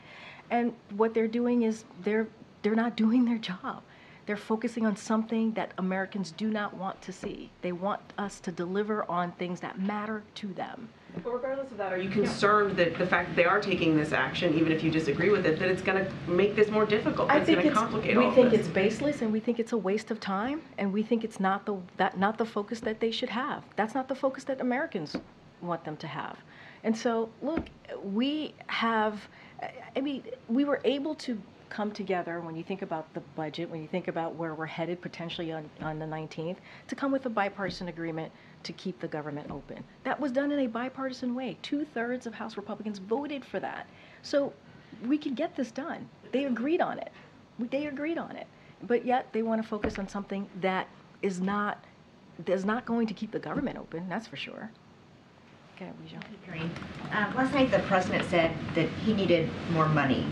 And 0.50 0.72
what 0.96 1.14
they're 1.14 1.28
doing 1.28 1.62
is 1.62 1.84
they're 2.02 2.28
they're 2.62 2.74
not 2.74 2.96
doing 2.96 3.24
their 3.24 3.38
job. 3.38 3.82
They're 4.26 4.36
focusing 4.36 4.84
on 4.84 4.96
something 4.96 5.52
that 5.52 5.70
Americans 5.78 6.32
do 6.32 6.50
not 6.50 6.74
want 6.74 7.00
to 7.02 7.12
see. 7.12 7.48
They 7.62 7.70
want 7.70 8.00
us 8.18 8.40
to 8.40 8.50
deliver 8.50 9.08
on 9.08 9.30
things 9.32 9.60
that 9.60 9.78
matter 9.78 10.24
to 10.36 10.48
them. 10.48 10.88
But 11.22 11.32
regardless 11.32 11.70
of 11.70 11.78
that, 11.78 11.92
are 11.92 11.98
you 11.98 12.10
concerned 12.10 12.76
that 12.76 12.98
the 12.98 13.06
fact 13.06 13.30
that 13.30 13.36
they 13.36 13.44
are 13.44 13.60
taking 13.60 13.96
this 13.96 14.12
action, 14.12 14.52
even 14.54 14.72
if 14.72 14.82
you 14.82 14.90
disagree 14.90 15.30
with 15.30 15.46
it, 15.46 15.58
that 15.60 15.68
it's 15.68 15.80
going 15.80 16.04
to 16.04 16.12
make 16.28 16.56
this 16.56 16.68
more 16.68 16.84
difficult? 16.84 17.30
I 17.30 17.38
It's 17.38 17.46
think 17.46 17.58
going 17.62 17.66
to 17.66 17.70
it's, 17.70 17.78
complicate 17.78 18.16
we 18.16 18.30
think 18.32 18.50
this? 18.50 18.60
it's 18.60 18.68
baseless 18.68 19.22
and 19.22 19.32
we 19.32 19.38
think 19.38 19.60
it's 19.60 19.72
a 19.72 19.78
waste 19.78 20.10
of 20.10 20.18
time 20.18 20.60
and 20.76 20.92
we 20.92 21.04
think 21.04 21.22
it's 21.22 21.38
not 21.40 21.64
the 21.64 21.76
that 21.96 22.18
not 22.18 22.36
the 22.36 22.44
focus 22.44 22.80
that 22.80 22.98
they 23.00 23.12
should 23.12 23.30
have. 23.30 23.62
That's 23.76 23.94
not 23.94 24.08
the 24.08 24.14
focus 24.14 24.44
that 24.44 24.60
Americans 24.60 25.16
want 25.62 25.84
them 25.84 25.96
to 25.98 26.06
have. 26.06 26.36
And 26.84 26.94
so, 26.96 27.30
look, 27.40 27.64
we 28.02 28.54
have 28.66 29.26
I 29.96 30.00
mean, 30.00 30.22
we 30.48 30.64
were 30.64 30.80
able 30.84 31.14
to 31.14 31.40
come 31.68 31.90
together 31.92 32.40
when 32.40 32.56
you 32.56 32.62
think 32.62 32.82
about 32.82 33.12
the 33.14 33.20
budget, 33.34 33.68
when 33.70 33.82
you 33.82 33.88
think 33.88 34.08
about 34.08 34.34
where 34.34 34.54
we're 34.54 34.66
headed 34.66 35.00
potentially 35.00 35.52
on, 35.52 35.68
on 35.80 35.98
the 35.98 36.06
19th, 36.06 36.56
to 36.88 36.94
come 36.94 37.12
with 37.12 37.26
a 37.26 37.30
bipartisan 37.30 37.88
agreement 37.88 38.32
to 38.62 38.72
keep 38.72 39.00
the 39.00 39.08
government 39.08 39.50
open. 39.50 39.82
That 40.04 40.18
was 40.18 40.32
done 40.32 40.52
in 40.52 40.60
a 40.60 40.66
bipartisan 40.66 41.34
way. 41.34 41.56
Two 41.62 41.84
thirds 41.84 42.26
of 42.26 42.34
House 42.34 42.56
Republicans 42.56 42.98
voted 42.98 43.44
for 43.44 43.60
that. 43.60 43.86
So 44.22 44.52
we 45.06 45.18
could 45.18 45.36
get 45.36 45.56
this 45.56 45.70
done. 45.70 46.08
They 46.32 46.44
agreed 46.44 46.80
on 46.80 46.98
it. 46.98 47.12
They 47.58 47.86
agreed 47.86 48.18
on 48.18 48.36
it. 48.36 48.46
But 48.82 49.06
yet 49.06 49.28
they 49.32 49.42
want 49.42 49.62
to 49.62 49.68
focus 49.68 49.98
on 49.98 50.08
something 50.08 50.48
that 50.60 50.88
is 51.22 51.40
not, 51.40 51.82
is 52.46 52.64
not 52.64 52.84
going 52.86 53.06
to 53.06 53.14
keep 53.14 53.30
the 53.30 53.38
government 53.38 53.78
open, 53.78 54.08
that's 54.08 54.26
for 54.26 54.36
sure. 54.36 54.70
Okay, 55.76 55.90
Weijia. 56.02 56.70
Uh, 57.12 57.36
Last 57.36 57.52
night, 57.52 57.70
the 57.70 57.80
president 57.80 58.24
said 58.30 58.50
that 58.74 58.88
he 59.04 59.12
needed 59.12 59.48
more 59.72 59.88
money 59.88 60.26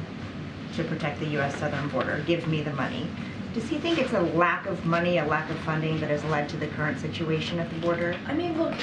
to 0.76 0.84
protect 0.84 1.20
the 1.20 1.26
U.S. 1.26 1.56
southern 1.58 1.88
border. 1.88 2.22
Give 2.26 2.46
me 2.46 2.62
the 2.62 2.72
money. 2.72 3.08
Does 3.54 3.68
he 3.68 3.78
think 3.78 3.98
it's 3.98 4.12
a 4.12 4.20
lack 4.20 4.66
of 4.66 4.84
money, 4.84 5.18
a 5.18 5.24
lack 5.24 5.48
of 5.48 5.56
funding 5.58 6.00
that 6.00 6.10
has 6.10 6.24
led 6.24 6.48
to 6.48 6.56
the 6.56 6.66
current 6.68 6.98
situation 6.98 7.60
at 7.60 7.70
the 7.70 7.78
border? 7.78 8.16
I 8.26 8.34
mean, 8.34 8.58
look, 8.58 8.74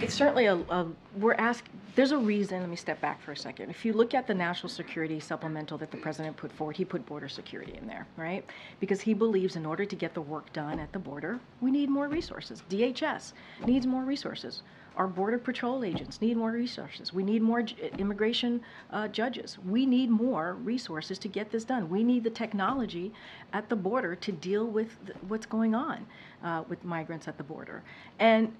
it's 0.00 0.14
certainly 0.14 0.46
a, 0.46 0.54
a 0.54 0.86
we're 1.16 1.34
asked 1.34 1.68
there's 1.94 2.12
a 2.12 2.18
reason 2.18 2.60
let 2.60 2.68
me 2.68 2.76
step 2.76 3.00
back 3.00 3.20
for 3.22 3.32
a 3.32 3.36
second 3.36 3.70
if 3.70 3.84
you 3.84 3.94
look 3.94 4.12
at 4.12 4.26
the 4.26 4.34
national 4.34 4.68
security 4.68 5.18
supplemental 5.18 5.78
that 5.78 5.90
the 5.90 5.96
president 5.96 6.36
put 6.36 6.52
forward 6.52 6.76
he 6.76 6.84
put 6.84 7.04
border 7.06 7.28
security 7.28 7.74
in 7.80 7.86
there 7.86 8.06
right 8.16 8.44
because 8.78 9.00
he 9.00 9.14
believes 9.14 9.56
in 9.56 9.64
order 9.64 9.86
to 9.86 9.96
get 9.96 10.12
the 10.12 10.20
work 10.20 10.52
done 10.52 10.78
at 10.78 10.92
the 10.92 10.98
border 10.98 11.40
we 11.62 11.70
need 11.70 11.88
more 11.88 12.08
resources 12.08 12.62
dhs 12.68 13.32
needs 13.64 13.86
more 13.86 14.04
resources 14.04 14.62
our 14.96 15.06
border 15.06 15.38
patrol 15.38 15.84
agents 15.84 16.20
need 16.20 16.36
more 16.36 16.52
resources. 16.52 17.12
We 17.12 17.22
need 17.22 17.42
more 17.42 17.62
j- 17.62 17.90
immigration 17.98 18.62
uh, 18.90 19.08
judges. 19.08 19.58
We 19.66 19.84
need 19.86 20.10
more 20.10 20.54
resources 20.54 21.18
to 21.20 21.28
get 21.28 21.50
this 21.50 21.64
done. 21.64 21.88
We 21.90 22.02
need 22.02 22.24
the 22.24 22.30
technology 22.30 23.12
at 23.52 23.68
the 23.68 23.76
border 23.76 24.16
to 24.16 24.32
deal 24.32 24.66
with 24.66 25.04
th- 25.06 25.18
what's 25.28 25.46
going 25.46 25.74
on 25.74 26.06
uh, 26.42 26.64
with 26.68 26.84
migrants 26.84 27.28
at 27.28 27.36
the 27.36 27.44
border. 27.44 27.82
And 28.18 28.54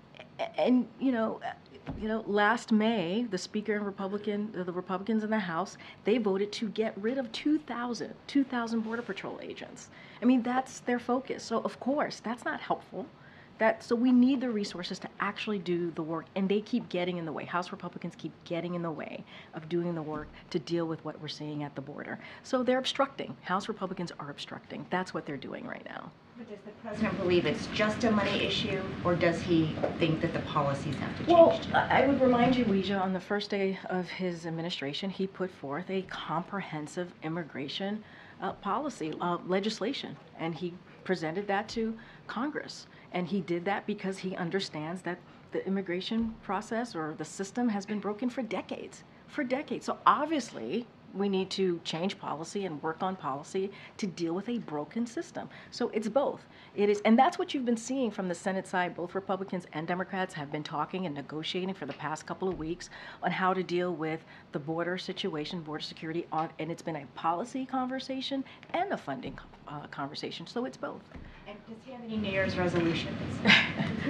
and 0.58 0.86
you 0.98 1.12
know 1.12 1.40
you 1.98 2.08
know 2.08 2.22
last 2.26 2.72
may 2.72 3.26
the 3.30 3.38
speaker 3.38 3.74
and 3.76 3.86
republican 3.86 4.50
the 4.52 4.72
republicans 4.72 5.22
in 5.22 5.30
the 5.30 5.38
house 5.38 5.76
they 6.04 6.18
voted 6.18 6.50
to 6.52 6.68
get 6.68 6.92
rid 6.98 7.16
of 7.16 7.30
2000 7.32 8.12
2000 8.26 8.80
border 8.80 9.02
patrol 9.02 9.40
agents. 9.42 9.88
I 10.20 10.24
mean 10.24 10.42
that's 10.42 10.80
their 10.80 10.98
focus. 10.98 11.42
So 11.44 11.60
of 11.60 11.80
course 11.80 12.20
that's 12.20 12.44
not 12.44 12.60
helpful 12.60 13.06
that 13.58 13.82
so 13.82 13.94
we 13.94 14.12
need 14.12 14.40
the 14.40 14.50
resources 14.50 14.98
to 14.98 15.08
actually 15.20 15.58
do 15.58 15.90
the 15.92 16.02
work 16.02 16.26
and 16.34 16.48
they 16.48 16.60
keep 16.60 16.88
getting 16.88 17.18
in 17.18 17.24
the 17.24 17.32
way. 17.32 17.44
House 17.44 17.72
republicans 17.72 18.14
keep 18.16 18.32
getting 18.44 18.74
in 18.74 18.82
the 18.82 18.90
way 18.90 19.24
of 19.54 19.68
doing 19.68 19.94
the 19.94 20.02
work 20.02 20.28
to 20.50 20.58
deal 20.58 20.86
with 20.86 21.04
what 21.04 21.20
we're 21.20 21.28
seeing 21.28 21.62
at 21.62 21.74
the 21.74 21.80
border. 21.80 22.18
So 22.42 22.62
they're 22.62 22.78
obstructing. 22.78 23.36
House 23.42 23.68
republicans 23.68 24.12
are 24.18 24.30
obstructing. 24.30 24.86
That's 24.90 25.14
what 25.14 25.26
they're 25.26 25.36
doing 25.36 25.66
right 25.66 25.84
now. 25.84 26.10
But 26.38 26.50
does 26.50 26.58
the 26.66 26.70
president 26.82 27.18
believe 27.18 27.46
it's 27.46 27.66
just 27.68 28.04
a 28.04 28.10
money 28.10 28.44
issue, 28.44 28.82
or 29.04 29.14
does 29.14 29.40
he 29.40 29.74
think 29.98 30.20
that 30.20 30.34
the 30.34 30.40
policies 30.40 30.94
have 30.96 31.10
to 31.12 31.24
change? 31.24 31.28
Well, 31.28 31.60
I 31.72 32.06
would 32.06 32.20
remind 32.20 32.56
you, 32.56 32.66
Weijia, 32.66 33.00
on 33.00 33.14
the 33.14 33.20
first 33.20 33.48
day 33.48 33.78
of 33.88 34.06
his 34.10 34.44
administration, 34.44 35.08
he 35.08 35.26
put 35.26 35.50
forth 35.50 35.88
a 35.88 36.02
comprehensive 36.02 37.10
immigration 37.22 38.04
uh, 38.42 38.52
policy 38.52 39.14
uh, 39.18 39.38
legislation, 39.46 40.14
and 40.38 40.54
he 40.54 40.74
presented 41.04 41.46
that 41.46 41.68
to 41.68 41.96
Congress. 42.26 42.86
And 43.12 43.26
he 43.26 43.40
did 43.40 43.64
that 43.64 43.86
because 43.86 44.18
he 44.18 44.36
understands 44.36 45.02
that 45.02 45.18
the 45.52 45.66
immigration 45.66 46.34
process 46.42 46.94
or 46.94 47.14
the 47.16 47.24
system 47.24 47.68
has 47.68 47.86
been 47.86 48.00
broken 48.00 48.28
for 48.28 48.42
decades, 48.42 49.04
for 49.26 49.44
decades. 49.44 49.86
So 49.86 49.98
obviously, 50.06 50.86
we 51.14 51.28
need 51.28 51.50
to 51.50 51.80
change 51.84 52.18
policy 52.18 52.66
and 52.66 52.82
work 52.82 53.02
on 53.02 53.16
policy 53.16 53.70
to 53.96 54.06
deal 54.06 54.34
with 54.34 54.48
a 54.48 54.58
broken 54.58 55.06
system. 55.06 55.48
So 55.70 55.88
it's 55.90 56.08
both. 56.08 56.44
It 56.74 56.90
is, 56.90 57.00
and 57.04 57.18
that's 57.18 57.38
what 57.38 57.54
you've 57.54 57.64
been 57.64 57.76
seeing 57.76 58.10
from 58.10 58.28
the 58.28 58.34
Senate 58.34 58.66
side. 58.66 58.94
Both 58.94 59.14
Republicans 59.14 59.66
and 59.72 59.86
Democrats 59.86 60.34
have 60.34 60.52
been 60.52 60.62
talking 60.62 61.06
and 61.06 61.14
negotiating 61.14 61.74
for 61.74 61.86
the 61.86 61.94
past 61.94 62.26
couple 62.26 62.48
of 62.48 62.58
weeks 62.58 62.90
on 63.22 63.30
how 63.30 63.54
to 63.54 63.62
deal 63.62 63.94
with 63.94 64.24
the 64.52 64.58
border 64.58 64.98
situation, 64.98 65.62
border 65.62 65.82
security, 65.82 66.26
on, 66.32 66.50
and 66.58 66.70
it's 66.70 66.82
been 66.82 66.96
a 66.96 67.06
policy 67.14 67.64
conversation 67.64 68.44
and 68.74 68.92
a 68.92 68.96
funding 68.96 69.38
uh, 69.68 69.86
conversation. 69.86 70.46
So 70.46 70.64
it's 70.66 70.76
both. 70.76 71.02
Does 71.68 71.76
he 71.84 71.92
have 71.92 72.02
any 72.04 72.16
New 72.16 72.30
Year's 72.30 72.56
resolutions? 72.56 73.16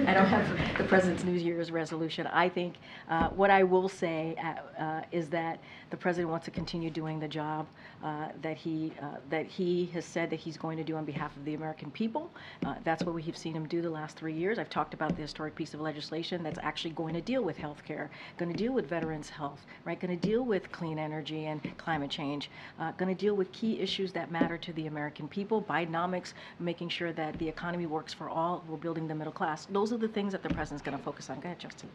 I 0.05 0.13
don't 0.13 0.27
have 0.27 0.77
the 0.77 0.83
president's 0.83 1.23
New 1.23 1.33
Year's 1.33 1.71
resolution. 1.71 2.27
I 2.27 2.49
think 2.49 2.75
uh, 3.09 3.29
what 3.29 3.49
I 3.49 3.63
will 3.63 3.89
say 3.89 4.35
uh, 4.37 4.81
uh, 4.81 5.01
is 5.11 5.29
that 5.29 5.59
the 5.89 5.97
president 5.97 6.29
wants 6.29 6.45
to 6.45 6.51
continue 6.51 6.89
doing 6.89 7.19
the 7.19 7.27
job 7.27 7.65
uh, 8.03 8.27
that 8.41 8.57
he 8.57 8.93
uh, 9.01 9.17
that 9.29 9.47
he 9.47 9.87
has 9.93 10.05
said 10.05 10.29
that 10.29 10.39
he's 10.39 10.57
going 10.57 10.77
to 10.77 10.83
do 10.83 10.95
on 10.95 11.05
behalf 11.05 11.35
of 11.35 11.45
the 11.45 11.55
American 11.55 11.89
people. 11.89 12.29
Uh, 12.65 12.75
that's 12.83 13.03
what 13.03 13.15
we've 13.15 13.37
seen 13.37 13.53
him 13.53 13.67
do 13.67 13.81
the 13.81 13.89
last 13.89 14.17
three 14.17 14.33
years. 14.33 14.59
I've 14.59 14.69
talked 14.69 14.93
about 14.93 15.15
the 15.15 15.21
historic 15.21 15.55
piece 15.55 15.73
of 15.73 15.81
legislation 15.81 16.43
that's 16.43 16.59
actually 16.61 16.91
going 16.91 17.13
to 17.15 17.21
deal 17.21 17.43
with 17.43 17.57
health 17.57 17.83
care, 17.83 18.11
going 18.37 18.51
to 18.51 18.57
deal 18.57 18.73
with 18.73 18.87
veterans' 18.87 19.29
health, 19.29 19.65
right? 19.85 19.99
Going 19.99 20.17
to 20.17 20.27
deal 20.27 20.43
with 20.43 20.71
clean 20.71 20.99
energy 20.99 21.45
and 21.45 21.61
climate 21.77 22.11
change, 22.11 22.51
going 22.97 23.13
to 23.13 23.19
deal 23.19 23.35
with 23.35 23.51
key 23.51 23.79
issues 23.79 24.11
that 24.13 24.31
matter 24.31 24.57
to 24.57 24.73
the 24.73 24.87
American 24.87 25.27
people. 25.27 25.61
Bidenomics, 25.61 26.33
making 26.59 26.89
sure 26.89 27.13
that 27.13 27.36
the 27.37 27.47
economy 27.47 27.85
works 27.85 28.13
for 28.13 28.29
all. 28.29 28.63
We're 28.67 28.77
building 28.77 29.07
the 29.07 29.15
middle 29.15 29.33
class. 29.33 29.65
Those 29.65 29.93
are 29.93 29.97
the 29.97 30.07
things 30.07 30.31
that 30.31 30.43
the 30.43 30.49
president's 30.49 30.83
going 30.83 30.97
to 30.97 31.03
focus 31.03 31.29
on. 31.29 31.39
Go 31.39 31.47
ahead, 31.47 31.59
Justin. 31.59 31.89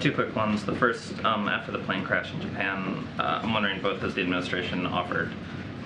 Two 0.00 0.12
quick 0.12 0.34
ones. 0.34 0.64
The 0.64 0.74
first, 0.76 1.22
um, 1.24 1.48
after 1.48 1.72
the 1.72 1.80
plane 1.80 2.04
crash 2.04 2.32
in 2.32 2.40
Japan, 2.40 3.06
uh, 3.18 3.40
I'm 3.42 3.52
wondering 3.52 3.80
both 3.82 4.00
has 4.00 4.14
the 4.14 4.22
administration 4.22 4.86
offered 4.86 5.30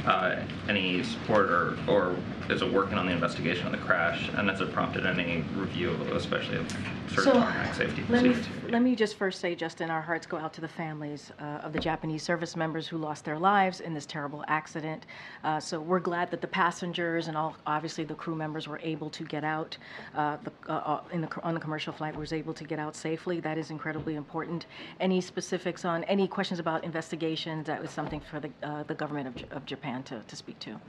uh, 0.07 0.37
any 0.69 1.03
support 1.03 1.51
or, 1.51 1.77
or 1.89 2.17
is 2.51 2.61
it 2.63 2.73
working 2.73 2.99
on 2.99 3.07
the 3.07 3.13
investigation 3.13 3.67
of 3.67 3.73
the 3.73 3.79
crash? 3.79 4.29
And 4.37 4.49
has 4.51 4.61
it 4.61 4.73
prompted 4.73 5.07
any 5.07 5.43
review, 5.55 5.91
especially 6.13 6.57
of 6.59 6.71
certain 7.09 7.25
So, 7.25 7.33
tarmac 7.33 7.75
safety 7.75 8.05
Let 8.09 8.23
me, 8.23 8.33
procedures? 8.35 8.71
let 8.71 8.83
me 8.83 8.95
just 8.95 9.17
first 9.17 9.41
say, 9.41 9.55
Justin, 9.55 9.91
our 9.91 10.03
hearts 10.03 10.27
go 10.27 10.37
out 10.37 10.53
to 10.55 10.61
the 10.61 10.69
families 10.69 11.33
uh, 11.41 11.45
of 11.63 11.73
the 11.73 11.79
Japanese 11.79 12.23
service 12.23 12.55
members 12.57 12.87
who 12.87 12.99
lost 12.99 13.25
their 13.25 13.39
lives 13.39 13.81
in 13.81 13.95
this 13.95 14.05
terrible 14.05 14.45
accident. 14.49 15.07
Uh, 15.43 15.59
so 15.59 15.81
we're 15.81 16.01
glad 16.01 16.31
that 16.31 16.41
the 16.41 16.47
passengers 16.47 17.29
and 17.29 17.37
all, 17.37 17.57
obviously 17.67 18.05
the 18.05 18.15
crew 18.15 18.35
members 18.35 18.69
were 18.69 18.81
able 18.83 19.09
to 19.11 19.25
get 19.25 19.45
out. 19.45 19.77
Uh, 20.15 20.37
the, 20.45 20.53
uh, 20.69 20.73
uh, 20.73 21.01
in 21.13 21.21
the, 21.23 21.43
on 21.43 21.55
the 21.55 21.61
commercial 21.61 21.93
flight 21.93 22.15
was 22.15 22.33
able 22.33 22.53
to 22.53 22.65
get 22.65 22.79
out 22.79 22.95
safely. 22.95 23.41
That 23.41 23.57
is 23.59 23.71
incredibly 23.71 24.17
important. 24.17 24.67
Any 25.01 25.21
specifics 25.21 25.85
on 25.85 26.05
any 26.05 26.29
questions 26.29 26.61
about 26.61 26.85
investigations? 26.85 27.67
That 27.67 27.81
was 27.81 27.91
something 27.91 28.21
for 28.21 28.41
the 28.41 28.51
uh, 28.63 28.83
the 28.85 28.95
government 28.95 29.29
of, 29.29 29.35
J- 29.35 29.47
of 29.51 29.65
Japan 29.67 30.03
to, 30.05 30.21
to 30.27 30.37
speak 30.37 30.59
to. 30.61 30.81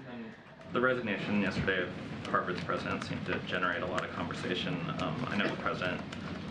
The 0.75 0.81
resignation 0.81 1.41
yesterday 1.41 1.83
of 1.83 1.89
Harvard's 2.29 2.59
president 2.65 3.01
seemed 3.05 3.25
to 3.27 3.39
generate 3.47 3.81
a 3.81 3.85
lot 3.85 4.03
of 4.03 4.11
conversation. 4.11 4.77
Um, 4.99 5.25
I 5.29 5.37
know 5.37 5.47
the 5.47 5.55
president, 5.55 6.01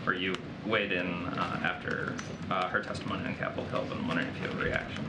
or 0.07 0.15
you, 0.15 0.33
weighed 0.65 0.91
in 0.91 1.27
uh, 1.27 1.61
after 1.63 2.15
uh, 2.49 2.67
her 2.69 2.81
testimony 2.81 3.23
on 3.23 3.35
Capitol 3.35 3.65
Hill, 3.65 3.85
but 3.87 3.99
I'm 3.99 4.07
wondering 4.07 4.27
if 4.29 4.41
you 4.41 4.47
have 4.47 4.59
a 4.59 4.63
reaction. 4.63 5.05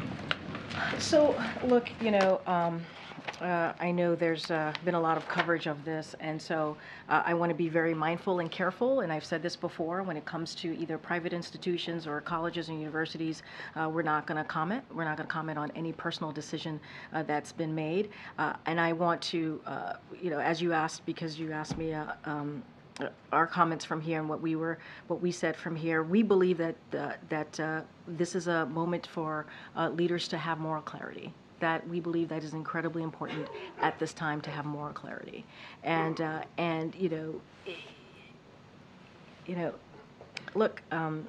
So, 0.99 1.35
look, 1.65 1.89
you 1.99 2.11
know, 2.11 2.43
um, 2.47 2.85
uh, 3.41 3.73
I 3.79 3.91
know 3.91 4.15
there's 4.15 4.51
uh, 4.51 4.73
been 4.85 4.95
a 4.95 5.01
lot 5.01 5.17
of 5.17 5.29
coverage 5.29 5.67
of 5.67 5.85
this, 5.85 6.15
and 6.21 6.41
so 6.41 6.77
uh, 7.09 7.23
I 7.25 7.35
want 7.35 7.51
to 7.51 7.55
be 7.55 7.69
very 7.69 7.95
mindful 7.95 8.41
and 8.41 8.51
careful. 8.51 9.01
And 9.01 9.13
I've 9.13 9.25
said 9.25 9.43
this 9.43 9.57
before 9.57 10.03
when 10.03 10.17
it 10.17 10.25
comes 10.25 10.55
to 10.57 10.77
either 10.79 10.97
private 10.97 11.33
institutions 11.33 12.07
or 12.07 12.21
colleges 12.21 12.69
and 12.69 12.79
universities, 12.79 13.43
uh, 13.75 13.89
we're 13.89 14.03
not 14.03 14.27
going 14.27 14.43
to 14.43 14.45
comment. 14.45 14.85
We're 14.95 15.05
not 15.05 15.17
going 15.17 15.27
to 15.27 15.33
comment 15.33 15.59
on 15.59 15.71
any 15.77 15.93
personal 15.93 16.33
decision 16.33 16.81
uh, 17.13 17.23
that's 17.25 17.53
been 17.53 17.75
made. 17.75 18.11
Uh, 18.39 18.55
and 18.67 18.81
I 18.81 18.93
want 18.93 19.21
to, 19.23 19.61
you 20.21 20.31
know, 20.31 20.39
as 20.39 20.63
you 20.63 20.73
asked, 20.73 21.05
because 21.07 21.39
you 21.39 21.53
asked 21.53 21.77
me. 21.77 21.95
Um, 22.25 22.63
our 23.31 23.47
comments 23.47 23.85
from 23.85 24.01
here 24.01 24.21
and 24.21 24.27
what 24.27 24.41
we 24.41 24.57
were, 24.57 24.79
what 25.09 25.21
we 25.21 25.31
said 25.31 25.55
from 25.55 25.77
here. 25.77 26.03
We 26.03 26.23
believe 26.23 26.57
that 26.57 26.77
that 27.29 27.85
this 28.09 28.35
is 28.35 28.47
a 28.49 28.65
moment 28.65 29.07
for 29.07 29.45
leaders 29.91 30.29
to 30.29 30.39
have 30.39 30.59
moral 30.59 30.81
clarity. 30.81 31.35
That 31.61 31.87
we 31.89 32.01
believe 32.01 32.29
that 32.29 32.45
is 32.45 32.53
incredibly 32.53 33.03
important 33.03 33.49
at 33.81 33.99
this 33.99 34.13
time 34.13 34.41
to 34.43 34.51
have 34.51 34.67
moral 34.67 34.93
clarity, 34.93 35.45
and 35.83 36.21
uh, 36.21 36.43
and 36.59 36.95
you 36.95 37.09
know, 37.09 37.41
you 39.47 39.57
know, 39.57 39.75
look, 40.55 40.83
um, 40.93 41.27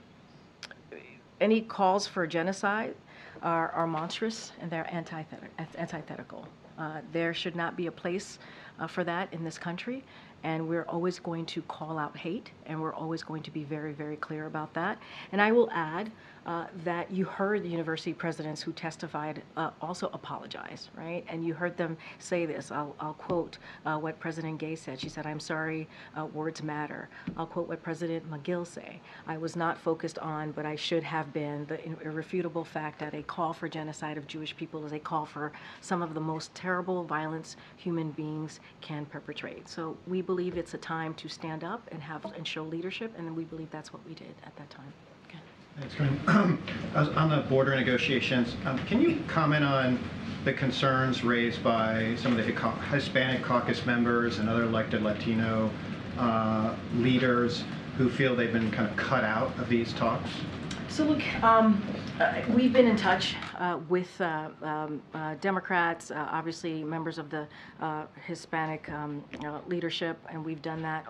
any 1.40 1.62
calls 1.62 2.08
for 2.08 2.26
genocide 2.28 2.96
are, 3.42 3.70
are 3.70 3.88
monstrous 3.88 4.52
and 4.60 4.72
they're 4.72 4.92
antithetical. 4.94 5.50
antithetical. 5.78 6.48
Uh, 6.78 7.02
there 7.12 7.34
should 7.34 7.56
not 7.56 7.76
be 7.76 7.88
a 7.88 7.92
place 7.92 8.40
uh, 8.80 8.86
for 8.88 9.04
that 9.04 9.32
in 9.34 9.44
this 9.44 9.58
country, 9.58 10.04
and 10.44 10.68
we're 10.68 10.84
always 10.84 11.18
going 11.18 11.46
to 11.46 11.62
call 11.64 11.98
out 11.98 12.16
hate, 12.16 12.52
and 12.68 12.80
we're 12.80 12.94
always 12.94 13.24
going 13.24 13.42
to 13.42 13.52
be 13.52 13.64
very, 13.64 13.94
very 13.94 14.16
clear 14.18 14.46
about 14.46 14.72
that. 14.76 15.00
And 15.32 15.42
I 15.42 15.52
will 15.52 15.70
add 15.72 16.12
uh, 16.48 16.66
that 16.86 17.12
you 17.12 17.26
heard 17.26 17.62
the 17.62 17.68
university 17.68 18.14
presidents 18.14 18.62
who 18.62 18.72
testified 18.72 19.44
uh, 19.58 19.72
also 19.82 20.10
apologize, 20.14 20.90
right? 20.96 21.26
And 21.28 21.46
you 21.46 21.54
heard 21.54 21.76
them 21.76 21.98
say 22.20 22.46
this. 22.46 22.72
I'll, 22.72 22.96
I'll 23.02 23.14
quote 23.14 23.58
uh, 23.86 23.98
what 23.98 24.18
President 24.20 24.58
Gay 24.58 24.76
said. 24.76 25.00
She 25.00 25.10
said, 25.10 25.26
"I'm 25.26 25.42
sorry, 25.42 25.88
uh, 26.18 26.26
words 26.26 26.64
matter." 26.64 27.10
I'll 27.36 27.46
quote 27.46 27.68
what 27.68 27.84
President 27.84 28.30
Magill 28.32 28.66
say. 28.66 29.02
I 29.28 29.38
was 29.38 29.56
not 29.56 29.78
focused 29.78 30.20
on, 30.20 30.52
but 30.52 30.66
I 30.66 30.76
should 30.76 31.04
have 31.04 31.34
been, 31.34 31.66
the 31.66 31.80
irrefutable 32.02 32.64
fact 32.64 33.00
that 33.00 33.14
a 33.14 33.24
call 33.24 33.52
for 33.52 33.68
genocide 33.68 34.18
of 34.18 34.26
Jewish 34.28 34.56
people 34.56 34.86
is 34.86 34.94
a 34.94 35.00
call 35.00 35.26
for 35.26 35.52
some 35.82 36.02
of 36.02 36.14
the 36.14 36.22
most 36.22 36.56
terrible 36.56 37.04
violence 37.04 37.58
human 37.76 38.12
beings 38.12 38.62
can 38.80 39.06
perpetrate. 39.06 39.68
So 39.68 39.98
we 40.08 40.22
believe 40.22 40.58
it's 40.58 40.74
a 40.74 40.78
time 40.78 41.14
to 41.16 41.28
stand 41.28 41.64
up 41.64 41.88
and 41.92 42.02
have 42.02 42.24
and 42.26 42.48
show 42.48 42.64
leadership, 42.64 43.14
and 43.18 43.36
we 43.36 43.44
believe 43.44 43.70
that's 43.70 43.92
what 43.92 44.06
we 44.08 44.14
did 44.14 44.34
at 44.46 44.56
that 44.56 44.70
time. 44.70 44.94
Thanks. 45.80 45.96
As- 46.96 47.10
On 47.10 47.30
the 47.30 47.42
border 47.50 47.76
negotiations, 47.76 48.56
um, 48.66 48.80
can 48.86 49.00
you 49.00 49.22
comment 49.28 49.64
on 49.64 50.00
the 50.44 50.54
concerns 50.54 51.24
raised 51.24 51.64
by 51.64 52.16
some 52.18 52.38
of 52.38 52.38
the 52.38 52.52
Hispanic 52.92 53.44
caucus 53.44 53.86
members 53.86 54.40
and 54.40 54.50
other 54.50 54.64
elected 54.64 55.04
Latino 55.04 55.70
uh, 56.18 56.74
leaders 56.96 57.64
who 57.98 58.10
feel 58.10 58.36
they've 58.36 58.54
been 58.54 58.72
kind 58.72 58.90
of 58.90 58.96
cut 58.96 59.24
out 59.24 59.58
of 59.60 59.70
these 59.70 59.94
talks? 59.94 60.30
So 60.90 61.04
look, 61.04 61.44
um, 61.44 61.84
uh, 62.20 62.42
we've 62.50 62.74
been 62.74 62.88
in 62.88 62.96
touch 62.96 63.36
uh, 63.60 63.80
with 63.90 64.20
uh, 64.22 64.50
um, 64.64 65.02
uh, 65.14 65.36
Democrats, 65.36 66.12
uh, 66.12 66.28
obviously 66.32 66.84
members 66.84 67.18
of 67.18 67.30
the 67.30 67.48
uh, 67.82 68.06
Hispanic 68.26 68.90
um, 68.90 69.24
leadership, 69.68 70.18
and 70.30 70.44
we've 70.44 70.62
done 70.62 70.82
that 70.82 71.06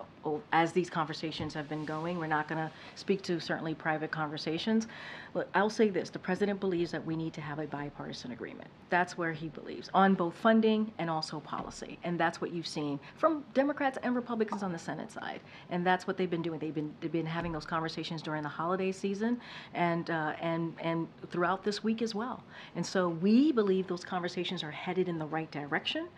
as 0.52 0.72
these 0.72 0.90
conversations 0.90 1.54
have 1.54 1.68
been 1.68 1.84
going. 1.84 2.18
We're 2.18 2.26
not 2.26 2.48
going 2.48 2.58
to 2.58 2.70
speak 2.96 3.22
to 3.22 3.40
certainly 3.40 3.74
private 3.74 4.10
conversations. 4.10 4.86
Look, 5.34 5.48
I'll 5.54 5.70
say 5.70 5.88
this: 5.88 6.10
the 6.10 6.18
president 6.18 6.60
believes 6.60 6.90
that 6.90 7.04
we 7.04 7.16
need 7.16 7.32
to 7.34 7.40
have 7.40 7.58
a 7.58 7.66
bipartisan 7.66 8.32
agreement. 8.32 8.68
That's 8.90 9.16
where 9.16 9.32
he 9.32 9.48
believes 9.48 9.88
on 9.94 10.14
both 10.14 10.34
funding 10.34 10.92
and 10.98 11.08
also 11.08 11.40
policy, 11.40 11.98
and 12.04 12.18
that's 12.18 12.40
what 12.40 12.52
you've 12.52 12.66
seen 12.66 12.98
from 13.16 13.44
Democrats 13.54 13.98
and 14.02 14.14
Republicans 14.14 14.62
on 14.62 14.72
the 14.72 14.78
Senate 14.78 15.10
side, 15.10 15.40
and 15.70 15.86
that's 15.86 16.06
what 16.06 16.16
they've 16.16 16.30
been 16.30 16.42
doing. 16.42 16.58
They've 16.58 16.74
been 16.74 16.94
they've 17.00 17.12
been 17.12 17.26
having 17.26 17.52
those 17.52 17.66
conversations 17.66 18.20
during 18.20 18.42
the 18.42 18.48
holiday 18.48 18.92
season 18.92 19.40
and 19.74 20.10
uh, 20.10 20.32
and 20.40 20.74
and 20.98 21.30
throughout 21.30 21.64
this 21.64 21.84
week 21.84 22.02
as 22.02 22.14
well. 22.14 22.42
And 22.76 22.84
so 22.84 23.08
we 23.08 23.52
believe 23.52 23.86
those 23.86 24.04
conversations 24.04 24.62
are 24.62 24.70
headed 24.70 25.08
in 25.08 25.18
the 25.18 25.26
right 25.26 25.50
direction. 25.50 26.08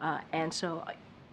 Uh, 0.00 0.20
and 0.32 0.52
so. 0.52 0.84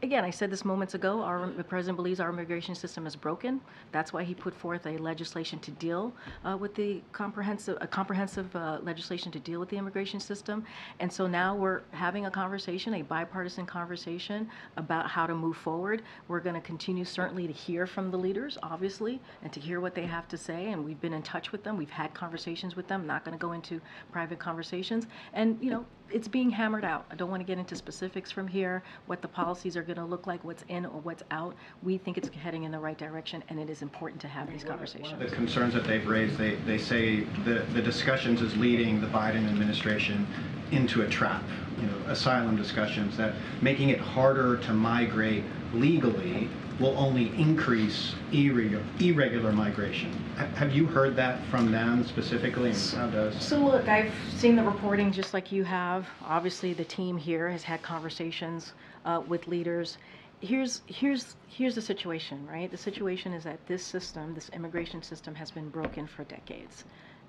Again, 0.03 0.25
I 0.25 0.29
said 0.29 0.51
this 0.51 0.65
moments 0.65 0.93
ago. 0.93 1.21
Our 1.21 1.49
the 1.49 1.63
president 1.63 1.95
believes 1.95 2.19
our 2.19 2.29
immigration 2.29 2.75
system 2.75 3.07
is 3.07 3.15
broken. 3.15 3.61
That's 3.93 4.11
why 4.11 4.23
he 4.23 4.35
put 4.35 4.53
forth 4.53 4.85
a 4.85 4.97
legislation 4.97 5.57
to 5.59 5.71
deal 5.71 6.13
uh, 6.43 6.57
with 6.57 6.75
the 6.75 7.01
comprehensive, 7.13 7.77
a 7.79 7.87
comprehensive 7.87 8.53
uh, 8.57 8.79
legislation 8.83 9.31
to 9.31 9.39
deal 9.39 9.59
with 9.59 9.69
the 9.69 9.77
immigration 9.77 10.19
system. 10.19 10.65
And 10.99 11.11
so 11.11 11.27
now 11.27 11.55
we're 11.55 11.81
having 11.91 12.25
a 12.25 12.31
conversation, 12.31 12.95
a 12.95 13.03
bipartisan 13.03 13.65
conversation 13.65 14.49
about 14.75 15.09
how 15.09 15.25
to 15.25 15.33
move 15.33 15.55
forward. 15.55 16.01
We're 16.27 16.41
going 16.41 16.55
to 16.55 16.61
continue 16.61 17.05
certainly 17.05 17.47
to 17.47 17.53
hear 17.53 17.87
from 17.87 18.11
the 18.11 18.17
leaders, 18.17 18.57
obviously, 18.61 19.21
and 19.43 19.53
to 19.53 19.61
hear 19.61 19.79
what 19.79 19.95
they 19.95 20.05
have 20.05 20.27
to 20.27 20.37
say. 20.37 20.71
And 20.71 20.83
we've 20.83 20.99
been 20.99 21.13
in 21.13 21.23
touch 21.23 21.53
with 21.53 21.63
them. 21.63 21.77
We've 21.77 21.89
had 21.89 22.13
conversations 22.13 22.75
with 22.75 22.87
them. 22.89 23.07
Not 23.07 23.23
going 23.23 23.37
to 23.37 23.41
go 23.41 23.53
into 23.53 23.79
private 24.11 24.39
conversations. 24.39 25.07
And 25.33 25.57
you 25.61 25.71
know, 25.71 25.85
it's 26.11 26.27
being 26.27 26.49
hammered 26.49 26.85
out. 26.85 27.05
I 27.11 27.15
don't 27.15 27.29
want 27.29 27.41
to 27.41 27.45
get 27.45 27.57
into 27.57 27.75
specifics 27.75 28.31
from 28.31 28.47
here, 28.47 28.83
what 29.07 29.21
the 29.21 29.27
policies 29.27 29.75
are 29.75 29.83
going 29.83 29.97
to 29.97 30.05
look 30.05 30.27
like, 30.27 30.43
what's 30.43 30.63
in 30.69 30.85
or 30.85 30.99
what's 31.01 31.23
out. 31.31 31.55
We 31.83 31.97
think 31.97 32.17
it's 32.17 32.29
heading 32.29 32.63
in 32.63 32.71
the 32.71 32.79
right 32.79 32.97
direction, 32.97 33.43
and 33.49 33.59
it 33.59 33.69
is 33.69 33.81
important 33.81 34.21
to 34.21 34.27
have 34.27 34.49
these 34.51 34.63
conversations. 34.63 35.19
The 35.19 35.35
concerns 35.35 35.73
that 35.73 35.83
they've 35.85 36.05
raised, 36.07 36.37
they, 36.37 36.55
they 36.55 36.77
say 36.77 37.21
the, 37.43 37.65
the 37.73 37.81
discussions 37.81 38.41
is 38.41 38.55
leading 38.57 39.01
the 39.01 39.07
Biden 39.07 39.47
administration 39.49 40.27
into 40.71 41.01
a 41.01 41.09
trap 41.09 41.43
you 41.79 41.87
know, 41.87 41.97
asylum 42.07 42.55
discussions, 42.55 43.17
that 43.17 43.33
making 43.61 43.89
it 43.89 43.99
harder 43.99 44.57
to 44.57 44.73
migrate 44.73 45.43
legally 45.73 46.49
will 46.79 46.97
only 46.97 47.27
increase 47.39 48.15
irregular, 48.33 49.51
migration. 49.51 50.11
Ha- 50.37 50.47
Have 50.55 50.75
you 50.75 50.85
heard 50.85 51.15
that 51.15 51.43
from 51.45 51.71
them 51.71 52.03
specifically, 52.05 52.71
and 52.71 52.79
how 52.93 53.07
does? 53.07 53.41
So 53.41 53.57
look, 53.57 53.87
I've 53.87 54.13
seen 54.35 54.55
the 54.55 54.63
reporting 54.63 55.11
just 55.11 55.33
like 55.33 55.51
you 55.51 55.63
have. 55.63 56.07
Obviously, 56.23 56.73
the 56.73 56.83
team 56.83 57.17
here 57.17 57.49
has 57.49 57.63
had 57.63 57.81
conversations 57.81 58.73
uh, 59.05 59.21
with 59.25 59.47
leaders. 59.47 59.97
Here's 60.41 60.81
here's 60.87 61.35
here's 61.47 61.75
the 61.75 61.81
situation, 61.81 62.45
right? 62.47 62.69
The 62.69 62.77
situation 62.77 63.31
is 63.31 63.45
that 63.45 63.65
this 63.67 63.83
system, 63.83 64.33
this 64.33 64.49
immigration 64.49 65.01
system, 65.01 65.33
has 65.35 65.51
been 65.51 65.69
broken 65.69 66.07
for 66.07 66.25
decades, 66.25 66.83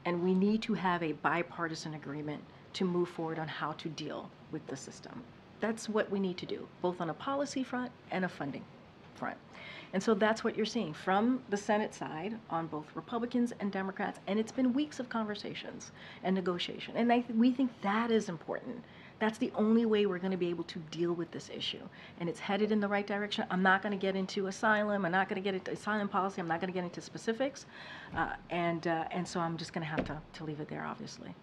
and 0.04 0.24
we 0.24 0.34
need 0.34 0.62
to 0.62 0.74
have 0.74 1.02
a 1.02 1.12
bipartisan 1.12 1.94
agreement 1.94 2.42
to 2.72 2.84
move 2.84 3.08
forward 3.08 3.38
on 3.38 3.48
how 3.48 3.72
to 3.72 3.88
deal 3.88 4.28
with 4.50 4.66
the 4.66 4.76
system. 4.76 5.22
That's 5.60 5.88
what 5.88 6.10
we 6.10 6.18
need 6.18 6.36
to 6.38 6.46
do, 6.46 6.66
both 6.82 7.00
on 7.00 7.08
a 7.08 7.14
policy 7.14 7.62
front 7.62 7.90
and 8.10 8.24
a 8.24 8.28
funding 8.28 8.64
front. 9.16 9.36
And 9.92 10.02
so 10.02 10.14
that's 10.14 10.44
what 10.44 10.56
you're 10.56 10.66
seeing 10.66 10.92
from 10.92 11.40
the 11.48 11.56
Senate 11.56 11.94
side 11.94 12.38
on 12.50 12.66
both 12.66 12.84
Republicans 12.94 13.52
and 13.60 13.72
Democrats. 13.72 14.20
And 14.26 14.38
it's 14.38 14.52
been 14.52 14.72
weeks 14.72 15.00
of 15.00 15.08
conversations 15.08 15.92
and 16.22 16.34
negotiation. 16.34 16.96
And 16.96 17.12
I, 17.12 17.24
we 17.34 17.50
think 17.50 17.70
that 17.82 18.10
is 18.10 18.28
important. 18.28 18.82
That's 19.18 19.38
the 19.38 19.50
only 19.54 19.86
way 19.86 20.04
we're 20.04 20.18
going 20.18 20.32
to 20.32 20.36
be 20.36 20.50
able 20.50 20.64
to 20.64 20.78
deal 20.90 21.14
with 21.14 21.30
this 21.30 21.48
issue. 21.48 21.80
And 22.20 22.28
it's 22.28 22.40
headed 22.40 22.70
in 22.70 22.80
the 22.80 22.88
right 22.88 23.06
direction. 23.06 23.46
I'm 23.50 23.62
not 23.62 23.82
going 23.82 23.92
to 23.92 23.98
get 23.98 24.14
into 24.14 24.48
asylum. 24.48 25.06
I'm 25.06 25.12
not 25.12 25.28
going 25.30 25.40
to 25.40 25.44
get 25.44 25.54
into 25.54 25.70
asylum 25.70 26.08
policy. 26.08 26.42
I'm 26.42 26.48
not 26.48 26.60
going 26.60 26.70
to 26.70 26.74
get 26.74 26.84
into 26.84 27.00
specifics. 27.00 27.64
Uh, 28.14 28.34
and, 28.50 28.86
uh, 28.86 29.04
and 29.10 29.26
so 29.26 29.40
I'm 29.40 29.56
just 29.56 29.72
going 29.72 29.86
to 29.86 29.90
have 29.90 30.04
to, 30.06 30.20
to 30.34 30.44
leave 30.44 30.60
it 30.60 30.68
there, 30.68 30.84
obviously. 30.84 31.34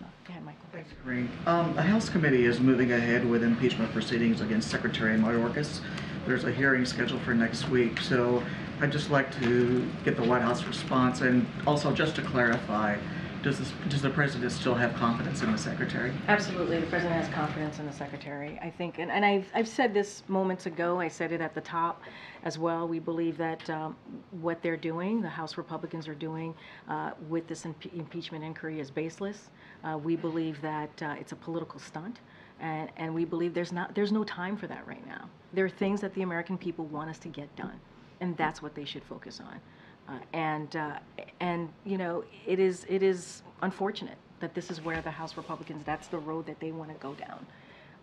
Uh, 0.00 0.04
Go 0.26 0.30
ahead, 0.30 0.44
Michael. 0.44 0.60
Thanks, 0.70 0.90
Karine. 1.04 1.28
Um, 1.46 1.74
the 1.74 1.82
House 1.82 2.08
committee 2.08 2.44
is 2.44 2.60
moving 2.60 2.92
ahead 2.92 3.28
with 3.28 3.42
impeachment 3.42 3.92
proceedings 3.92 4.40
against 4.40 4.70
Secretary 4.70 5.18
Mayorkas. 5.18 5.80
There's 6.26 6.44
a 6.44 6.50
hearing 6.50 6.84
scheduled 6.84 7.22
for 7.22 7.34
next 7.34 7.68
week, 7.68 8.00
so 8.00 8.42
I'd 8.80 8.90
just 8.90 9.10
like 9.10 9.32
to 9.40 9.88
get 10.04 10.16
the 10.16 10.24
White 10.24 10.42
House 10.42 10.64
response 10.64 11.20
and 11.20 11.46
also 11.68 11.92
just 11.92 12.16
to 12.16 12.22
clarify, 12.22 12.98
does 13.44 13.60
this, 13.60 13.72
does 13.88 14.02
the 14.02 14.10
president 14.10 14.50
still 14.50 14.74
have 14.74 14.92
confidence 14.96 15.42
in 15.42 15.52
the 15.52 15.58
secretary? 15.58 16.12
Absolutely, 16.26 16.80
the 16.80 16.86
president 16.86 17.14
has 17.14 17.32
confidence 17.32 17.78
in 17.78 17.86
the 17.86 17.92
secretary. 17.92 18.58
I 18.60 18.70
think, 18.70 18.98
and, 18.98 19.08
and 19.08 19.24
I've, 19.24 19.48
I've 19.54 19.68
said 19.68 19.94
this 19.94 20.24
moments 20.26 20.66
ago, 20.66 20.98
I 20.98 21.06
said 21.06 21.30
it 21.30 21.40
at 21.40 21.54
the 21.54 21.60
top 21.60 22.02
as 22.42 22.58
well. 22.58 22.88
We 22.88 22.98
believe 22.98 23.38
that 23.38 23.70
um, 23.70 23.94
what 24.32 24.60
they're 24.62 24.76
doing, 24.76 25.22
the 25.22 25.28
House 25.28 25.56
Republicans 25.56 26.08
are 26.08 26.14
doing 26.16 26.56
uh, 26.88 27.12
with 27.28 27.46
this 27.46 27.62
impe- 27.62 27.94
impeachment 27.94 28.42
inquiry 28.42 28.80
is 28.80 28.90
baseless. 28.90 29.50
Uh, 29.84 29.96
we 29.96 30.16
believe 30.16 30.60
that 30.60 30.90
uh, 31.02 31.14
it's 31.20 31.30
a 31.30 31.36
political 31.36 31.78
stunt. 31.78 32.18
And, 32.60 32.90
and 32.96 33.14
we 33.14 33.24
believe 33.24 33.52
there's 33.52 33.72
not 33.72 33.94
there's 33.94 34.12
no 34.12 34.24
time 34.24 34.56
for 34.56 34.66
that 34.66 34.86
right 34.86 35.06
now. 35.06 35.28
There 35.52 35.64
are 35.64 35.70
things 35.70 36.00
that 36.00 36.14
the 36.14 36.22
American 36.22 36.56
people 36.56 36.86
want 36.86 37.10
us 37.10 37.18
to 37.20 37.28
get 37.28 37.54
done, 37.56 37.78
and 38.20 38.36
that's 38.36 38.62
what 38.62 38.74
they 38.74 38.84
should 38.84 39.04
focus 39.04 39.40
on. 39.40 39.60
Uh, 40.08 40.20
and 40.32 40.76
uh, 40.76 40.98
and 41.40 41.68
you 41.84 41.98
know 41.98 42.24
it 42.46 42.58
is 42.58 42.86
it 42.88 43.02
is 43.02 43.42
unfortunate 43.62 44.16
that 44.40 44.54
this 44.54 44.70
is 44.70 44.82
where 44.82 45.02
the 45.02 45.10
House 45.10 45.36
Republicans 45.36 45.82
that's 45.84 46.08
the 46.08 46.18
road 46.18 46.46
that 46.46 46.60
they 46.60 46.72
want 46.72 46.90
to 46.90 46.96
go 46.96 47.14
down 47.14 47.46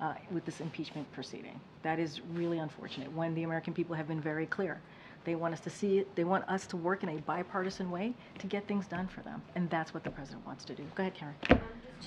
uh, 0.02 0.14
with 0.32 0.46
this 0.46 0.60
impeachment 0.60 1.12
proceeding. 1.14 1.60
That 1.82 2.00
is 2.00 2.22
really 2.34 2.60
unfortunate 2.60 3.12
when 3.14 3.34
the 3.34 3.44
American 3.44 3.74
people 3.74 3.96
have 3.96 4.08
been 4.08 4.22
very 4.22 4.46
clear. 4.46 4.82
They 5.24 5.36
want 5.36 5.54
us 5.54 5.62
to 5.62 5.70
see 5.70 6.00
it. 6.00 6.16
They 6.16 6.26
want 6.26 6.48
us 6.50 6.68
to 6.68 6.78
work 6.78 7.04
in 7.04 7.10
a 7.10 7.18
bipartisan 7.22 7.90
way 7.90 8.14
to 8.40 8.48
get 8.48 8.68
things 8.68 8.88
done 8.88 9.08
for 9.08 9.22
them, 9.22 9.42
and 9.56 9.70
that's 9.70 9.94
what 9.94 10.04
the 10.04 10.12
president 10.12 10.46
wants 10.46 10.66
to 10.66 10.76
do. 10.76 10.84
Go 10.96 11.04
ahead, 11.04 11.14
Karen. 11.14 11.36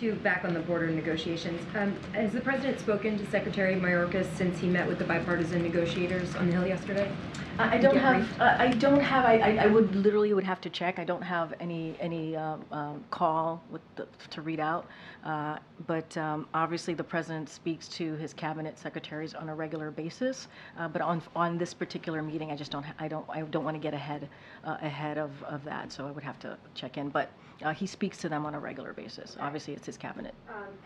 To 0.01 0.13
back 0.17 0.45
on 0.45 0.53
the 0.53 0.61
border 0.61 0.89
negotiations, 0.89 1.59
um, 1.75 1.97
has 2.13 2.31
the 2.31 2.41
president 2.43 2.79
spoken 2.79 3.17
to 3.19 3.25
Secretary 3.31 3.75
Mayorkas 3.77 4.27
since 4.37 4.59
he 4.59 4.67
met 4.69 4.87
with 4.87 4.99
the 4.99 5.05
bipartisan 5.07 5.63
negotiators 5.63 6.35
on 6.37 6.49
the 6.49 6.53
Hill 6.53 6.67
yesterday? 6.67 7.11
I 7.59 7.77
I 7.77 7.79
don't 7.79 7.97
have, 7.97 8.41
uh, 8.41 8.57
I 8.59 8.69
don't 8.73 9.01
have, 9.01 9.25
I, 9.25 9.39
I- 9.39 9.57
I 9.65 9.67
would 9.69 9.95
literally 9.97 10.35
would 10.35 10.45
have 10.45 10.61
to 10.61 10.69
check. 10.69 10.99
I 10.99 11.05
don't 11.05 11.23
have 11.23 11.55
any, 11.61 11.97
any 11.99 12.37
um, 12.37 12.63
um, 12.73 13.05
call 13.11 13.63
with, 13.71 13.81
the- 13.95 14.07
to 14.29 14.43
read 14.43 14.61
out. 14.61 14.85
Uh, 15.25 15.57
But 15.87 16.15
um, 16.19 16.47
obviously, 16.53 16.93
the 16.93 17.05
president 17.05 17.49
speaks 17.49 17.89
to 17.97 18.17
his 18.17 18.35
cabinet 18.35 18.79
secretaries 18.79 19.33
on 19.33 19.49
a 19.49 19.55
regular 19.55 19.91
basis. 19.91 20.49
Uh, 20.79 20.89
But 20.89 21.01
on, 21.01 21.23
on 21.35 21.57
this 21.57 21.73
particular 21.73 22.21
meeting, 22.21 22.51
I 22.51 22.57
just 22.57 22.71
don't, 22.71 22.85
I 22.99 23.09
don't, 23.09 23.25
I 23.31 23.41
don't 23.41 23.65
want 23.65 23.77
to 23.77 23.81
get 23.81 23.95
ahead, 23.95 24.29
uh, 24.63 24.77
ahead 24.83 25.17
of, 25.17 25.31
of 25.45 25.65
that, 25.65 25.91
so 25.91 26.07
I 26.07 26.11
would 26.11 26.25
have 26.25 26.39
to 26.41 26.59
check 26.75 26.99
in. 26.99 27.09
But 27.09 27.31
uh, 27.65 27.73
he 27.73 27.87
speaks 27.87 28.19
to 28.19 28.29
them 28.29 28.45
on 28.45 28.55
a 28.55 28.61
regular 28.61 28.93
basis. 28.93 29.37
Obviously, 29.41 29.75
it's 29.75 29.87
his 29.87 29.97
cabinet. 29.97 30.35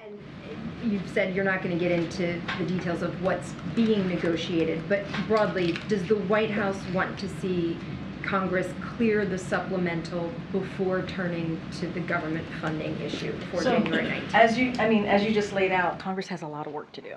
And 0.06 0.92
you've 0.92 1.08
said 1.10 1.34
you're 1.34 1.44
not 1.44 1.62
going 1.62 1.76
to 1.76 1.82
get 1.82 1.92
into 1.92 2.40
the 2.58 2.64
details 2.64 3.02
of 3.02 3.22
what's 3.22 3.52
being 3.74 4.08
negotiated, 4.08 4.88
but 4.88 5.04
broadly, 5.26 5.72
does 5.88 6.06
the 6.06 6.16
White 6.16 6.50
House 6.50 6.78
want 6.92 7.18
to 7.18 7.28
see 7.28 7.76
Congress 8.22 8.68
clear 8.96 9.24
the 9.24 9.38
supplemental 9.38 10.30
before 10.52 11.02
turning 11.02 11.60
to 11.80 11.86
the 11.88 12.00
government 12.00 12.46
funding 12.60 12.98
issue 13.00 13.32
for 13.50 13.62
So, 13.62 13.72
January 13.72 14.04
19th? 14.06 14.34
As 14.34 14.58
you, 14.58 14.72
I 14.78 14.88
mean, 14.88 15.06
as 15.06 15.24
you 15.24 15.32
just 15.32 15.52
laid 15.52 15.72
out, 15.72 15.98
Congress 15.98 16.28
has 16.28 16.42
a 16.42 16.46
lot 16.46 16.66
of 16.66 16.72
work 16.72 16.92
to 16.92 17.00
do. 17.00 17.14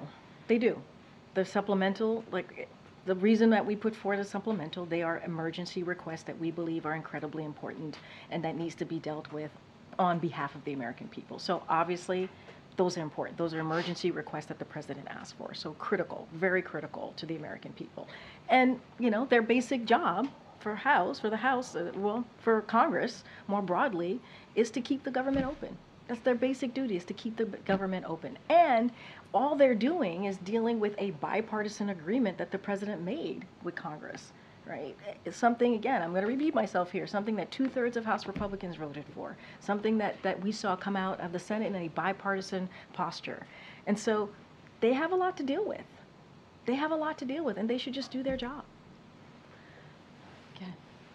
They 0.47 0.57
do. 0.57 0.81
The 1.35 1.45
supplemental, 1.45 2.23
like, 2.31 2.67
the 3.05 3.15
reason 3.15 3.49
that 3.49 3.65
we 3.65 3.75
put 3.75 3.95
forward 3.95 4.19
a 4.19 4.23
supplemental, 4.23 4.85
they 4.85 5.01
are 5.01 5.21
emergency 5.25 5.83
requests 5.83 6.23
that 6.23 6.39
we 6.39 6.51
believe 6.51 6.85
are 6.85 6.95
incredibly 6.95 7.43
important 7.43 7.97
and 8.31 8.43
that 8.43 8.55
needs 8.55 8.75
to 8.75 8.85
be 8.85 8.99
dealt 8.99 9.31
with 9.31 9.51
on 9.99 10.19
behalf 10.19 10.55
of 10.55 10.63
the 10.63 10.73
American 10.73 11.07
people. 11.09 11.37
So 11.37 11.63
obviously, 11.69 12.29
those 12.77 12.97
are 12.97 13.01
important. 13.01 13.37
Those 13.37 13.53
are 13.53 13.59
emergency 13.59 14.11
requests 14.11 14.45
that 14.47 14.57
the 14.57 14.65
president 14.65 15.07
asked 15.09 15.35
for. 15.37 15.53
So 15.53 15.73
critical, 15.73 16.27
very 16.33 16.61
critical 16.61 17.13
to 17.17 17.25
the 17.25 17.35
American 17.35 17.73
people. 17.73 18.07
And, 18.49 18.79
you 18.99 19.11
know, 19.11 19.25
their 19.25 19.41
basic 19.41 19.85
job 19.85 20.29
for 20.59 20.75
House, 20.75 21.19
for 21.19 21.29
the 21.29 21.37
House, 21.37 21.75
uh, 21.75 21.91
well, 21.95 22.23
for 22.39 22.61
Congress 22.61 23.23
more 23.47 23.61
broadly, 23.61 24.21
is 24.55 24.71
to 24.71 24.81
keep 24.81 25.03
the 25.03 25.11
government 25.11 25.45
open. 25.45 25.77
That's 26.07 26.21
their 26.21 26.35
basic 26.35 26.73
duty 26.73 26.97
is 26.97 27.05
to 27.05 27.13
keep 27.13 27.37
the 27.37 27.45
government 27.45 28.05
open. 28.07 28.37
And 28.49 28.91
all 29.33 29.55
they're 29.55 29.75
doing 29.75 30.25
is 30.25 30.37
dealing 30.37 30.79
with 30.79 30.95
a 30.97 31.11
bipartisan 31.11 31.89
agreement 31.89 32.37
that 32.37 32.51
the 32.51 32.57
president 32.57 33.01
made 33.01 33.45
with 33.63 33.75
Congress, 33.75 34.31
right? 34.65 34.95
It's 35.25 35.37
something, 35.37 35.73
again, 35.73 36.01
I'm 36.01 36.11
going 36.11 36.21
to 36.21 36.27
repeat 36.27 36.53
myself 36.53 36.91
here, 36.91 37.07
something 37.07 37.35
that 37.37 37.49
two 37.51 37.67
thirds 37.67 37.97
of 37.97 38.05
House 38.05 38.27
Republicans 38.27 38.75
voted 38.75 39.05
for, 39.13 39.35
something 39.59 39.97
that, 39.97 40.21
that 40.23 40.41
we 40.41 40.51
saw 40.51 40.75
come 40.75 40.95
out 40.95 41.19
of 41.19 41.31
the 41.31 41.39
Senate 41.39 41.67
in 41.67 41.75
a 41.75 41.87
bipartisan 41.89 42.69
posture. 42.93 43.45
And 43.87 43.97
so 43.97 44.29
they 44.81 44.93
have 44.93 45.11
a 45.11 45.15
lot 45.15 45.35
to 45.37 45.43
deal 45.43 45.65
with. 45.65 45.81
They 46.65 46.75
have 46.75 46.91
a 46.91 46.95
lot 46.95 47.17
to 47.17 47.25
deal 47.25 47.43
with, 47.43 47.57
and 47.57 47.69
they 47.69 47.77
should 47.77 47.93
just 47.93 48.11
do 48.11 48.23
their 48.23 48.37
job. 48.37 48.63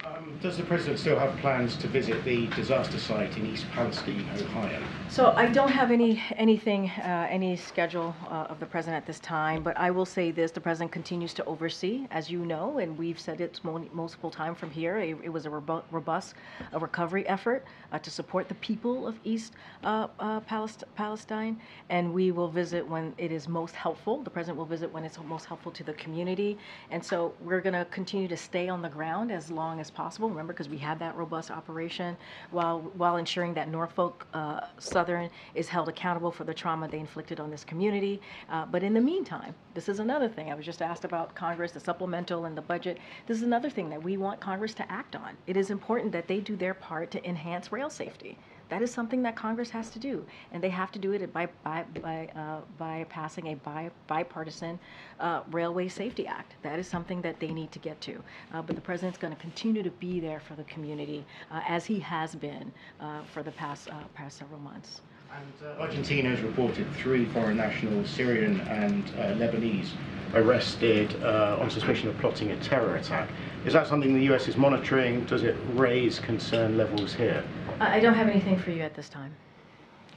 Um, 0.05 0.39
does 0.41 0.57
the 0.57 0.63
president 0.63 1.01
still 1.01 1.19
have 1.19 1.37
plans 1.39 1.75
to 1.79 1.89
visit 1.89 2.23
the 2.25 2.47
disaster 2.49 2.99
site 2.99 3.37
in 3.37 3.45
East 3.47 3.67
Palestine, 3.73 4.25
Ohio? 4.33 4.81
So 5.09 5.33
I 5.37 5.47
don't 5.47 5.71
have 5.71 5.91
any, 5.91 6.23
anything, 6.37 6.89
uh, 6.91 7.27
any 7.29 7.57
schedule 7.57 8.15
uh, 8.31 8.47
of 8.49 8.61
the 8.61 8.67
president 8.67 9.03
at 9.03 9.07
this 9.07 9.19
time, 9.19 9.65
but 9.65 9.77
I 9.77 9.91
will 9.91 10.05
say 10.07 10.31
this, 10.31 10.53
the 10.53 10.61
president 10.61 10.93
continues 10.93 11.35
to 11.35 11.45
oversee, 11.47 12.07
as 12.13 12.31
you 12.31 12.47
know, 12.47 12.79
and 12.79 12.97
we've 12.97 13.19
said 13.19 13.41
it 13.41 13.59
multiple 13.65 14.31
times 14.31 14.57
from 14.57 14.71
here, 14.71 14.99
it 14.99 15.17
it 15.25 15.31
was 15.31 15.47
a 15.47 15.51
robu- 15.51 15.83
robust 15.91 16.35
uh, 16.73 16.79
recovery 16.79 17.27
effort 17.27 17.65
to 17.97 18.11
support 18.11 18.49
the 18.49 18.55
people 18.57 19.07
of 19.07 19.19
East 19.25 19.55
uh, 19.85 20.09
uh, 20.19 20.41
Palestine, 20.95 21.59
and 21.89 22.13
we 22.13 22.33
will 22.33 22.49
visit 22.49 22.87
when 22.87 23.15
it 23.17 23.33
is 23.33 23.49
most 23.49 23.75
helpful. 23.75 24.23
The 24.23 24.31
president 24.31 24.59
will 24.59 24.67
visit 24.67 24.93
when 24.93 25.05
it's 25.05 25.19
most 25.27 25.47
helpful 25.47 25.73
to 25.73 25.85
the 25.85 25.95
community, 25.95 26.59
and 26.91 27.03
so 27.03 27.33
we're 27.41 27.61
going 27.61 27.75
to 27.75 27.87
continue 27.87 28.29
to 28.29 28.37
stay 28.37 28.69
on 28.69 28.83
the 28.83 28.89
ground 28.89 29.33
as 29.33 29.51
long 29.51 29.81
as 29.81 29.91
possible, 29.91 30.29
remember, 30.29 30.53
because 30.53 30.69
we 30.69 30.79
have 30.79 30.99
that 30.99 31.17
robust 31.17 31.51
operation, 31.51 32.17
while, 32.51 32.81
while 32.97 33.17
ensuring 33.17 33.55
that 33.55 33.69
Norfolk 33.69 34.27
uh, 34.35 34.61
Southern 34.79 35.31
is 35.55 35.69
held 35.69 35.89
accountable 35.89 36.31
for 36.31 36.45
the 36.45 36.55
trauma 36.55 36.89
they 36.89 36.99
inflicted 36.99 37.41
on 37.41 37.51
this 37.51 37.65
community. 37.65 38.21
Uh, 38.51 38.67
But 38.67 38.83
in 38.83 38.93
the 38.93 39.01
meantime, 39.01 39.55
this 39.75 39.89
is 39.89 40.01
another 40.01 40.29
thing, 40.29 40.51
I 40.51 40.55
was 40.55 40.67
just 40.67 40.83
asked 40.83 41.05
about 41.05 41.35
Congress, 41.35 41.73
the 41.73 41.81
supplemental 41.81 42.45
and 42.47 42.57
the 42.57 42.63
budget. 42.63 42.99
This 43.27 43.37
is 43.37 43.45
another 43.45 43.71
thing 43.71 43.89
that 43.91 44.03
we 44.03 44.17
want 44.17 44.41
Congress 44.41 44.75
to 44.75 44.93
act 44.93 45.15
on. 45.15 45.37
It 45.47 45.57
is 45.57 45.71
important 45.71 46.13
that 46.13 46.27
they 46.27 46.41
do 46.41 46.57
their 46.57 46.75
part 46.75 47.11
to 47.13 47.29
enhance 47.29 47.71
rail 47.79 47.91
safety. 47.91 48.37
That 48.71 48.83
is 48.83 48.93
something 48.93 49.23
that 49.23 49.35
Congress 49.35 49.71
has 49.71 49.89
to 49.91 49.99
do, 49.99 50.27
and 50.53 50.63
they 50.63 50.69
have 50.69 50.91
to 50.93 50.99
do 50.99 51.13
it 51.13 51.33
by, 51.33 51.47
by, 51.65 51.85
by, 52.03 52.29
uh, 52.37 52.61
by 52.77 53.07
passing 53.09 53.47
a 53.47 53.55
bi- 53.55 53.91
bipartisan 54.09 54.79
uh, 55.21 55.41
Railway 55.51 55.89
Safety 55.89 56.27
Act. 56.27 56.51
That 56.63 56.79
is 56.79 56.87
something 56.87 57.23
that 57.23 57.41
they 57.41 57.51
need 57.61 57.71
to 57.73 57.79
get 57.79 57.99
to. 58.09 58.15
Uh, 58.53 58.61
But 58.67 58.75
the 58.77 58.83
president's 58.83 59.17
going 59.25 59.35
to 59.35 59.41
continue 59.41 59.83
to 59.83 59.95
be 60.07 60.21
there 60.21 60.41
for 60.41 60.55
the 60.55 60.65
community, 60.65 61.25
uh, 61.51 61.63
as 61.67 61.87
he 61.87 61.99
has 62.01 62.35
been 62.35 62.71
uh, 63.01 63.23
for 63.33 63.43
the 63.43 63.53
past, 63.53 63.89
uh, 63.89 63.95
past 64.15 64.37
several 64.37 64.61
months. 64.61 65.01
And 65.39 65.81
Argentina 65.81 66.29
has 66.35 66.41
reported 66.41 66.87
three 67.03 67.25
foreign 67.27 67.57
nationals, 67.57 68.11
Syrian 68.11 68.61
and 68.83 69.05
Lebanese, 69.41 69.91
arrested 70.35 71.09
on 71.63 71.71
suspicion 71.71 72.09
of 72.09 72.19
plotting 72.19 72.51
a 72.51 72.57
terror 72.71 72.97
attack. 72.97 73.29
Is 73.67 73.73
that 73.73 73.87
something 73.87 74.13
the 74.15 74.27
US 74.35 74.49
is 74.49 74.57
monitoring? 74.57 75.25
Does 75.27 75.43
it 75.43 75.57
raise 75.75 76.19
concern 76.19 76.77
levels 76.77 77.15
here? 77.15 77.43
I 77.81 77.97
I 77.97 78.01
don't 78.01 78.15
have 78.15 78.29
anything 78.29 78.59
for 78.59 78.71
you 78.71 78.83
at 78.83 78.95
this 78.95 79.09
time. 79.09 79.35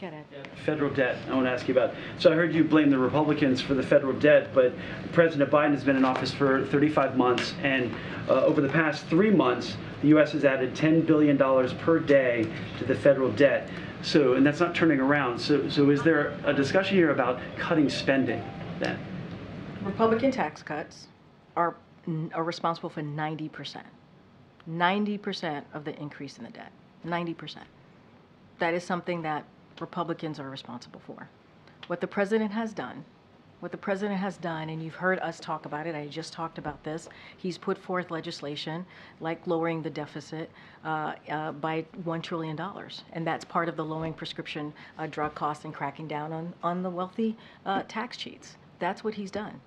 Get 0.01 0.13
it. 0.13 0.25
Federal 0.65 0.91
debt, 0.91 1.15
I 1.29 1.35
want 1.35 1.45
to 1.45 1.51
ask 1.51 1.67
you 1.67 1.75
about. 1.75 1.93
So 2.17 2.31
I 2.31 2.35
heard 2.35 2.55
you 2.55 2.63
blame 2.63 2.89
the 2.89 2.97
Republicans 2.97 3.61
for 3.61 3.75
the 3.75 3.83
federal 3.83 4.13
debt, 4.13 4.51
but 4.51 4.73
President 5.11 5.51
Biden 5.51 5.73
has 5.73 5.83
been 5.83 5.95
in 5.95 6.03
office 6.03 6.33
for 6.33 6.65
35 6.65 7.15
months, 7.15 7.53
and 7.61 7.93
uh, 8.27 8.43
over 8.45 8.61
the 8.61 8.69
past 8.69 9.05
three 9.05 9.29
months, 9.29 9.77
the 10.01 10.07
U.S. 10.07 10.31
has 10.31 10.43
added 10.43 10.73
$10 10.73 11.05
billion 11.05 11.37
per 11.77 11.99
day 11.99 12.51
to 12.79 12.85
the 12.85 12.95
federal 12.95 13.31
debt. 13.33 13.69
So, 14.01 14.33
and 14.33 14.43
that's 14.43 14.59
not 14.59 14.73
turning 14.73 14.99
around. 14.99 15.37
So, 15.37 15.69
so 15.69 15.91
is 15.91 16.01
there 16.01 16.35
a 16.45 16.53
discussion 16.53 16.97
here 16.97 17.11
about 17.11 17.39
cutting 17.57 17.87
spending 17.87 18.43
then? 18.79 18.97
Republican 19.83 20.31
tax 20.31 20.63
cuts 20.63 21.09
are, 21.55 21.75
are 22.33 22.43
responsible 22.43 22.89
for 22.89 23.03
90%. 23.03 23.83
90% 24.67 25.63
of 25.75 25.85
the 25.85 25.95
increase 25.99 26.39
in 26.39 26.43
the 26.43 26.49
debt. 26.49 26.71
90%. 27.05 27.57
That 28.59 28.73
is 28.73 28.83
something 28.83 29.21
that 29.23 29.45
Republicans 29.79 30.39
are 30.39 30.49
responsible 30.49 31.01
for. 31.05 31.27
What 31.87 32.01
the 32.01 32.07
president 32.07 32.51
has 32.51 32.73
done, 32.73 33.03
what 33.59 33.71
the 33.71 33.77
president 33.77 34.19
has 34.19 34.37
done, 34.37 34.69
and 34.69 34.81
you've 34.81 34.95
heard 34.95 35.19
us 35.19 35.39
talk 35.39 35.65
about 35.65 35.87
it, 35.87 35.95
I 35.95 36.07
just 36.07 36.33
talked 36.33 36.57
about 36.57 36.83
this, 36.83 37.09
he's 37.37 37.57
put 37.57 37.77
forth 37.77 38.11
legislation 38.11 38.85
like 39.19 39.45
lowering 39.45 39.81
the 39.81 39.89
deficit 39.89 40.49
uh, 40.83 41.13
uh, 41.29 41.51
by 41.53 41.85
$1 42.03 42.23
trillion. 42.23 42.59
And 43.13 43.25
that's 43.25 43.45
part 43.45 43.69
of 43.69 43.75
the 43.75 43.85
lowering 43.85 44.13
prescription 44.13 44.73
uh, 44.97 45.07
drug 45.07 45.35
costs 45.35 45.65
and 45.65 45.73
cracking 45.73 46.07
down 46.07 46.31
on, 46.33 46.53
on 46.63 46.83
the 46.83 46.89
wealthy 46.89 47.37
uh, 47.65 47.83
tax 47.87 48.17
cheats. 48.17 48.57
That's 48.79 49.03
what 49.03 49.13
he's 49.13 49.31
done 49.31 49.59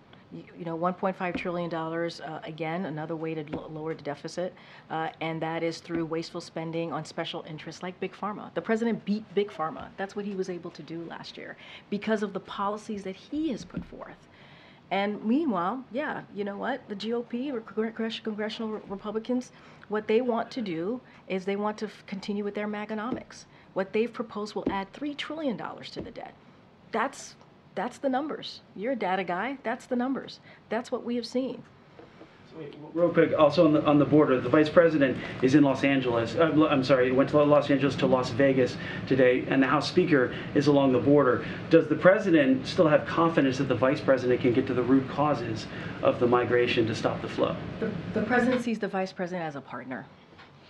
you 0.59 0.65
know, 0.65 0.77
$1.5 0.77 1.37
trillion, 1.37 1.73
uh, 1.75 2.41
again, 2.45 2.87
another 2.87 3.17
way 3.17 3.35
to 3.35 3.45
lower 3.69 3.95
the 3.95 4.03
deficit, 4.03 4.55
uh, 4.91 5.09
and 5.21 5.41
that 5.43 5.63
is 5.63 5.79
through 5.79 6.05
wasteful 6.05 6.41
spending 6.41 6.93
on 6.93 7.05
special 7.05 7.45
interests 7.49 7.83
like 7.83 7.99
Big 8.01 8.13
Pharma. 8.13 8.53
The 8.55 8.63
president 8.63 9.05
beat 9.05 9.25
Big 9.35 9.51
Pharma. 9.51 9.89
That's 9.97 10.17
what 10.17 10.25
he 10.25 10.35
was 10.35 10.49
able 10.51 10.71
to 10.73 10.83
do 10.83 11.05
last 11.09 11.37
year 11.37 11.57
because 11.91 12.23
of 12.23 12.33
the 12.33 12.41
policies 12.41 13.03
that 13.05 13.17
he 13.17 13.51
has 13.51 13.65
put 13.65 13.85
forth. 13.85 14.29
And 14.91 15.25
meanwhile, 15.25 15.85
yeah, 15.93 16.23
you 16.35 16.45
know 16.45 16.57
what? 16.57 16.89
The 16.89 16.97
GOP, 16.97 17.65
congressional 18.23 18.81
Republicans, 18.89 19.51
what 19.89 20.07
they 20.07 20.21
want 20.21 20.51
to 20.53 20.63
do 20.63 21.01
is 21.29 21.45
they 21.45 21.57
want 21.57 21.79
to 21.79 21.89
continue 22.07 22.45
with 22.45 22.55
their 22.55 22.69
Maganomics. 22.69 23.45
What 23.75 23.93
they've 23.93 24.13
proposed 24.13 24.55
will 24.55 24.65
add 24.71 24.93
$3 24.93 25.17
trillion 25.17 25.57
to 25.57 26.01
the 26.01 26.11
debt. 26.11 26.35
That's 26.93 27.35
that's 27.75 27.99
the 27.99 28.09
numbers. 28.09 28.61
You're 28.77 28.93
a 28.93 28.97
data 28.97 29.25
guy. 29.25 29.59
That's 29.63 29.87
the 29.87 29.97
numbers. 29.97 30.41
That's 30.69 30.93
what 30.93 31.05
we 31.05 31.17
have 31.17 31.27
seen. 31.27 31.63
Real 32.93 33.09
quick, 33.09 33.33
also 33.37 33.67
on 33.67 33.73
the, 33.73 33.85
on 33.85 33.99
the 33.99 34.05
border, 34.05 34.41
the 34.41 34.49
vice 34.49 34.69
president 34.69 35.19
is 35.43 35.57
in 35.57 35.65
Los 35.65 35.83
Angeles. 35.83 36.37
Uh, 36.37 36.69
I'm 36.71 36.85
sorry, 36.85 37.11
went 37.11 37.31
to 37.31 37.43
Los 37.43 37.69
Angeles 37.69 37.97
to 37.97 38.07
Las 38.07 38.31
Vegas 38.31 38.77
today, 39.09 39.45
and 39.49 39.61
the 39.61 39.67
House 39.67 39.89
Speaker 39.89 40.33
is 40.55 40.69
along 40.69 40.93
the 40.93 41.01
border. 41.01 41.45
Does 41.71 41.89
the 41.89 41.97
president 41.97 42.65
still 42.65 42.87
have 42.87 43.07
confidence 43.07 43.59
that 43.59 43.65
the 43.65 43.75
vice 43.75 44.01
president 44.01 44.41
can 44.41 44.53
get 44.53 44.69
to 44.69 44.75
the 44.75 44.85
root 44.85 45.09
causes 45.09 45.67
of 46.01 46.21
the 46.21 46.29
migration 46.29 46.87
to 46.87 46.95
stop 46.95 47.21
the 47.23 47.29
flow? 47.29 47.57
The, 47.81 47.91
the 48.13 48.23
president 48.23 48.63
sees 48.63 48.79
the 48.79 48.87
vice 48.87 49.13
president 49.13 49.45
as 49.45 49.57
a 49.57 49.61
partner. 49.61 50.07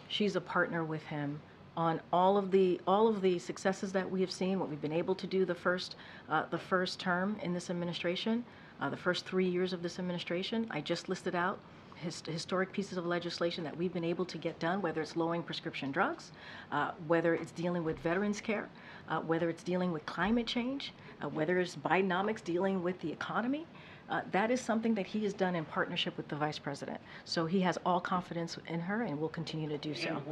She's 0.09 0.37
a 0.37 0.41
partner 0.41 0.85
with 0.85 1.03
him 1.03 1.39
on 1.77 2.01
all 2.13 2.37
of 2.37 2.51
the 2.51 2.81
all 2.87 3.09
of 3.09 3.21
the 3.21 3.39
successes 3.39 3.93
that 3.93 4.11
we 4.11 4.21
have 4.21 4.31
seen, 4.31 4.59
what 4.61 4.69
we've 4.69 4.83
been 4.83 4.93
able 4.93 5.15
to 5.15 5.27
do 5.27 5.45
the 5.45 5.55
first 5.55 5.97
uh, 6.29 6.45
the 6.51 6.59
first 6.59 7.01
term 7.01 7.37
in 7.43 7.53
this 7.53 7.71
administration, 7.71 8.45
uh, 8.81 8.89
the 8.89 8.97
first 8.97 9.27
three 9.27 9.49
years 9.49 9.73
of 9.73 9.83
this 9.83 9.99
administration. 9.99 10.67
I 10.71 10.81
just 10.81 11.09
listed 11.09 11.35
out 11.35 11.59
his, 11.97 12.23
historic 12.27 12.73
pieces 12.73 12.99
of 12.99 13.07
legislation 13.07 13.65
that 13.65 13.77
we've 13.77 13.93
been 13.93 14.05
able 14.05 14.25
to 14.27 14.39
get 14.39 14.59
done, 14.59 14.83
whether 14.83 15.01
it's 15.01 15.17
lowering 15.17 15.43
prescription 15.43 15.91
drugs, 15.91 16.33
uh, 16.73 16.93
whether 17.07 17.35
it's 17.35 17.53
dealing 17.53 17.85
with 17.85 17.99
veterans 18.01 18.41
care, 18.41 18.69
uh, 19.09 19.21
whether 19.21 19.49
it's 19.49 19.63
dealing 19.63 19.93
with 19.93 20.05
climate 20.07 20.47
change, 20.47 20.93
uh, 21.23 21.29
whether 21.29 21.59
it's 21.59 21.77
Bidenomics 21.77 22.43
dealing 22.43 22.83
with 22.83 23.01
the 23.01 23.11
economy. 23.11 23.67
Uh, 24.09 24.21
that 24.33 24.51
is 24.51 24.61
something 24.61 24.95
that 24.95 25.07
he 25.07 25.25
has 25.25 25.33
done 25.33 25.55
in 25.55 25.65
partnership 25.65 26.17
with 26.17 26.29
the 26.29 26.37
vice 26.37 26.59
president. 26.59 27.01
So 27.25 27.47
he 27.47 27.61
has 27.61 27.79
all 27.87 28.01
confidence 28.01 28.59
in 28.69 28.81
her 28.81 29.03
and 29.03 29.19
will 29.19 29.31
continue 29.31 29.69
to 29.69 29.79
do 29.79 29.95
so. 29.95 30.23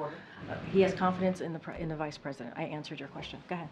Uh, 0.50 0.54
he 0.70 0.82
has 0.82 0.92
confidence 0.92 1.40
in 1.40 1.52
the 1.52 1.60
in 1.78 1.88
the 1.88 1.96
vice 1.96 2.18
president. 2.18 2.54
I 2.56 2.64
answered 2.64 3.00
your 3.00 3.08
question. 3.08 3.38
Go 3.48 3.54
ahead. 3.54 3.68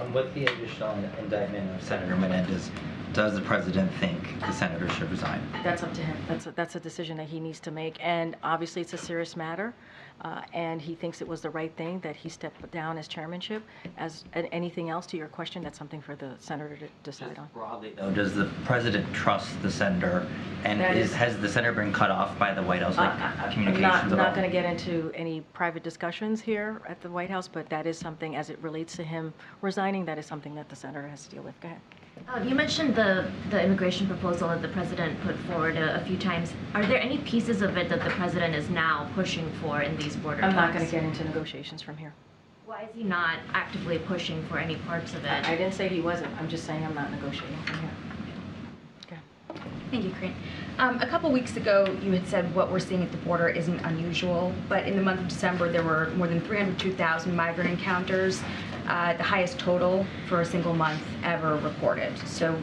Um, 0.00 0.12
with 0.12 0.34
the 0.34 0.46
additional 0.46 0.96
indictment 1.18 1.70
of 1.74 1.82
Senator 1.82 2.16
Menendez, 2.16 2.70
does 3.12 3.34
the 3.34 3.40
president 3.40 3.90
think 3.94 4.40
the 4.40 4.52
senator 4.52 4.88
should 4.90 5.10
resign? 5.10 5.40
That's 5.64 5.82
up 5.82 5.92
to 5.94 6.00
him. 6.02 6.16
That's 6.28 6.46
a, 6.46 6.52
that's 6.52 6.76
a 6.76 6.80
decision 6.80 7.16
that 7.16 7.26
he 7.28 7.40
needs 7.40 7.60
to 7.60 7.70
make. 7.70 7.96
And 8.00 8.36
obviously, 8.42 8.82
it's 8.82 8.92
a 8.92 8.98
serious 8.98 9.36
matter. 9.36 9.74
Uh, 10.22 10.40
and 10.52 10.82
he 10.82 10.96
thinks 10.96 11.20
it 11.22 11.28
was 11.28 11.40
the 11.40 11.50
right 11.50 11.72
thing 11.76 12.00
that 12.00 12.16
he 12.16 12.28
stepped 12.28 12.68
down 12.72 12.98
as 12.98 13.06
chairmanship. 13.06 13.62
As 13.98 14.24
anything 14.34 14.90
else 14.90 15.06
to 15.06 15.16
your 15.16 15.28
question, 15.28 15.62
that's 15.62 15.78
something 15.78 16.00
for 16.00 16.16
the 16.16 16.34
senator 16.40 16.76
to 16.76 16.88
decide 17.04 17.38
on. 17.38 17.48
Broadly, 17.54 17.92
though, 17.96 18.10
does 18.10 18.34
the 18.34 18.46
president 18.64 19.12
trust 19.14 19.50
the 19.62 19.70
senator? 19.70 20.26
And 20.64 20.82
is, 20.96 21.10
is- 21.10 21.14
has 21.14 21.38
the 21.38 21.48
senator 21.48 21.72
been 21.72 21.92
cut 21.92 22.10
off 22.10 22.36
by 22.36 22.52
the 22.52 22.62
White 22.62 22.82
House, 22.82 22.96
like 22.96 23.12
I'm 23.12 23.52
communications 23.52 23.82
not, 23.82 24.04
at 24.06 24.10
all? 24.12 24.16
not 24.18 24.34
going 24.34 24.46
to 24.46 24.52
get 24.52 24.64
into 24.64 25.12
any 25.14 25.42
private 25.52 25.84
discussions 25.84 26.40
here 26.40 26.82
at 26.88 27.00
the 27.00 27.10
White 27.10 27.30
House, 27.30 27.46
but 27.46 27.68
that 27.68 27.86
is 27.86 27.96
something, 27.96 28.34
as 28.34 28.50
it 28.50 28.58
relates 28.60 28.96
to 28.96 29.04
him 29.04 29.32
resigning, 29.62 30.04
that 30.06 30.18
is 30.18 30.26
something 30.26 30.54
that 30.56 30.68
the 30.68 30.74
senator 30.76 31.06
has 31.06 31.24
to 31.26 31.30
deal 31.30 31.42
with. 31.44 31.58
Go 31.60 31.68
ahead. 31.68 31.80
Uh, 32.28 32.40
you 32.40 32.54
mentioned 32.54 32.94
the, 32.94 33.30
the 33.48 33.62
immigration 33.62 34.06
proposal 34.06 34.48
that 34.48 34.60
the 34.60 34.68
president 34.68 35.18
put 35.22 35.34
forward 35.40 35.76
a, 35.76 35.98
a 35.98 36.04
few 36.04 36.18
times. 36.18 36.52
Are 36.74 36.84
there 36.84 37.00
any 37.00 37.18
pieces 37.18 37.62
of 37.62 37.78
it 37.78 37.88
that 37.88 38.04
the 38.04 38.10
president 38.10 38.54
is 38.54 38.68
now 38.68 39.10
pushing 39.14 39.50
for 39.62 39.80
in 39.80 39.96
these 39.96 40.14
border 40.14 40.42
I'm 40.42 40.54
not 40.54 40.74
going 40.74 40.84
to 40.84 40.90
get 40.90 41.02
into 41.04 41.24
negotiations 41.24 41.80
from 41.80 41.96
here. 41.96 42.12
Why 42.66 42.82
is 42.82 42.90
he 42.94 43.02
not 43.02 43.38
actively 43.54 43.98
pushing 43.98 44.44
for 44.46 44.58
any 44.58 44.76
parts 44.76 45.14
of 45.14 45.24
it? 45.24 45.48
I 45.48 45.56
didn't 45.56 45.72
say 45.72 45.88
he 45.88 46.02
wasn't. 46.02 46.30
I'm 46.38 46.50
just 46.50 46.66
saying 46.66 46.84
I'm 46.84 46.94
not 46.94 47.10
negotiating 47.10 47.56
from 47.64 47.80
here. 47.80 47.90
Okay. 49.06 49.18
Thank 49.90 50.04
you, 50.04 50.10
Karine. 50.10 50.34
Um, 50.78 51.00
a 51.00 51.06
couple 51.06 51.32
weeks 51.32 51.56
ago, 51.56 51.96
you 52.02 52.12
had 52.12 52.28
said 52.28 52.54
what 52.54 52.70
we're 52.70 52.78
seeing 52.78 53.02
at 53.02 53.10
the 53.10 53.16
border 53.18 53.48
isn't 53.48 53.80
unusual, 53.80 54.52
but 54.68 54.86
in 54.86 54.96
the 54.96 55.02
month 55.02 55.20
of 55.20 55.28
December, 55.28 55.72
there 55.72 55.82
were 55.82 56.10
more 56.10 56.28
than 56.28 56.42
302,000 56.42 57.34
migrant 57.34 57.70
encounters, 57.70 58.42
uh, 58.88 59.16
the 59.16 59.22
highest 59.22 59.58
total 59.58 60.04
for 60.28 60.40
a 60.40 60.44
single 60.44 60.74
month 60.74 61.02
ever 61.22 61.56
reported. 61.58 62.16
So 62.26 62.58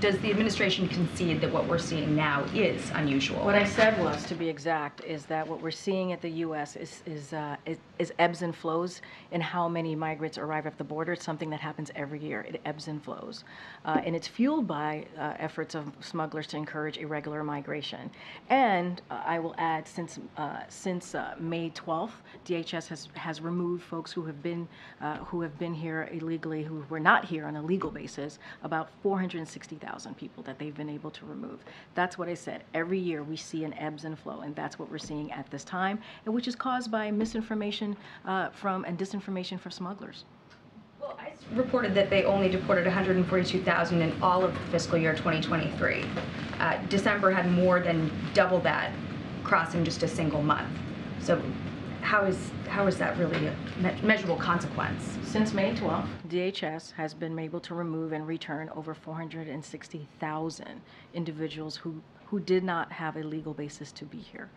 does 0.00 0.18
the 0.18 0.30
administration 0.30 0.88
concede 0.88 1.40
that 1.40 1.52
what 1.52 1.66
we're 1.66 1.78
seeing 1.78 2.16
now 2.16 2.44
is 2.54 2.90
unusual? 2.94 3.44
What 3.44 3.54
I 3.54 3.64
said 3.64 3.98
was, 4.02 4.24
to 4.24 4.34
be 4.34 4.48
exact, 4.48 5.02
is 5.04 5.26
that 5.26 5.46
what 5.46 5.60
we're 5.60 5.70
seeing 5.70 6.12
at 6.12 6.20
the 6.20 6.30
U.S. 6.30 6.76
is 6.76 7.02
is, 7.06 7.32
uh, 7.32 7.56
is 7.66 7.78
is 7.98 8.12
ebbs 8.18 8.42
and 8.42 8.54
flows 8.54 9.00
in 9.30 9.40
how 9.40 9.68
many 9.68 9.94
migrants 9.94 10.38
arrive 10.38 10.66
at 10.66 10.76
the 10.78 10.84
border. 10.84 11.12
It's 11.12 11.24
something 11.24 11.50
that 11.50 11.60
happens 11.60 11.90
every 11.94 12.18
year. 12.18 12.42
It 12.48 12.60
ebbs 12.64 12.88
and 12.88 13.02
flows, 13.02 13.44
uh, 13.84 14.00
and 14.04 14.16
it's 14.16 14.26
fueled 14.26 14.66
by 14.66 15.06
uh, 15.18 15.34
efforts 15.38 15.74
of 15.74 15.92
smugglers 16.00 16.46
to 16.48 16.56
encourage 16.56 16.98
irregular 16.98 17.44
migration. 17.44 18.10
And 18.50 19.00
uh, 19.10 19.22
I 19.24 19.38
will 19.38 19.54
add, 19.58 19.86
since 19.86 20.18
uh, 20.36 20.60
since 20.68 21.14
uh, 21.14 21.34
May 21.38 21.70
12th, 21.70 22.12
DHS 22.46 22.88
has 22.88 23.08
has 23.14 23.40
removed 23.40 23.84
folks 23.84 24.12
who 24.12 24.24
have 24.24 24.42
been 24.42 24.68
who 25.26 25.40
have 25.42 25.58
been 25.58 25.74
here 25.74 26.08
illegally, 26.12 26.62
who 26.62 26.84
were 26.88 27.00
not 27.00 27.24
here 27.24 27.46
on 27.46 27.56
a 27.56 27.62
legal 27.62 27.90
basis, 27.90 28.38
about 28.62 28.88
460,000 29.02 29.83
people 30.16 30.42
that 30.44 30.58
they've 30.58 30.76
been 30.76 30.88
able 30.88 31.10
to 31.10 31.24
remove. 31.26 31.60
That's 31.94 32.18
what 32.18 32.28
I 32.28 32.34
said. 32.34 32.64
Every 32.74 32.98
year 32.98 33.22
we 33.22 33.36
see 33.36 33.64
an 33.64 33.74
ebbs 33.74 34.04
and 34.04 34.18
flow, 34.18 34.40
and 34.40 34.54
that's 34.54 34.78
what 34.78 34.90
we're 34.90 34.98
seeing 34.98 35.30
at 35.32 35.50
this 35.50 35.64
time, 35.64 35.98
and 36.24 36.34
which 36.34 36.48
is 36.48 36.56
caused 36.56 36.90
by 36.90 37.10
misinformation 37.10 37.96
uh, 38.24 38.48
from 38.50 38.84
and 38.84 38.98
disinformation 38.98 39.58
from 39.60 39.70
smugglers. 39.70 40.24
Well, 41.00 41.18
I 41.18 41.32
reported 41.54 41.94
that 41.94 42.10
they 42.10 42.24
only 42.24 42.48
deported 42.48 42.86
142,000 42.86 44.00
in 44.00 44.22
all 44.22 44.42
of 44.42 44.54
the 44.54 44.60
fiscal 44.70 44.98
year 44.98 45.12
2023. 45.12 46.04
Uh, 46.58 46.78
December 46.88 47.30
had 47.30 47.50
more 47.50 47.80
than 47.80 48.10
double 48.32 48.60
that 48.60 48.92
crossing 49.42 49.84
just 49.84 50.02
a 50.02 50.08
single 50.08 50.42
month. 50.42 50.70
So 51.20 51.40
how 52.04 52.24
is 52.24 52.36
how 52.68 52.86
is 52.86 52.98
that 52.98 53.16
really 53.18 53.46
a 53.46 53.56
me- 53.80 54.00
measurable 54.02 54.36
consequence? 54.36 55.18
Since 55.24 55.54
May 55.54 55.74
12th, 55.74 56.06
DHS 56.28 56.92
has 56.92 57.14
been 57.14 57.38
able 57.38 57.60
to 57.60 57.74
remove 57.74 58.12
and 58.12 58.26
return 58.26 58.68
over 58.76 58.94
460,000 58.94 60.80
individuals 61.14 61.76
who, 61.76 62.02
who 62.26 62.40
did 62.40 62.62
not 62.62 62.92
have 62.92 63.16
a 63.16 63.22
legal 63.22 63.54
basis 63.54 63.90
to 63.92 64.04
be 64.04 64.18
here. 64.18 64.50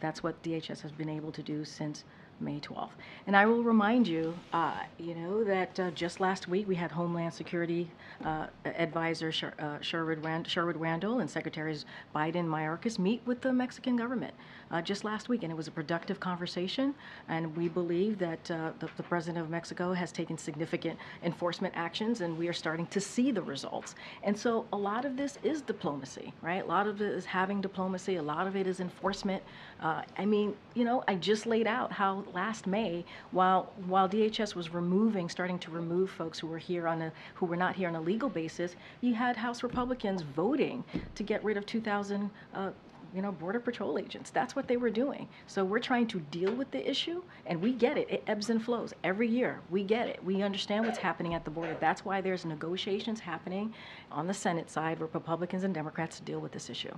That's 0.00 0.22
what 0.22 0.40
DHS 0.42 0.82
has 0.82 0.92
been 0.92 1.08
able 1.08 1.32
to 1.32 1.42
do 1.42 1.64
since 1.64 2.04
May 2.40 2.58
12th. 2.60 2.90
And 3.26 3.36
I 3.36 3.46
will 3.46 3.62
remind 3.62 4.08
you, 4.08 4.34
uh, 4.52 4.80
you 4.98 5.14
know, 5.14 5.44
that 5.44 5.78
uh, 5.78 5.90
just 5.92 6.18
last 6.18 6.48
week 6.48 6.66
we 6.66 6.74
had 6.74 6.90
Homeland 6.90 7.32
Security 7.32 7.88
uh, 8.24 8.46
Advisor 8.64 9.30
Sher- 9.30 9.54
uh, 9.60 9.80
Sherwood, 9.80 10.24
Rand- 10.24 10.48
Sherwood 10.48 10.76
Randall 10.76 11.20
and 11.20 11.30
Secretaries 11.30 11.84
Blinken 12.14 12.34
and 12.36 12.48
Mayorkas 12.48 12.98
meet 12.98 13.22
with 13.24 13.40
the 13.42 13.52
Mexican 13.52 13.96
government 13.96 14.34
uh, 14.72 14.82
just 14.82 15.04
last 15.04 15.28
week, 15.28 15.42
and 15.42 15.52
it 15.52 15.56
was 15.56 15.68
a 15.68 15.70
productive 15.70 16.18
conversation. 16.18 16.94
And 17.28 17.54
we 17.56 17.68
believe 17.68 18.18
that 18.18 18.50
uh, 18.50 18.72
the, 18.78 18.88
the 18.96 19.02
President 19.02 19.42
of 19.42 19.50
Mexico 19.50 19.92
has 19.92 20.10
taken 20.10 20.38
significant 20.38 20.98
enforcement 21.22 21.74
actions, 21.76 22.20
and 22.22 22.36
we 22.36 22.48
are 22.48 22.52
starting 22.52 22.86
to 22.86 23.00
see 23.00 23.30
the 23.30 23.42
results. 23.42 23.94
And 24.22 24.36
so 24.36 24.66
a 24.72 24.76
lot 24.76 25.04
of 25.04 25.16
this 25.16 25.38
is 25.42 25.60
diplomacy, 25.62 26.32
right? 26.42 26.64
A 26.64 26.66
lot 26.66 26.86
of 26.86 27.00
it 27.00 27.12
is 27.12 27.24
having 27.24 27.60
diplomacy. 27.60 28.16
A 28.16 28.22
lot 28.22 28.46
of 28.46 28.56
it 28.56 28.66
is 28.66 28.80
enforcement, 28.80 29.42
uh, 29.80 30.02
I 30.16 30.24
mean, 30.24 30.54
you 30.74 30.84
know, 30.84 31.02
I 31.08 31.16
just 31.16 31.44
laid 31.44 31.66
out 31.66 31.92
how 31.92 32.24
last 32.32 32.66
May, 32.66 33.04
while 33.32 33.72
while 33.86 34.08
DHS 34.08 34.54
was 34.54 34.72
removing, 34.72 35.28
starting 35.28 35.58
to 35.60 35.70
remove 35.70 36.10
folks 36.10 36.38
who 36.38 36.46
were 36.46 36.58
here 36.58 36.86
on 36.86 37.02
a 37.02 37.12
who 37.34 37.46
were 37.46 37.56
not 37.56 37.74
here 37.74 37.88
on 37.88 37.96
a 37.96 38.00
legal 38.00 38.28
basis, 38.28 38.76
you 39.00 39.14
had 39.14 39.36
House 39.36 39.62
Republicans 39.62 40.22
voting 40.22 40.84
to 41.14 41.22
get 41.22 41.42
rid 41.44 41.56
of 41.56 41.66
2,000. 41.66 42.30
Uh, 42.54 42.70
you 43.14 43.22
know, 43.22 43.32
Border 43.32 43.60
Patrol 43.60 43.98
agents. 43.98 44.30
That's 44.30 44.56
what 44.56 44.68
they 44.68 44.76
were 44.76 44.90
doing. 44.90 45.28
So 45.46 45.64
we're 45.64 45.78
trying 45.78 46.06
to 46.08 46.20
deal 46.20 46.52
with 46.52 46.70
the 46.70 46.88
issue, 46.88 47.22
and 47.46 47.60
we 47.60 47.72
get 47.72 47.98
it. 47.98 48.10
It 48.10 48.22
ebbs 48.26 48.50
and 48.50 48.62
flows 48.62 48.94
every 49.04 49.28
year. 49.28 49.60
We 49.70 49.84
get 49.84 50.08
it. 50.08 50.22
We 50.24 50.42
understand 50.42 50.86
what's 50.86 50.98
happening 50.98 51.34
at 51.34 51.44
the 51.44 51.50
border. 51.50 51.76
That's 51.80 52.04
why 52.04 52.20
there's 52.20 52.44
negotiations 52.44 53.20
happening 53.20 53.74
on 54.10 54.26
the 54.26 54.34
Senate 54.34 54.70
side 54.70 54.98
where 54.98 55.08
Republicans 55.12 55.64
and 55.64 55.74
Democrats 55.74 56.20
deal 56.20 56.40
with 56.40 56.52
this 56.52 56.70
issue. 56.70 56.92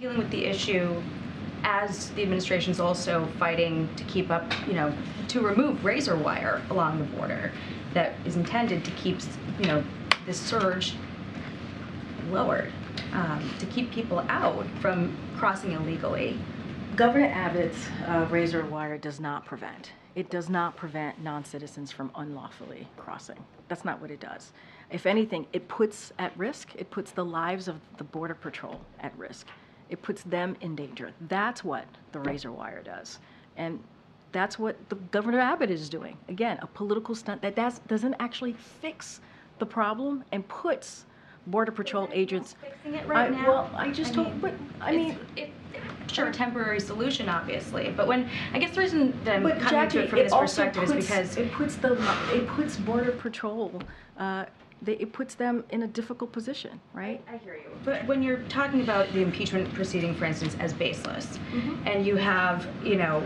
dealing 0.00 0.18
with 0.18 0.30
the 0.30 0.44
issue 0.46 1.00
as 1.62 2.10
the 2.12 2.22
administration's 2.22 2.80
also 2.80 3.26
fighting 3.38 3.88
to 3.96 4.04
keep 4.04 4.30
up, 4.30 4.50
you 4.66 4.72
know, 4.72 4.92
to 5.28 5.40
remove 5.40 5.84
razor 5.84 6.16
wire 6.16 6.62
along 6.70 6.98
the 6.98 7.04
border 7.16 7.52
that 7.92 8.14
is 8.24 8.36
intended 8.36 8.84
to 8.84 8.90
keep, 8.92 9.18
you 9.58 9.66
know, 9.66 9.84
this 10.26 10.40
surge 10.40 10.94
lowered, 12.30 12.72
um, 13.12 13.50
to 13.58 13.66
keep 13.66 13.90
people 13.90 14.20
out 14.28 14.66
from 14.80 15.16
crossing 15.36 15.72
illegally. 15.72 16.38
Governor 16.96 17.26
Abbott's 17.26 17.86
uh, 18.06 18.26
razor 18.30 18.64
wire 18.66 18.98
does 18.98 19.20
not 19.20 19.44
prevent. 19.44 19.92
It 20.14 20.28
does 20.28 20.48
not 20.48 20.76
prevent 20.76 21.22
non-citizens 21.22 21.92
from 21.92 22.10
unlawfully 22.16 22.88
crossing. 22.96 23.38
That's 23.68 23.84
not 23.84 24.00
what 24.00 24.10
it 24.10 24.20
does. 24.20 24.52
If 24.90 25.06
anything, 25.06 25.46
it 25.52 25.68
puts 25.68 26.12
at 26.18 26.36
risk, 26.36 26.74
it 26.76 26.90
puts 26.90 27.12
the 27.12 27.24
lives 27.24 27.68
of 27.68 27.76
the 27.96 28.04
Border 28.04 28.34
Patrol 28.34 28.80
at 28.98 29.16
risk. 29.16 29.46
It 29.88 30.02
puts 30.02 30.22
them 30.24 30.56
in 30.60 30.74
danger. 30.74 31.12
That's 31.28 31.62
what 31.62 31.84
the 32.12 32.20
razor 32.20 32.50
wire 32.50 32.82
does. 32.82 33.18
And 33.56 33.82
that's 34.32 34.58
what 34.58 34.76
the 34.88 34.96
Governor 34.96 35.40
Abbott 35.40 35.70
is 35.70 35.88
doing. 35.88 36.16
Again, 36.28 36.58
a 36.60 36.66
political 36.66 37.14
stunt 37.14 37.42
that 37.42 37.54
doesn't 37.86 38.14
actually 38.18 38.52
fix 38.52 39.20
the 39.58 39.66
problem 39.66 40.24
and 40.32 40.46
puts 40.48 41.06
Border 41.46 41.72
Patrol 41.72 42.08
agents. 42.12 42.54
Fixing 42.60 42.94
it 42.94 43.06
right 43.06 43.30
I- 43.30 43.34
now. 43.34 43.48
Well, 43.48 43.70
I 43.74 43.90
just 43.90 44.14
don't, 44.14 44.40
but, 44.40 44.52
I 44.80 44.92
it's- 44.92 45.06
mean. 45.16 45.18
it- 45.36 45.50
Sure, 46.10 46.26
a 46.26 46.32
temporary 46.32 46.80
solution, 46.80 47.28
obviously, 47.28 47.94
but 47.96 48.08
when, 48.08 48.28
I 48.52 48.58
guess 48.58 48.74
the 48.74 48.80
reason 48.80 49.16
that 49.24 49.36
I'm 49.36 49.42
But 49.44 49.60
coming 49.60 49.68
Jackie, 49.70 49.98
to 49.98 50.04
it 50.04 50.10
from 50.10 50.18
it 50.18 50.22
this 50.24 50.32
also 50.32 50.64
perspective 50.64 50.82
is 50.82 50.90
puts- 50.92 51.06
because 51.06 51.36
It 51.36 51.52
puts 51.52 51.74
the, 51.76 51.92
it 52.34 52.48
puts 52.48 52.76
Border 52.78 53.12
Patrol, 53.12 53.80
uh, 54.18 54.46
they, 54.82 54.94
it 54.94 55.12
puts 55.12 55.36
them 55.36 55.62
in 55.70 55.84
a 55.84 55.86
difficult 55.86 56.32
position, 56.32 56.80
right? 56.94 57.22
I 57.32 57.36
hear 57.36 57.54
you. 57.54 57.70
But 57.84 58.04
when 58.08 58.24
you're 58.24 58.38
talking 58.48 58.80
about 58.80 59.12
the 59.12 59.22
impeachment 59.22 59.72
proceeding, 59.72 60.16
for 60.16 60.24
instance, 60.24 60.56
as 60.58 60.72
baseless, 60.72 61.38
and 61.86 62.04
you 62.04 62.16
have, 62.16 62.66
you 62.82 62.96
know, 62.96 63.22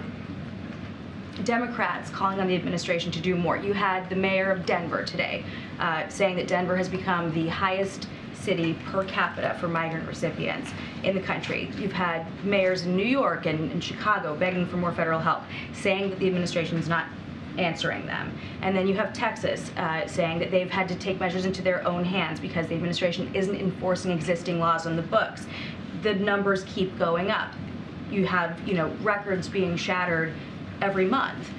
Democrats 1.43 2.11
calling 2.11 2.41
on 2.41 2.47
the 2.47 2.55
administration 2.55 3.11
to 3.12 3.20
do 3.20 3.35
more. 3.35 3.57
You 3.57 3.72
had 3.72 4.09
the 4.09 4.16
mayor 4.16 4.51
of 4.51 4.64
Denver 4.64 5.03
today 5.03 5.45
uh, 5.80 6.09
saying 6.09 6.37
that 6.37 6.47
Denver 6.47 6.76
has 6.76 6.89
become 6.89 7.32
the 7.35 7.49
highest 7.49 8.09
city 8.35 8.74
per 8.87 9.05
capita 9.05 9.57
for 9.59 9.68
migrant 9.68 10.07
recipients 10.07 10.70
in 11.03 11.14
the 11.14 11.20
country. 11.20 11.70
You've 11.78 11.93
had 11.93 12.26
mayors 12.45 12.82
in 12.82 12.97
New 12.97 13.07
York 13.07 13.47
and, 13.47 13.72
and 13.72 13.82
Chicago 13.82 14.37
begging 14.37 14.66
for 14.66 14.76
more 14.76 14.93
federal 14.93 15.18
help, 15.18 15.43
saying 15.72 16.11
that 16.11 16.18
the 16.18 16.26
administration 16.26 16.78
is 16.78 16.89
not 16.89 17.07
answering 17.59 18.05
them. 18.07 18.37
And 18.62 18.76
then 18.76 18.87
you 18.87 18.95
have 18.95 19.12
Texas 19.12 19.70
uh, 19.76 20.07
saying 20.07 20.41
that 20.41 20.51
they've 20.51 20.70
had 20.70 20.89
to 20.89 20.95
take 20.97 21.20
measures 21.20 21.47
into 21.47 21.62
their 21.62 21.87
own 21.87 22.05
hands 22.05 22.41
because 22.41 22.66
the 22.66 22.74
administration 22.74 23.35
isn't 23.35 23.57
enforcing 23.57 24.11
existing 24.11 24.59
laws 24.59 24.87
on 24.87 24.97
the 24.97 25.03
books. 25.03 25.47
The 26.03 26.14
numbers 26.14 26.64
keep 26.64 26.99
going 26.99 27.30
up. 27.30 27.53
You 28.11 28.26
have, 28.26 28.61
you 28.68 28.74
know, 28.74 28.89
records 29.03 29.49
being 29.49 29.76
shattered 29.76 30.35
every 30.80 31.06
month. 31.06 31.50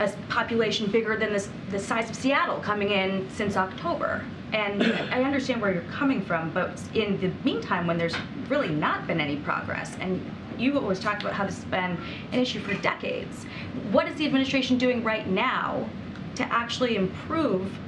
A 0.00 0.08
population 0.28 0.90
bigger 0.90 1.16
than 1.16 1.32
this, 1.32 1.48
the 1.70 1.78
size 1.78 2.08
of 2.08 2.16
Seattle 2.16 2.58
coming 2.58 2.90
in 2.90 3.28
since 3.30 3.56
October. 3.56 4.24
And 4.52 4.82
I 4.82 5.22
understand 5.22 5.60
where 5.60 5.72
you're 5.72 5.82
coming 5.84 6.22
from, 6.22 6.50
but 6.50 6.80
in 6.94 7.20
the 7.20 7.30
meantime, 7.44 7.86
when 7.86 7.98
there's 7.98 8.16
really 8.48 8.70
not 8.70 9.06
been 9.06 9.20
any 9.20 9.36
progress, 9.36 9.96
and 10.00 10.20
you 10.58 10.78
always 10.78 10.98
talked 10.98 11.22
about 11.22 11.34
how 11.34 11.46
this 11.46 11.56
has 11.56 11.64
been 11.66 11.96
an 12.32 12.38
issue 12.38 12.60
for 12.60 12.74
decades, 12.82 13.44
what 13.92 14.08
is 14.08 14.16
the 14.16 14.26
administration 14.26 14.76
doing 14.76 15.04
right 15.04 15.28
now 15.28 15.88
to 16.34 16.44
actually 16.52 16.96
improve 16.96 17.78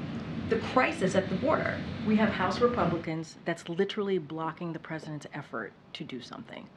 the 0.48 0.58
crisis 0.58 1.14
at 1.14 1.28
the 1.28 1.34
border? 1.36 1.78
We 2.06 2.16
have 2.16 2.28
House 2.28 2.60
Republicans 2.60 3.38
that's 3.44 3.68
literally 3.68 4.18
blocking 4.18 4.72
the 4.72 4.78
president's 4.78 5.26
effort 5.34 5.72
to 5.94 6.04
do 6.04 6.20
something. 6.20 6.68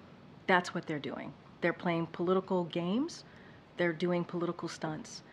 That's 0.47 0.73
what 0.73 0.87
they're 0.87 0.99
doing. 0.99 1.33
They're 1.61 1.73
playing 1.73 2.07
political 2.07 2.65
games, 2.65 3.23
they're 3.77 3.93
doing 3.93 4.23
political 4.23 4.67
stunts. 4.67 5.23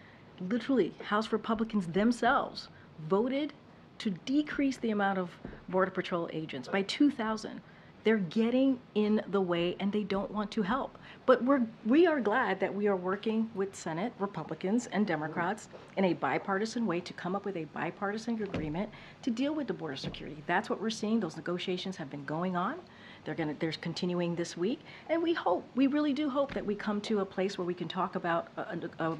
Literally, 0.40 0.94
House 1.04 1.32
Republicans 1.32 1.86
themselves 1.86 2.68
voted 3.08 3.52
to 3.98 4.10
decrease 4.10 4.76
the 4.78 4.90
amount 4.90 5.18
of 5.18 5.30
Border 5.68 5.90
Patrol 5.90 6.28
agents 6.32 6.68
by 6.68 6.82
2,000. 6.82 7.60
They're 8.04 8.16
getting 8.16 8.80
in 8.96 9.22
the 9.28 9.40
way 9.40 9.76
and 9.78 9.92
they 9.92 10.02
don't 10.02 10.30
want 10.32 10.50
to 10.52 10.62
help. 10.62 10.98
But 11.24 11.44
we're, 11.44 11.62
we 11.86 12.06
are 12.08 12.20
glad 12.20 12.58
that 12.58 12.74
we 12.74 12.88
are 12.88 12.96
working 12.96 13.48
with 13.54 13.76
Senate 13.76 14.12
Republicans 14.18 14.88
and 14.90 15.06
Democrats 15.06 15.68
in 15.96 16.06
a 16.06 16.14
bipartisan 16.14 16.84
way 16.84 16.98
to 16.98 17.12
come 17.12 17.36
up 17.36 17.44
with 17.44 17.56
a 17.56 17.64
bipartisan 17.66 18.42
agreement 18.42 18.90
to 19.22 19.30
deal 19.30 19.54
with 19.54 19.68
the 19.68 19.72
border 19.72 19.94
security. 19.94 20.42
That's 20.48 20.68
what 20.68 20.80
we're 20.80 20.90
seeing. 20.90 21.20
Those 21.20 21.36
negotiations 21.36 21.96
have 21.96 22.10
been 22.10 22.24
going 22.24 22.56
on. 22.56 22.80
They're 23.24 23.34
going 23.34 23.48
to, 23.48 23.60
they're 23.60 23.72
continuing 23.72 24.34
this 24.34 24.56
week. 24.56 24.80
And 25.08 25.22
we 25.22 25.32
hope, 25.32 25.64
we 25.74 25.86
really 25.86 26.12
do 26.12 26.28
hope 26.28 26.52
that 26.54 26.64
we 26.64 26.74
come 26.74 27.00
to 27.02 27.20
a 27.20 27.24
place 27.24 27.56
where 27.56 27.66
we 27.66 27.74
can 27.74 27.88
talk 27.88 28.16
about 28.16 28.48
a, 28.56 28.78
a, 28.98 29.10
a 29.12 29.16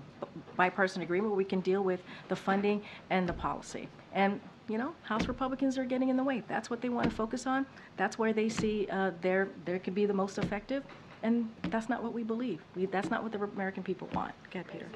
bipartisan 0.56 1.02
agreement 1.02 1.30
where 1.30 1.36
we 1.36 1.44
can 1.44 1.60
deal 1.60 1.82
with 1.82 2.02
the 2.28 2.36
funding 2.36 2.82
and 3.10 3.28
the 3.28 3.32
policy. 3.32 3.88
And 4.12 4.40
you 4.68 4.78
know, 4.78 4.94
House 5.02 5.26
Republicans 5.26 5.76
are 5.76 5.84
getting 5.84 6.08
in 6.08 6.16
the 6.16 6.22
way. 6.22 6.42
That's 6.48 6.70
what 6.70 6.80
they 6.80 6.88
want 6.88 7.10
to 7.10 7.14
focus 7.14 7.46
on. 7.46 7.66
That's 7.96 8.18
where 8.18 8.32
they 8.32 8.48
see 8.48 8.86
uh, 8.90 9.10
their 9.20 9.48
there 9.64 9.78
could 9.78 9.94
be 9.94 10.06
the 10.06 10.14
most 10.14 10.38
effective, 10.38 10.84
and 11.22 11.48
that's 11.64 11.88
not 11.88 12.02
what 12.02 12.12
we 12.12 12.22
believe. 12.22 12.60
We, 12.74 12.86
that's 12.86 13.10
not 13.10 13.22
what 13.22 13.32
the 13.32 13.42
American 13.42 13.82
people 13.82 14.08
want. 14.14 14.32
Go 14.50 14.60
ahead, 14.60 14.72
Peter. 14.72 14.86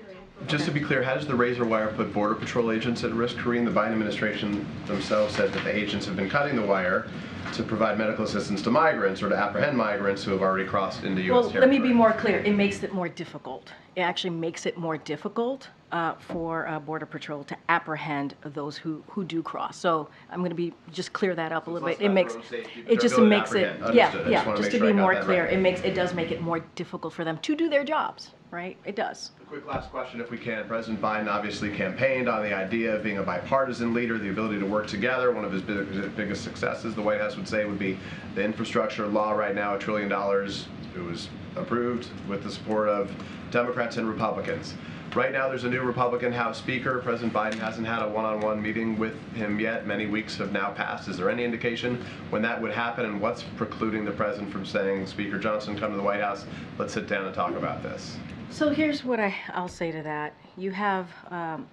Just 0.46 0.64
to 0.64 0.70
be 0.70 0.80
clear, 0.80 1.02
how 1.02 1.14
does 1.14 1.26
the 1.26 1.34
razor 1.34 1.64
wire 1.64 1.88
put 1.88 2.12
Border 2.12 2.34
Patrol 2.34 2.72
agents 2.72 3.04
at 3.04 3.12
risk, 3.12 3.36
Karine? 3.36 3.64
The 3.64 3.70
Biden 3.70 3.92
administration 3.92 4.66
themselves 4.86 5.34
said 5.34 5.52
that 5.52 5.64
the 5.64 5.74
agents 5.74 6.06
have 6.06 6.16
been 6.16 6.28
cutting 6.28 6.56
the 6.56 6.66
wire 6.66 7.08
to 7.52 7.62
provide 7.62 7.96
medical 7.96 8.24
assistance 8.24 8.60
to 8.62 8.70
migrants 8.70 9.22
or 9.22 9.28
to 9.28 9.36
apprehend 9.36 9.76
migrants 9.76 10.24
who 10.24 10.32
have 10.32 10.42
already 10.42 10.68
crossed 10.68 11.04
into 11.04 11.22
U.S. 11.22 11.32
Well, 11.32 11.42
territory. 11.50 11.60
let 11.60 11.82
me 11.82 11.88
be 11.88 11.94
more 11.94 12.12
clear. 12.12 12.38
It 12.40 12.56
makes 12.56 12.82
it 12.82 12.92
more 12.92 13.08
difficult. 13.08 13.72
It 13.94 14.00
actually 14.00 14.30
makes 14.30 14.66
it 14.66 14.76
more 14.76 14.98
difficult 14.98 15.68
uh, 15.92 16.14
for 16.14 16.66
uh, 16.66 16.80
Border 16.80 17.06
Patrol 17.06 17.44
to 17.44 17.56
apprehend 17.68 18.34
those 18.42 18.76
who, 18.76 19.02
who 19.08 19.24
do 19.24 19.42
cross. 19.42 19.76
So 19.76 20.08
I'm 20.30 20.40
going 20.40 20.50
to 20.50 20.56
be 20.56 20.72
just 20.92 21.12
clear 21.12 21.34
that 21.34 21.52
up 21.52 21.68
a 21.68 21.70
little 21.70 21.88
bit. 21.88 22.00
It 22.00 22.08
makes 22.08 22.34
road 22.34 22.44
safety, 22.44 22.82
but 22.82 22.92
it 22.92 23.00
just 23.00 23.16
their 23.16 23.24
ability 23.24 23.50
to 23.52 23.68
makes 23.80 23.88
it 23.88 23.94
yeah 23.94 24.08
Understood. 24.08 24.20
I 24.20 24.24
just 24.24 24.30
yeah 24.30 24.46
wanna 24.46 24.58
just 24.58 24.70
to 24.72 24.80
be 24.80 24.86
got 24.88 24.96
more 24.96 25.22
clear. 25.22 25.44
right. 25.44 25.52
It 25.52 25.60
makes 25.60 25.80
it 25.82 25.94
does 25.94 26.14
make 26.14 26.30
it 26.32 26.40
more 26.40 26.60
difficult 26.74 27.12
for 27.12 27.24
them 27.24 27.38
to 27.38 27.56
do 27.56 27.68
their 27.68 27.84
jobs. 27.84 28.32
Right? 28.50 28.76
It 28.84 28.94
does. 28.94 29.32
A 29.42 29.44
quick 29.44 29.66
last 29.66 29.90
question, 29.90 30.20
if 30.20 30.30
we 30.30 30.38
can. 30.38 30.66
President 30.66 31.02
Biden 31.02 31.26
obviously 31.26 31.68
campaigned 31.70 32.28
on 32.28 32.42
the 32.42 32.54
idea 32.54 32.94
of 32.94 33.02
being 33.02 33.18
a 33.18 33.22
bipartisan 33.22 33.92
leader, 33.92 34.18
the 34.18 34.30
ability 34.30 34.60
to 34.60 34.64
work 34.66 34.86
together. 34.86 35.32
One 35.32 35.44
of 35.44 35.52
his 35.52 35.62
big, 35.62 36.16
biggest 36.16 36.44
successes, 36.44 36.94
the 36.94 37.02
White 37.02 37.20
House 37.20 37.36
would 37.36 37.48
say, 37.48 37.64
would 37.64 37.78
be 37.78 37.98
the 38.36 38.44
infrastructure 38.44 39.06
law 39.08 39.32
right 39.32 39.54
now, 39.54 39.74
a 39.74 39.78
trillion 39.78 40.08
dollars. 40.08 40.68
It 40.94 41.02
was 41.02 41.28
approved 41.56 42.08
with 42.28 42.44
the 42.44 42.50
support 42.50 42.88
of 42.88 43.10
Democrats 43.50 43.96
and 43.96 44.08
Republicans. 44.08 44.74
Right 45.16 45.32
now, 45.32 45.48
there's 45.48 45.64
a 45.64 45.70
new 45.70 45.80
Republican 45.80 46.30
House 46.30 46.58
Speaker. 46.58 46.98
President 46.98 47.32
Biden 47.32 47.58
hasn't 47.58 47.86
had 47.86 48.02
a 48.02 48.06
one-on-one 48.08 48.60
meeting 48.60 48.98
with 48.98 49.14
him 49.32 49.58
yet. 49.58 49.86
Many 49.86 50.04
weeks 50.04 50.36
have 50.36 50.52
now 50.52 50.72
passed. 50.72 51.08
Is 51.08 51.16
there 51.16 51.30
any 51.30 51.42
indication 51.42 52.04
when 52.28 52.42
that 52.42 52.60
would 52.60 52.70
happen, 52.70 53.06
and 53.06 53.18
what's 53.18 53.42
precluding 53.56 54.04
the 54.04 54.10
president 54.10 54.52
from 54.52 54.66
saying, 54.66 55.06
Speaker 55.06 55.38
Johnson, 55.38 55.74
come 55.74 55.90
to 55.92 55.96
the 55.96 56.02
White 56.02 56.20
House, 56.20 56.44
let's 56.76 56.92
sit 56.92 57.08
down 57.08 57.24
and 57.24 57.34
talk 57.34 57.54
about 57.54 57.82
this? 57.82 58.18
So 58.50 58.68
here's 58.68 59.04
what 59.04 59.18
I, 59.18 59.34
I'll 59.54 59.68
say 59.68 59.90
to 59.90 60.02
that. 60.02 60.34
You 60.58 60.70
have 60.72 61.08
um, 61.30 61.66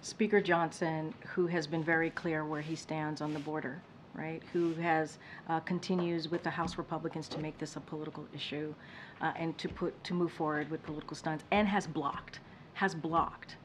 Speaker 0.00 0.40
Johnson, 0.40 1.14
who 1.24 1.46
has 1.46 1.68
been 1.68 1.84
very 1.84 2.10
clear 2.10 2.44
where 2.44 2.62
he 2.62 2.74
stands 2.74 3.20
on 3.20 3.32
the 3.32 3.38
border, 3.38 3.80
right? 4.12 4.42
Who 4.52 4.74
has 4.74 5.18
uh, 5.48 5.60
continues 5.60 6.32
with 6.32 6.42
the 6.42 6.50
House 6.50 6.76
Republicans 6.76 7.28
to 7.28 7.38
make 7.38 7.58
this 7.58 7.76
a 7.76 7.80
political 7.80 8.26
issue, 8.34 8.74
uh, 9.20 9.34
and 9.36 9.56
to 9.56 9.68
put 9.68 10.02
to 10.02 10.14
move 10.14 10.32
forward 10.32 10.68
with 10.68 10.82
political 10.82 11.16
stunts, 11.16 11.44
and 11.52 11.68
has 11.68 11.86
blocked, 11.86 12.40
has 12.78 12.94
blocked 12.94 13.56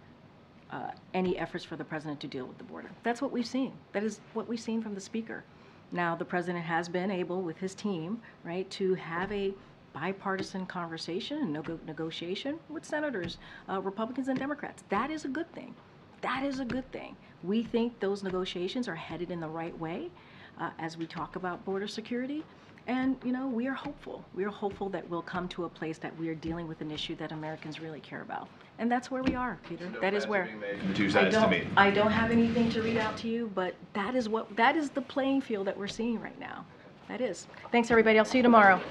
uh, 0.72 0.90
any 1.14 1.38
efforts 1.38 1.64
for 1.64 1.76
the 1.76 1.84
president 1.84 2.20
to 2.20 2.28
deal 2.28 2.48
with 2.48 2.58
the 2.58 2.64
border. 2.64 2.90
That's 3.04 3.22
what 3.22 3.32
we've 3.32 3.46
seen. 3.46 3.72
That 3.92 4.04
is 4.04 4.22
what 4.34 4.48
we've 4.50 4.60
seen 4.60 4.82
from 4.82 4.96
the 4.96 5.02
speaker. 5.02 5.44
Now, 5.92 6.16
the 6.16 6.26
president 6.26 6.66
has 6.66 6.90
been 6.90 7.12
able, 7.12 7.44
with 7.44 7.60
his 7.60 7.76
team, 7.76 8.20
right, 8.44 8.68
to 8.72 8.96
have 8.96 9.32
a 9.32 9.54
bipartisan 9.94 10.66
conversation 10.66 11.38
and 11.44 11.54
nego- 11.54 11.80
negotiation 11.86 12.58
with 12.70 12.84
senators, 12.84 13.38
uh, 13.70 13.80
Republicans 13.82 14.30
and 14.30 14.40
Democrats. 14.40 14.84
That 14.90 15.12
is 15.12 15.26
a 15.26 15.28
good 15.28 15.52
thing. 15.54 15.76
That 16.22 16.44
is 16.44 16.60
a 16.60 16.66
good 16.66 16.92
thing. 16.92 17.16
We 17.44 17.62
think 17.62 18.00
those 18.00 18.24
negotiations 18.24 18.88
are 18.88 18.96
headed 18.96 19.30
in 19.30 19.40
the 19.40 19.48
right 19.48 19.78
way 19.78 20.10
uh, 20.60 20.72
as 20.80 20.98
we 20.98 21.06
talk 21.06 21.36
about 21.36 21.64
border 21.66 21.88
security. 21.88 22.44
And, 22.88 23.16
you 23.24 23.32
know, 23.32 23.46
we 23.46 23.68
are 23.68 23.76
hopeful. 23.76 24.26
We 24.34 24.44
are 24.44 24.50
hopeful 24.50 24.90
that 24.90 25.08
we'll 25.08 25.22
come 25.22 25.48
to 25.50 25.66
a 25.66 25.70
place 25.70 26.00
that 26.00 26.18
we 26.20 26.30
are 26.30 26.36
dealing 26.36 26.68
with 26.68 26.82
an 26.82 26.90
issue 26.90 27.16
that 27.18 27.32
Americans 27.32 27.80
really 27.80 28.00
care 28.00 28.24
about. 28.24 28.48
And 28.80 28.92
that's 28.92 29.12
where 29.12 29.24
we 29.24 29.36
are, 29.36 29.58
Peter. 29.68 29.88
No 29.90 30.00
That 30.02 30.14
is 30.14 30.28
where. 30.28 30.46
being 30.46 30.60
made 30.60 30.80
from 30.80 30.88
the 30.90 30.94
two 30.94 31.10
sides 31.10 31.36
to 31.36 31.42
don't- 31.42 31.50
meet. 31.52 31.68
I 31.78 31.92
don't 31.92 32.12
have 32.12 32.32
anything 32.32 32.70
to 32.72 32.82
read 32.82 32.98
out 32.98 33.16
to 33.18 33.28
you, 33.28 33.52
but 33.54 33.76
that 33.94 34.16
is 34.16 34.28
what, 34.28 34.56
that 34.56 34.76
is 34.76 34.90
the 34.90 35.02
playing 35.02 35.42
field 35.42 35.68
that 35.68 35.78
we're 35.78 35.88
seeing 35.88 36.20
right 36.20 36.38
now. 36.40 36.66
That 37.08 37.22
is. 37.22 37.48
Thanks, 37.72 37.92
everybody. 37.92 38.18
I'll 38.18 38.26
see 38.26 38.40
you 38.40 38.44
tomorrow. 38.44 38.82